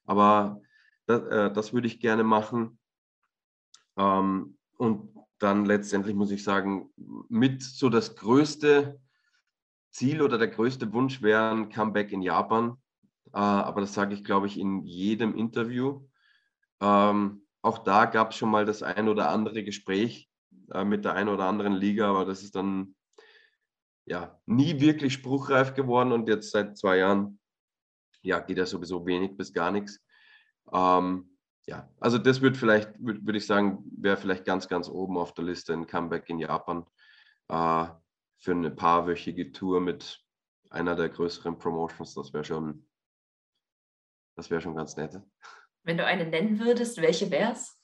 aber 0.05 0.61
das, 1.05 1.23
äh, 1.23 1.51
das 1.51 1.73
würde 1.73 1.87
ich 1.87 1.99
gerne 1.99 2.23
machen. 2.23 2.79
Ähm, 3.97 4.57
und 4.77 5.15
dann 5.39 5.65
letztendlich 5.65 6.15
muss 6.15 6.31
ich 6.31 6.43
sagen, 6.43 6.89
mit 7.29 7.61
so 7.61 7.89
das 7.89 8.15
größte 8.15 8.99
Ziel 9.91 10.21
oder 10.21 10.37
der 10.37 10.47
größte 10.47 10.91
Wunsch 10.93 11.21
wäre 11.21 11.51
ein 11.51 11.69
Comeback 11.69 12.11
in 12.11 12.21
Japan. 12.21 12.77
Äh, 13.33 13.37
aber 13.37 13.81
das 13.81 13.93
sage 13.93 14.13
ich, 14.13 14.23
glaube 14.23 14.47
ich, 14.47 14.59
in 14.59 14.83
jedem 14.83 15.35
Interview. 15.35 16.07
Ähm, 16.81 17.45
auch 17.61 17.79
da 17.79 18.05
gab 18.05 18.31
es 18.31 18.37
schon 18.37 18.51
mal 18.51 18.65
das 18.65 18.83
ein 18.83 19.09
oder 19.09 19.29
andere 19.29 19.63
Gespräch 19.63 20.29
äh, 20.71 20.83
mit 20.83 21.05
der 21.05 21.13
einen 21.13 21.29
oder 21.29 21.45
anderen 21.45 21.73
Liga, 21.73 22.09
aber 22.09 22.25
das 22.25 22.43
ist 22.43 22.55
dann 22.55 22.95
ja 24.05 24.39
nie 24.45 24.79
wirklich 24.79 25.13
spruchreif 25.13 25.73
geworden 25.73 26.11
und 26.11 26.27
jetzt 26.27 26.51
seit 26.51 26.77
zwei 26.77 26.97
Jahren 26.97 27.39
ja, 28.21 28.39
geht 28.39 28.57
ja 28.57 28.65
sowieso 28.65 29.05
wenig 29.05 29.37
bis 29.37 29.53
gar 29.53 29.71
nichts. 29.71 30.03
Ähm, 30.71 31.37
ja, 31.67 31.89
also 31.99 32.17
das 32.17 32.41
wird 32.41 32.57
vielleicht, 32.57 32.99
würde 32.99 33.25
würd 33.25 33.37
ich 33.37 33.45
sagen, 33.45 33.83
wäre 33.97 34.17
vielleicht 34.17 34.45
ganz, 34.45 34.67
ganz 34.67 34.87
oben 34.87 35.17
auf 35.17 35.33
der 35.33 35.45
Liste 35.45 35.73
ein 35.73 35.87
Comeback 35.87 36.29
in 36.29 36.39
Japan 36.39 36.85
äh, 37.49 37.87
für 38.37 38.51
eine 38.51 38.71
paarwöchige 38.71 39.51
Tour 39.51 39.81
mit 39.81 40.23
einer 40.69 40.95
der 40.95 41.09
größeren 41.09 41.57
Promotions. 41.57 42.13
Das 42.13 42.33
wäre 42.33 42.43
schon, 42.43 42.87
das 44.35 44.49
wäre 44.49 44.61
schon 44.61 44.75
ganz 44.75 44.95
nett. 44.97 45.19
Wenn 45.83 45.97
du 45.97 46.05
eine 46.05 46.25
nennen 46.25 46.59
würdest, 46.59 47.01
welche 47.01 47.29
wäre 47.31 47.53
es? 47.53 47.79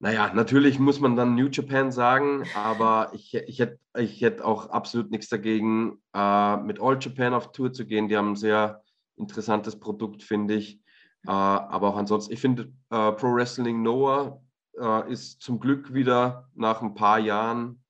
Naja, 0.00 0.32
natürlich 0.32 0.78
muss 0.78 1.00
man 1.00 1.16
dann 1.16 1.34
New 1.34 1.48
Japan 1.48 1.90
sagen, 1.90 2.44
aber 2.54 3.10
ich, 3.14 3.34
ich 3.34 3.58
hätte 3.58 3.80
ich 3.96 4.20
hätt 4.20 4.40
auch 4.40 4.70
absolut 4.70 5.10
nichts 5.10 5.28
dagegen, 5.28 6.00
äh, 6.14 6.56
mit 6.58 6.80
All 6.80 6.98
Japan 7.00 7.34
auf 7.34 7.50
Tour 7.50 7.72
zu 7.72 7.84
gehen. 7.84 8.08
Die 8.08 8.16
haben 8.16 8.32
ein 8.32 8.36
sehr 8.36 8.84
interessantes 9.16 9.78
Produkt, 9.80 10.22
finde 10.22 10.54
ich. 10.54 10.80
Äh, 11.26 11.30
aber 11.30 11.88
auch 11.88 11.96
ansonsten, 11.96 12.32
ich 12.32 12.40
finde 12.40 12.72
äh, 12.90 13.12
Pro 13.12 13.34
Wrestling 13.34 13.82
Noah 13.82 14.40
äh, 14.78 15.10
ist 15.12 15.42
zum 15.42 15.58
Glück 15.58 15.92
wieder 15.92 16.48
nach 16.54 16.80
ein 16.80 16.94
paar 16.94 17.18
Jahren, 17.18 17.82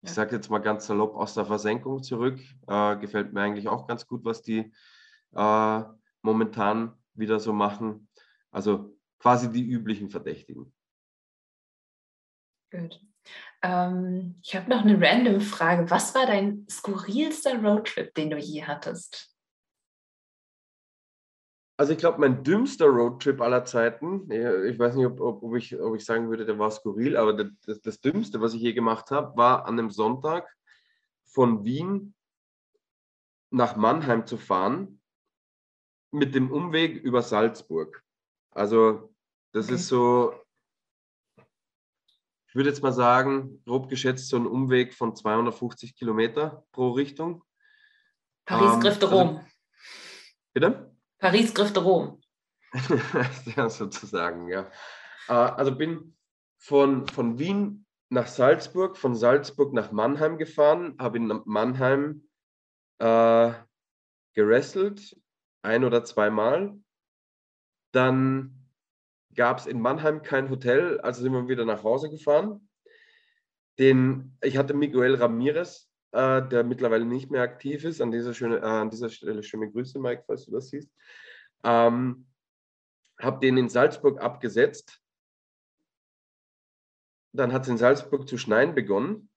ich 0.00 0.12
sage 0.12 0.34
jetzt 0.34 0.50
mal 0.50 0.60
ganz 0.60 0.86
salopp, 0.86 1.14
aus 1.14 1.34
der 1.34 1.44
Versenkung 1.44 2.02
zurück. 2.02 2.40
Äh, 2.66 2.96
gefällt 2.96 3.34
mir 3.34 3.42
eigentlich 3.42 3.68
auch 3.68 3.86
ganz 3.86 4.06
gut, 4.06 4.24
was 4.24 4.40
die 4.40 4.72
äh, 5.34 5.82
momentan 6.22 6.94
wieder 7.12 7.38
so 7.40 7.52
machen. 7.52 8.08
Also 8.50 8.96
quasi 9.18 9.52
die 9.52 9.68
üblichen 9.68 10.08
Verdächtigen. 10.08 10.72
Gut. 12.70 13.00
Ähm, 13.62 14.36
ich 14.42 14.56
habe 14.56 14.70
noch 14.70 14.82
eine 14.82 15.00
random 15.00 15.40
Frage. 15.40 15.90
Was 15.90 16.14
war 16.14 16.26
dein 16.26 16.66
skurrilster 16.68 17.62
Roadtrip, 17.62 18.14
den 18.14 18.30
du 18.30 18.38
je 18.38 18.64
hattest? 18.64 19.30
Also 21.76 21.92
ich 21.92 21.98
glaube, 21.98 22.20
mein 22.20 22.44
dümmster 22.44 22.86
Roadtrip 22.86 23.40
aller 23.40 23.64
Zeiten, 23.64 24.30
ich 24.30 24.78
weiß 24.78 24.96
nicht, 24.96 25.06
ob, 25.06 25.18
ob, 25.20 25.42
ob, 25.42 25.56
ich, 25.56 25.80
ob 25.80 25.96
ich 25.96 26.04
sagen 26.04 26.28
würde, 26.28 26.44
der 26.44 26.58
war 26.58 26.70
skurril, 26.70 27.16
aber 27.16 27.32
das, 27.32 27.80
das, 27.80 28.00
Dümmste, 28.00 28.38
was 28.42 28.52
ich 28.52 28.60
je 28.60 28.74
gemacht 28.74 29.10
habe, 29.10 29.34
war 29.38 29.64
an 29.64 29.78
einem 29.78 29.88
Sonntag 29.88 30.54
von 31.24 31.64
Wien 31.64 32.14
nach 33.50 33.76
Mannheim 33.76 34.26
zu 34.26 34.36
fahren 34.36 35.00
mit 36.10 36.34
dem 36.34 36.50
Umweg 36.50 37.02
über 37.02 37.22
Salzburg. 37.22 38.04
Also 38.50 39.14
das 39.52 39.66
okay. 39.66 39.76
ist 39.76 39.88
so, 39.88 40.34
ich 42.50 42.56
würde 42.56 42.68
jetzt 42.68 42.82
mal 42.82 42.92
sagen, 42.92 43.62
grob 43.64 43.88
geschätzt 43.88 44.28
so 44.28 44.36
ein 44.36 44.44
Umweg 44.44 44.92
von 44.92 45.14
250 45.14 45.94
Kilometer 45.94 46.64
pro 46.72 46.90
Richtung. 46.90 47.44
Paris 48.44 48.74
ähm, 48.74 48.80
griff 48.80 49.00
Rom. 49.08 49.36
Also, 49.36 49.46
bitte? 50.52 50.96
Paris 51.20 51.54
griff 51.54 51.76
Rom. 51.76 52.20
ja, 53.56 53.70
sozusagen, 53.70 54.48
ja. 54.48 54.68
Äh, 55.28 55.32
also 55.32 55.76
bin 55.76 56.16
von, 56.58 57.06
von 57.06 57.38
Wien 57.38 57.86
nach 58.08 58.26
Salzburg, 58.26 58.98
von 58.98 59.14
Salzburg 59.14 59.72
nach 59.72 59.92
Mannheim 59.92 60.36
gefahren, 60.36 60.96
habe 60.98 61.18
in 61.18 61.42
Mannheim 61.44 62.28
äh, 62.98 63.52
gerestelt, 64.34 65.16
ein 65.62 65.84
oder 65.84 66.02
zweimal. 66.02 66.76
Dann 67.92 68.59
gab 69.34 69.58
es 69.58 69.66
in 69.66 69.80
Mannheim 69.80 70.22
kein 70.22 70.50
Hotel, 70.50 71.00
also 71.00 71.22
sind 71.22 71.32
wir 71.32 71.48
wieder 71.48 71.64
nach 71.64 71.84
Hause 71.84 72.10
gefahren. 72.10 72.68
Den, 73.78 74.36
ich 74.42 74.56
hatte 74.56 74.74
Miguel 74.74 75.14
Ramirez, 75.14 75.88
äh, 76.12 76.46
der 76.48 76.64
mittlerweile 76.64 77.04
nicht 77.04 77.30
mehr 77.30 77.42
aktiv 77.42 77.84
ist. 77.84 78.00
An 78.00 78.10
dieser, 78.10 78.34
schöne, 78.34 78.58
äh, 78.58 78.64
an 78.64 78.90
dieser 78.90 79.08
Stelle 79.08 79.42
schöne 79.42 79.70
Grüße, 79.70 79.98
Mike, 79.98 80.24
falls 80.26 80.44
du 80.46 80.52
das 80.52 80.68
siehst. 80.68 80.90
Ähm, 81.62 82.26
habe 83.18 83.40
den 83.40 83.56
in 83.56 83.68
Salzburg 83.68 84.20
abgesetzt. 84.20 85.00
Dann 87.32 87.52
hat 87.52 87.62
es 87.62 87.68
in 87.68 87.78
Salzburg 87.78 88.28
zu 88.28 88.38
schneien 88.38 88.74
begonnen. 88.74 89.30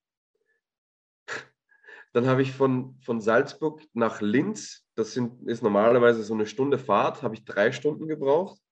Dann 2.14 2.28
habe 2.28 2.42
ich 2.42 2.52
von, 2.52 3.00
von 3.02 3.22
Salzburg 3.22 3.82
nach 3.94 4.22
Linz, 4.22 4.86
das 4.96 5.14
sind, 5.14 5.48
ist 5.48 5.64
normalerweise 5.64 6.24
so 6.24 6.34
eine 6.36 6.46
Stunde 6.46 6.78
Fahrt, 6.78 7.24
habe 7.24 7.34
ich 7.34 7.44
drei 7.44 7.72
Stunden 7.72 8.08
gebraucht. 8.08 8.63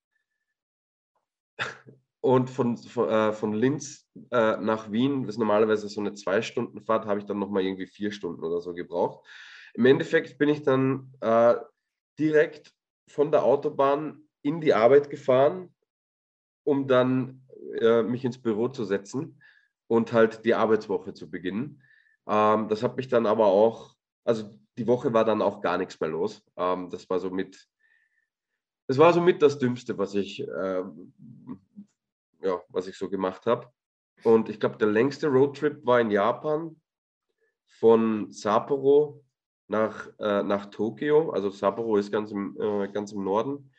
Und 2.21 2.51
von, 2.51 2.77
von, 2.77 3.09
äh, 3.09 3.33
von 3.33 3.53
Linz 3.53 4.07
äh, 4.29 4.57
nach 4.57 4.91
Wien, 4.91 5.23
das 5.23 5.35
ist 5.35 5.39
normalerweise 5.39 5.89
so 5.89 5.99
eine 6.01 6.13
Zwei-Stunden-Fahrt, 6.13 7.07
habe 7.07 7.19
ich 7.19 7.25
dann 7.25 7.39
nochmal 7.39 7.63
irgendwie 7.63 7.87
vier 7.87 8.11
Stunden 8.11 8.43
oder 8.43 8.61
so 8.61 8.75
gebraucht. 8.75 9.25
Im 9.73 9.85
Endeffekt 9.85 10.37
bin 10.37 10.49
ich 10.49 10.61
dann 10.61 11.11
äh, 11.21 11.55
direkt 12.19 12.73
von 13.07 13.31
der 13.31 13.43
Autobahn 13.43 14.21
in 14.43 14.61
die 14.61 14.73
Arbeit 14.73 15.09
gefahren, 15.09 15.73
um 16.63 16.87
dann 16.87 17.41
äh, 17.79 18.03
mich 18.03 18.23
ins 18.23 18.39
Büro 18.39 18.67
zu 18.67 18.85
setzen 18.85 19.41
und 19.87 20.13
halt 20.13 20.45
die 20.45 20.53
Arbeitswoche 20.53 21.13
zu 21.13 21.29
beginnen. 21.29 21.81
Ähm, 22.27 22.67
das 22.67 22.83
hat 22.83 22.97
mich 22.97 23.07
dann 23.07 23.25
aber 23.25 23.47
auch, 23.47 23.95
also 24.23 24.57
die 24.77 24.87
Woche 24.87 25.13
war 25.13 25.25
dann 25.25 25.41
auch 25.41 25.61
gar 25.61 25.77
nichts 25.77 25.99
mehr 25.99 26.09
los. 26.09 26.43
Ähm, 26.55 26.89
das 26.89 27.09
war 27.09 27.19
so 27.19 27.29
mit 27.29 27.67
das 28.91 28.97
war 28.97 29.13
somit 29.13 29.41
das 29.41 29.57
Dümmste, 29.57 29.97
was 29.97 30.15
ich, 30.15 30.41
äh, 30.41 30.83
ja, 32.41 32.61
was 32.67 32.87
ich 32.89 32.97
so 32.97 33.09
gemacht 33.09 33.45
habe. 33.45 33.71
Und 34.25 34.49
ich 34.49 34.59
glaube, 34.59 34.75
der 34.79 34.89
längste 34.89 35.27
Roadtrip 35.27 35.85
war 35.85 36.01
in 36.01 36.11
Japan 36.11 36.75
von 37.79 38.29
Sapporo 38.33 39.23
nach, 39.69 40.09
äh, 40.19 40.43
nach 40.43 40.65
Tokio. 40.65 41.29
Also 41.29 41.49
Sapporo 41.51 41.95
ist 41.95 42.11
ganz 42.11 42.31
im, 42.31 42.57
äh, 42.59 42.89
ganz 42.89 43.13
im 43.13 43.23
Norden. 43.23 43.71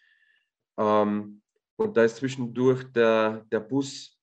Ähm, 0.78 1.42
und 1.76 1.94
da 1.94 2.04
ist 2.04 2.16
zwischendurch 2.16 2.90
der, 2.92 3.44
der 3.52 3.60
Bus 3.60 4.18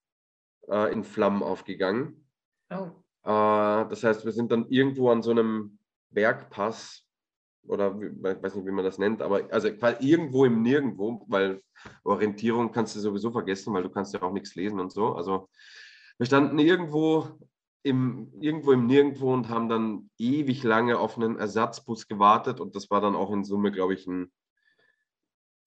äh, 0.70 0.92
in 0.92 1.04
Flammen 1.04 1.44
aufgegangen. 1.44 2.28
Oh. 2.72 2.88
Äh, 3.26 3.88
das 3.90 4.04
heißt, 4.04 4.26
wir 4.26 4.32
sind 4.32 4.52
dann 4.52 4.68
irgendwo 4.70 5.12
an 5.12 5.22
so 5.22 5.30
einem 5.30 5.78
Bergpass 6.10 7.08
oder 7.68 7.96
ich 8.02 8.24
weiß 8.24 8.56
nicht, 8.56 8.66
wie 8.66 8.72
man 8.72 8.86
das 8.86 8.98
nennt, 8.98 9.22
aber 9.22 9.48
also 9.52 9.68
irgendwo 10.00 10.46
im 10.46 10.62
Nirgendwo, 10.62 11.26
weil 11.28 11.62
Orientierung 12.04 12.72
kannst 12.72 12.96
du 12.96 13.00
sowieso 13.00 13.32
vergessen, 13.32 13.74
weil 13.74 13.84
du 13.84 13.90
kannst 13.90 14.14
ja 14.14 14.22
auch 14.22 14.34
nichts 14.34 14.56
lesen 14.56 14.80
und 14.80 14.92
so. 14.92 15.14
Also 15.14 15.50
wir 16.18 16.26
standen 16.26 16.60
irgendwo 16.60 17.28
im, 17.84 18.32
irgendwo 18.42 18.72
im 18.72 18.88
Nirgendwo 18.88 19.34
und 19.34 19.50
haben 19.50 19.70
dann 19.70 20.10
ewig 20.18 20.64
lange 20.64 20.98
auf 20.98 21.18
einen 21.18 21.38
Ersatzbus 21.38 22.08
gewartet 22.08 22.60
und 22.60 22.76
das 22.76 22.90
war 22.90 23.02
dann 23.02 23.16
auch 23.16 23.32
in 23.32 23.44
Summe, 23.44 23.72
glaube 23.72 23.94
ich, 23.94 24.08
ein 24.08 24.32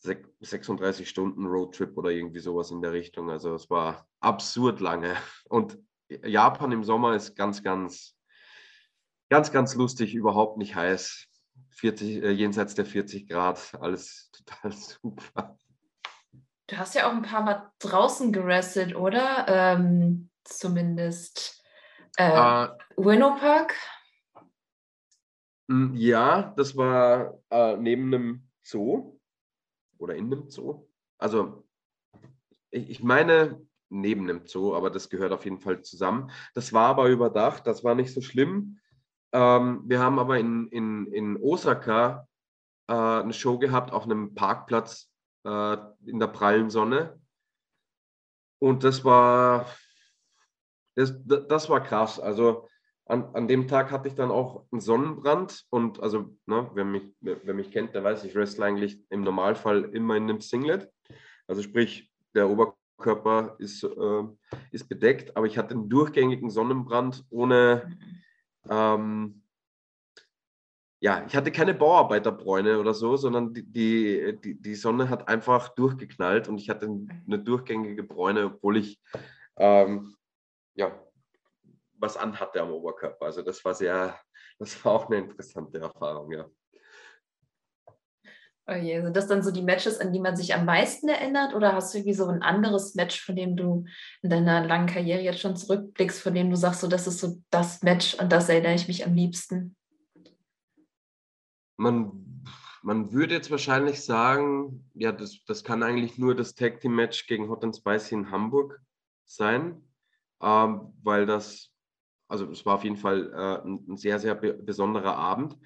36 0.01 1.09
Stunden 1.09 1.47
Roadtrip 1.47 1.97
oder 1.97 2.11
irgendwie 2.11 2.41
sowas 2.41 2.71
in 2.71 2.83
der 2.83 2.93
Richtung. 2.93 3.31
Also 3.31 3.55
es 3.55 3.71
war 3.71 4.09
absurd 4.21 4.81
lange. 4.81 5.17
Und 5.49 5.79
Japan 6.09 6.73
im 6.73 6.83
Sommer 6.83 7.15
ist 7.15 7.37
ganz, 7.37 7.63
ganz, 7.63 8.17
ganz, 9.31 9.53
ganz 9.53 9.75
lustig, 9.77 10.15
überhaupt 10.15 10.59
nicht 10.59 10.75
heiß. 10.75 11.29
40, 11.73 12.23
äh, 12.23 12.31
jenseits 12.31 12.75
der 12.75 12.87
40 12.87 13.29
Grad, 13.29 13.75
alles 13.81 14.31
total 14.33 14.73
super. 14.73 15.59
Du 16.69 16.79
hast 16.79 16.95
ja 16.95 17.09
auch 17.09 17.13
ein 17.13 17.23
paar 17.23 17.43
Mal 17.43 17.71
draußen 17.81 18.33
gerestet, 18.33 18.95
oder? 18.95 19.47
Ähm, 19.49 20.31
zumindest 20.45 21.63
äh, 22.17 22.31
uh, 22.31 22.69
Winnow 22.97 23.39
Park. 23.39 23.75
Hm, 25.69 25.95
ja, 25.95 26.53
das 26.57 26.77
war 26.77 27.39
äh, 27.51 27.77
neben 27.77 28.15
einem 28.15 28.49
Zoo 28.63 29.19
oder 29.99 30.15
in 30.15 30.27
einem 30.27 30.51
Zoo. 30.51 30.89
Also 31.19 31.67
ich, 32.71 32.91
ich 32.91 33.03
meine 33.03 33.61
neben 33.89 34.29
einem 34.29 34.47
Zoo, 34.47 34.75
aber 34.75 34.91
das 34.91 35.11
gehört 35.11 35.33
auf 35.33 35.45
jeden 35.45 35.61
Fall 35.61 35.83
zusammen. 35.83 36.31
Das 36.55 36.73
war 36.73 36.89
aber 36.89 37.09
überdacht, 37.09 37.67
das 37.67 37.85
war 37.85 37.95
nicht 37.95 38.13
so 38.13 38.21
schlimm. 38.21 38.79
Ähm, 39.33 39.83
wir 39.87 40.01
haben 40.01 40.19
aber 40.19 40.39
in, 40.39 40.69
in, 40.69 41.07
in 41.07 41.37
Osaka 41.37 42.29
äh, 42.89 42.95
eine 42.95 43.33
Show 43.33 43.59
gehabt 43.59 43.93
auf 43.93 44.05
einem 44.05 44.35
Parkplatz 44.35 45.11
äh, 45.45 45.77
in 46.07 46.19
der 46.19 46.29
prallen 46.29 46.71
Sonne. 46.71 47.21
Und 48.59 48.85
das 48.85 49.05
war, 49.05 49.67
das, 50.95 51.15
das 51.25 51.69
war 51.69 51.83
krass. 51.83 52.21
Also 52.21 52.69
an, 53.07 53.35
an 53.35 53.49
dem 53.49 53.67
Tag 53.67 53.91
hatte 53.91 54.09
ich 54.09 54.15
dann 54.15 54.31
auch 54.31 54.65
einen 54.71 54.81
Sonnenbrand 54.81 55.67
und 55.71 56.01
also, 56.01 56.37
ne, 56.47 56.71
wer, 56.75 56.85
mich, 56.85 57.03
wer 57.21 57.55
mich 57.55 57.73
kennt, 57.73 57.95
der 57.95 58.05
weiß, 58.05 58.25
ich 58.25 58.35
wrestle 58.35 58.65
eigentlich 58.65 59.03
im 59.11 59.23
Normalfall 59.23 59.85
immer 59.93 60.17
in 60.17 60.25
einem 60.25 60.41
Singlet. 60.41 60.91
Also 61.47 61.63
sprich, 61.63 62.11
der 62.35 62.49
Oberkörper 62.49 63.57
ist, 63.59 63.83
äh, 63.83 64.23
ist 64.71 64.89
bedeckt, 64.89 65.37
aber 65.37 65.47
ich 65.47 65.59
hatte 65.59 65.75
einen 65.75 65.89
durchgängigen 65.89 66.51
Sonnenbrand 66.51 67.25
ohne, 67.31 67.99
ähm, 68.69 69.43
ja, 71.01 71.25
ich 71.27 71.35
hatte 71.35 71.51
keine 71.51 71.75
Bauarbeiterbräune 71.75 72.79
oder 72.79 72.95
so, 72.95 73.17
sondern 73.17 73.53
die, 73.53 73.65
die, 73.65 74.39
die, 74.41 74.61
die 74.61 74.75
Sonne 74.77 75.09
hat 75.09 75.27
einfach 75.27 75.71
durchgeknallt 75.71 76.49
und 76.49 76.59
ich 76.59 76.71
hatte 76.71 76.87
eine 76.87 77.39
durchgängige 77.41 78.05
Bräune, 78.05 78.47
obwohl 78.47 78.77
ich 78.77 79.03
ähm, 79.57 80.15
ja, 80.75 81.03
was 81.95 82.17
anhatte 82.17 82.61
am 82.61 82.71
Oberkörper. 82.71 83.27
Also 83.27 83.43
das 83.43 83.65
war 83.65 83.75
sehr, 83.75 84.19
das 84.59 84.85
war 84.85 84.93
auch 84.93 85.07
eine 85.07 85.19
interessante 85.19 85.79
Erfahrung, 85.79 86.31
ja. 86.33 86.49
Oh 88.69 88.75
je, 88.75 89.03
sind 89.03 89.17
das 89.17 89.27
dann 89.27 89.43
so 89.43 89.51
die 89.51 89.63
Matches, 89.63 89.99
an 89.99 90.13
die 90.13 90.21
man 90.21 90.37
sich 90.37 90.55
am 90.55 90.65
meisten 90.65 91.09
erinnert? 91.09 91.53
Oder 91.55 91.73
hast 91.73 91.93
du 91.93 91.99
irgendwie 91.99 92.15
so 92.15 92.27
ein 92.27 92.43
anderes 92.43 92.95
Match, 92.95 93.21
von 93.21 93.35
dem 93.35 93.57
du 93.57 93.85
in 94.23 94.31
deiner 94.31 94.65
langen 94.65 94.87
Karriere 94.87 95.21
jetzt 95.21 95.41
schon 95.41 95.57
zurückblickst, 95.57 96.23
von 96.23 96.35
dem 96.35 96.49
du 96.49 96.57
sagst, 96.57 96.81
so 96.81 96.87
das 96.87 97.09
ist 97.09 97.19
so 97.19 97.39
das 97.51 97.83
Match, 97.83 98.19
an 98.21 98.29
das 98.29 98.49
erinnere 98.49 98.75
ich 98.75 98.87
mich 98.87 99.05
am 99.05 99.15
liebsten? 99.15 99.75
Man, 101.77 102.45
man 102.83 103.13
würde 103.13 103.35
jetzt 103.35 103.51
wahrscheinlich 103.51 104.05
sagen, 104.05 104.89
ja, 104.95 105.11
das, 105.11 105.43
das 105.45 105.65
kann 105.65 105.83
eigentlich 105.83 106.19
nur 106.19 106.37
das 106.37 106.55
Tag 106.55 106.81
Team 106.81 106.95
Match 106.95 107.27
gegen 107.27 107.49
Hot 107.49 107.65
and 107.65 107.77
Spicy 107.77 108.15
in 108.15 108.31
Hamburg 108.31 108.81
sein, 109.25 109.83
ähm, 110.41 110.93
weil 111.03 111.27
das 111.27 111.73
also 112.33 112.51
es 112.51 112.65
war 112.65 112.77
auf 112.77 112.85
jeden 112.85 112.97
Fall 112.97 113.31
äh, 113.31 113.69
ein, 113.69 113.97
sehr, 113.99 114.19
sehr 114.19 114.35
be 114.35 114.55
besonderer 114.55 115.17
Abend. 115.17 115.59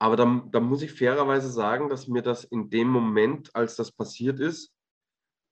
Aber 0.00 0.16
da, 0.16 0.42
da 0.50 0.60
muss 0.60 0.80
ich 0.80 0.92
fairerweise 0.92 1.50
sagen, 1.50 1.90
dass 1.90 2.08
mir 2.08 2.22
das 2.22 2.44
in 2.44 2.70
dem 2.70 2.88
Moment, 2.88 3.54
als 3.54 3.76
das 3.76 3.92
passiert 3.92 4.40
ist, 4.40 4.74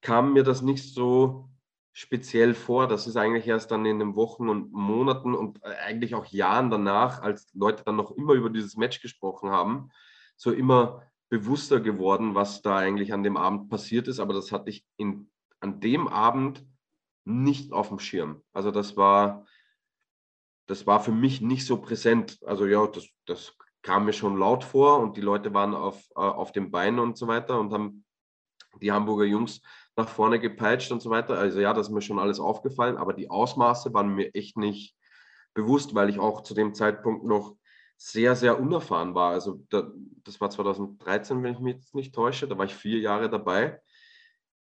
kam 0.00 0.32
mir 0.32 0.42
das 0.42 0.62
nicht 0.62 0.94
so 0.94 1.50
speziell 1.92 2.54
vor. 2.54 2.88
Das 2.88 3.06
ist 3.06 3.16
eigentlich 3.16 3.46
erst 3.46 3.70
dann 3.70 3.84
in 3.84 3.98
den 3.98 4.16
Wochen 4.16 4.48
und 4.48 4.72
Monaten 4.72 5.34
und 5.34 5.62
äh, 5.64 5.74
eigentlich 5.84 6.14
auch 6.14 6.24
Jahren 6.26 6.70
danach, 6.70 7.20
als 7.20 7.52
Leute 7.52 7.84
dann 7.84 7.96
noch 7.96 8.12
immer 8.12 8.32
über 8.32 8.48
dieses 8.48 8.76
Match 8.76 9.02
gesprochen 9.02 9.50
haben, 9.50 9.90
so 10.36 10.50
immer 10.50 11.02
bewusster 11.28 11.80
geworden, 11.80 12.34
was 12.34 12.62
da 12.62 12.78
eigentlich 12.78 13.12
an 13.12 13.22
dem 13.22 13.36
Abend 13.36 13.68
passiert 13.68 14.08
ist. 14.08 14.18
Aber 14.18 14.32
das 14.32 14.50
hatte 14.50 14.70
ich 14.70 14.86
in, 14.96 15.30
an 15.60 15.80
dem 15.80 16.08
Abend 16.08 16.64
nicht 17.26 17.72
auf 17.72 17.88
dem 17.88 17.98
Schirm. 17.98 18.42
Also 18.54 18.70
das 18.70 18.96
war, 18.96 19.44
das 20.66 20.86
war 20.86 21.00
für 21.00 21.12
mich 21.12 21.42
nicht 21.42 21.66
so 21.66 21.76
präsent. 21.82 22.38
Also 22.46 22.64
ja, 22.64 22.86
das, 22.86 23.08
das 23.26 23.57
kam 23.88 24.04
mir 24.04 24.12
schon 24.12 24.36
laut 24.36 24.64
vor 24.64 25.00
und 25.00 25.16
die 25.16 25.22
Leute 25.22 25.54
waren 25.54 25.74
auf, 25.74 26.10
äh, 26.10 26.20
auf 26.20 26.52
dem 26.52 26.70
Bein 26.70 26.98
und 26.98 27.16
so 27.16 27.26
weiter 27.26 27.58
und 27.58 27.72
haben 27.72 28.04
die 28.82 28.92
Hamburger 28.92 29.24
Jungs 29.24 29.62
nach 29.96 30.10
vorne 30.10 30.38
gepeitscht 30.38 30.92
und 30.92 31.00
so 31.00 31.08
weiter. 31.08 31.38
Also 31.38 31.58
ja, 31.58 31.72
das 31.72 31.88
ist 31.88 31.94
mir 31.94 32.02
schon 32.02 32.18
alles 32.18 32.38
aufgefallen, 32.38 32.98
aber 32.98 33.14
die 33.14 33.30
Ausmaße 33.30 33.94
waren 33.94 34.14
mir 34.14 34.34
echt 34.34 34.58
nicht 34.58 34.94
bewusst, 35.54 35.94
weil 35.94 36.10
ich 36.10 36.18
auch 36.18 36.42
zu 36.42 36.52
dem 36.52 36.74
Zeitpunkt 36.74 37.24
noch 37.24 37.56
sehr, 37.96 38.36
sehr 38.36 38.60
unerfahren 38.60 39.14
war. 39.14 39.30
Also 39.30 39.64
da, 39.70 39.90
das 40.22 40.38
war 40.38 40.50
2013, 40.50 41.42
wenn 41.42 41.54
ich 41.54 41.60
mich 41.60 41.76
jetzt 41.76 41.94
nicht 41.94 42.14
täusche, 42.14 42.46
da 42.46 42.58
war 42.58 42.66
ich 42.66 42.74
vier 42.74 42.98
Jahre 42.98 43.30
dabei. 43.30 43.80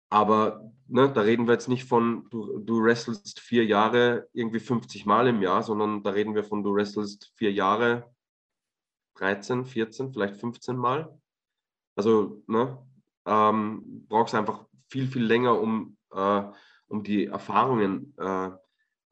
Aber 0.08 0.70
ne, 0.86 1.10
da 1.12 1.22
reden 1.22 1.48
wir 1.48 1.54
jetzt 1.54 1.68
nicht 1.68 1.84
von, 1.84 2.28
du, 2.30 2.60
du 2.60 2.80
wrestlest 2.80 3.40
vier 3.40 3.64
Jahre 3.64 4.28
irgendwie 4.32 4.60
50 4.60 5.04
Mal 5.04 5.26
im 5.26 5.42
Jahr, 5.42 5.64
sondern 5.64 6.04
da 6.04 6.10
reden 6.10 6.36
wir 6.36 6.44
von, 6.44 6.62
du 6.62 6.72
wrestlest 6.76 7.32
vier 7.34 7.50
Jahre 7.50 8.14
13, 9.18 9.64
14, 9.64 10.12
vielleicht 10.12 10.36
15 10.36 10.76
Mal. 10.76 11.18
Also 11.96 12.42
ne, 12.46 12.78
ähm, 13.26 14.06
brauchst 14.08 14.34
einfach 14.34 14.64
viel, 14.88 15.08
viel 15.08 15.24
länger, 15.24 15.60
um, 15.60 15.96
äh, 16.12 16.42
um 16.88 17.02
die 17.02 17.26
Erfahrungen 17.26 18.14
äh, 18.18 18.50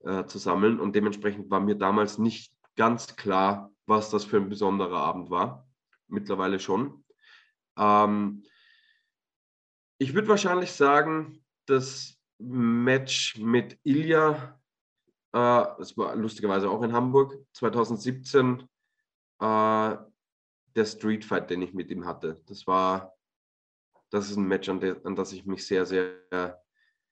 äh, 0.01 0.27
zu 0.27 0.39
sammeln. 0.39 0.81
Und 0.81 0.95
dementsprechend 0.95 1.51
war 1.51 1.61
mir 1.61 1.75
damals 1.75 2.19
nicht 2.19 2.53
ganz 2.77 3.17
klar, 3.17 3.73
was 3.87 4.11
das 4.11 4.25
für 4.25 4.37
ein 4.37 4.49
besonderer 4.49 4.99
Abend 4.99 5.31
war. 5.31 5.67
Mittlerweile 6.09 6.61
schon. 6.61 7.05
Ähm, 7.77 8.45
ich 9.99 10.15
würde 10.15 10.29
wahrscheinlich 10.29 10.73
sagen, 10.73 11.45
das 11.67 12.19
Match 12.39 13.39
mit 13.39 13.79
Ilya, 13.85 14.61
äh, 15.33 15.65
das 15.79 15.97
war 15.97 16.15
lustigerweise 16.15 16.69
auch 16.69 16.83
in 16.83 16.93
Hamburg, 16.93 17.39
2017, 17.53 18.69
äh, 19.45 19.99
der 20.75 20.87
Street 20.87 21.25
Fight, 21.25 21.51
den 21.51 21.63
ich 21.63 21.75
mit 21.75 21.91
ihm 21.91 22.07
hatte. 22.07 22.43
Das 22.47 22.67
war, 22.67 23.15
das 24.11 24.31
ist 24.31 24.37
ein 24.37 24.49
Match, 24.49 24.69
an, 24.69 24.81
de, 24.81 24.97
an 25.05 25.15
das 25.15 25.33
ich 25.33 25.45
mich 25.45 25.67
sehr, 25.67 25.87
sehr, 25.87 26.63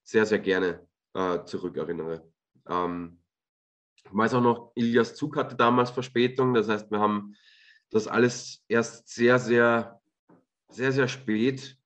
sehr, 0.02 0.26
sehr 0.26 0.38
gerne 0.38 0.86
äh, 1.14 1.44
zurückerinnere. 1.44 2.28
Ähm, 2.66 3.20
ich 3.94 4.04
weiß 4.10 4.34
auch 4.34 4.40
noch, 4.42 4.72
Ilias 4.74 5.14
Zug 5.14 5.36
hatte 5.36 5.56
damals 5.56 5.90
Verspätung. 5.90 6.54
Das 6.54 6.68
heißt, 6.68 6.90
wir 6.90 6.98
haben 6.98 7.34
das 7.90 8.08
alles 8.08 8.64
erst 8.68 9.08
sehr, 9.08 9.38
sehr, 9.38 10.00
sehr, 10.68 10.92
sehr 10.92 11.08
spät 11.08 11.78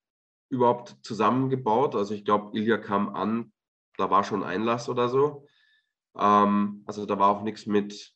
überhaupt 0.48 0.96
zusammengebaut. 1.02 1.94
Also 1.94 2.14
ich 2.14 2.24
glaube, 2.24 2.56
Ilja 2.56 2.78
kam 2.78 3.14
an, 3.14 3.52
da 3.98 4.10
war 4.10 4.24
schon 4.24 4.44
Einlass 4.44 4.88
oder 4.88 5.08
so. 5.08 5.46
Ähm, 6.16 6.84
also 6.86 7.04
da 7.04 7.18
war 7.18 7.28
auch 7.28 7.42
nichts 7.42 7.66
mit, 7.66 8.15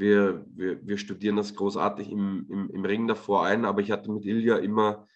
wir, 0.00 0.44
wir, 0.48 0.84
wir 0.86 0.98
studieren 0.98 1.36
das 1.36 1.54
großartig 1.54 2.10
im, 2.10 2.46
im, 2.48 2.70
im 2.70 2.84
Ring 2.84 3.06
davor 3.06 3.44
ein, 3.44 3.64
aber 3.64 3.82
ich 3.82 3.90
hatte 3.90 4.10
mit 4.10 4.24
Ilja 4.24 4.56
immer 4.56 5.06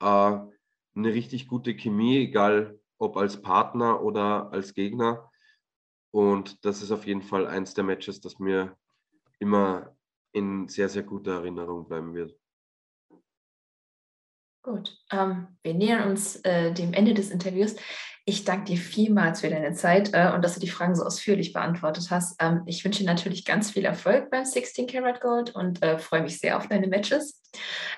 äh, 0.00 0.04
eine 0.04 1.14
richtig 1.14 1.48
gute 1.48 1.74
Chemie, 1.74 2.18
egal 2.18 2.78
ob 2.98 3.16
als 3.16 3.40
Partner 3.40 4.02
oder 4.02 4.52
als 4.52 4.74
Gegner. 4.74 5.30
Und 6.10 6.64
das 6.64 6.82
ist 6.82 6.90
auf 6.90 7.06
jeden 7.06 7.22
Fall 7.22 7.46
eins 7.46 7.74
der 7.74 7.84
Matches, 7.84 8.20
das 8.20 8.38
mir 8.38 8.76
immer 9.38 9.96
in 10.32 10.68
sehr, 10.68 10.88
sehr 10.88 11.02
guter 11.02 11.36
Erinnerung 11.36 11.86
bleiben 11.86 12.14
wird. 12.14 12.36
Gut, 14.66 14.98
ähm, 15.12 15.46
wir 15.62 15.74
nähern 15.74 16.10
uns 16.10 16.40
äh, 16.42 16.72
dem 16.72 16.92
Ende 16.92 17.14
des 17.14 17.30
Interviews. 17.30 17.76
Ich 18.24 18.42
danke 18.42 18.64
dir 18.64 18.76
vielmals 18.76 19.42
für 19.42 19.48
deine 19.48 19.74
Zeit 19.74 20.10
äh, 20.12 20.32
und 20.34 20.44
dass 20.44 20.54
du 20.54 20.60
die 20.60 20.68
Fragen 20.68 20.96
so 20.96 21.04
ausführlich 21.04 21.52
beantwortet 21.52 22.08
hast. 22.10 22.34
Ähm, 22.42 22.62
ich 22.66 22.84
wünsche 22.84 22.98
dir 22.98 23.06
natürlich 23.06 23.44
ganz 23.44 23.70
viel 23.70 23.84
Erfolg 23.84 24.28
beim 24.28 24.44
16 24.44 24.88
Karat 24.88 25.20
Gold 25.20 25.54
und 25.54 25.84
äh, 25.84 26.00
freue 26.00 26.22
mich 26.22 26.40
sehr 26.40 26.56
auf 26.56 26.66
deine 26.66 26.88
Matches. 26.88 27.40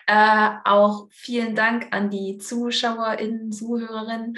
Äh, 0.07 0.51
auch 0.67 1.07
vielen 1.11 1.55
Dank 1.55 1.87
an 1.93 2.11
die 2.11 2.37
ZuschauerInnen, 2.37 3.51
Zuhörerinnen. 3.51 4.37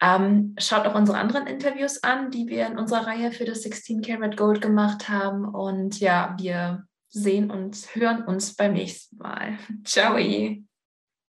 Ähm, 0.00 0.54
schaut 0.60 0.86
auch 0.86 0.94
unsere 0.94 1.18
anderen 1.18 1.48
Interviews 1.48 2.04
an, 2.04 2.30
die 2.30 2.46
wir 2.46 2.68
in 2.68 2.78
unserer 2.78 3.08
Reihe 3.08 3.32
für 3.32 3.44
das 3.44 3.64
16 3.64 4.02
Karat 4.02 4.36
Gold 4.36 4.60
gemacht 4.60 5.08
haben. 5.08 5.44
Und 5.44 5.98
ja, 5.98 6.36
wir 6.38 6.84
sehen 7.08 7.50
und 7.50 7.76
hören 7.96 8.22
uns 8.22 8.54
beim 8.54 8.74
nächsten 8.74 9.16
Mal. 9.16 9.58
Ciao. 9.84 10.16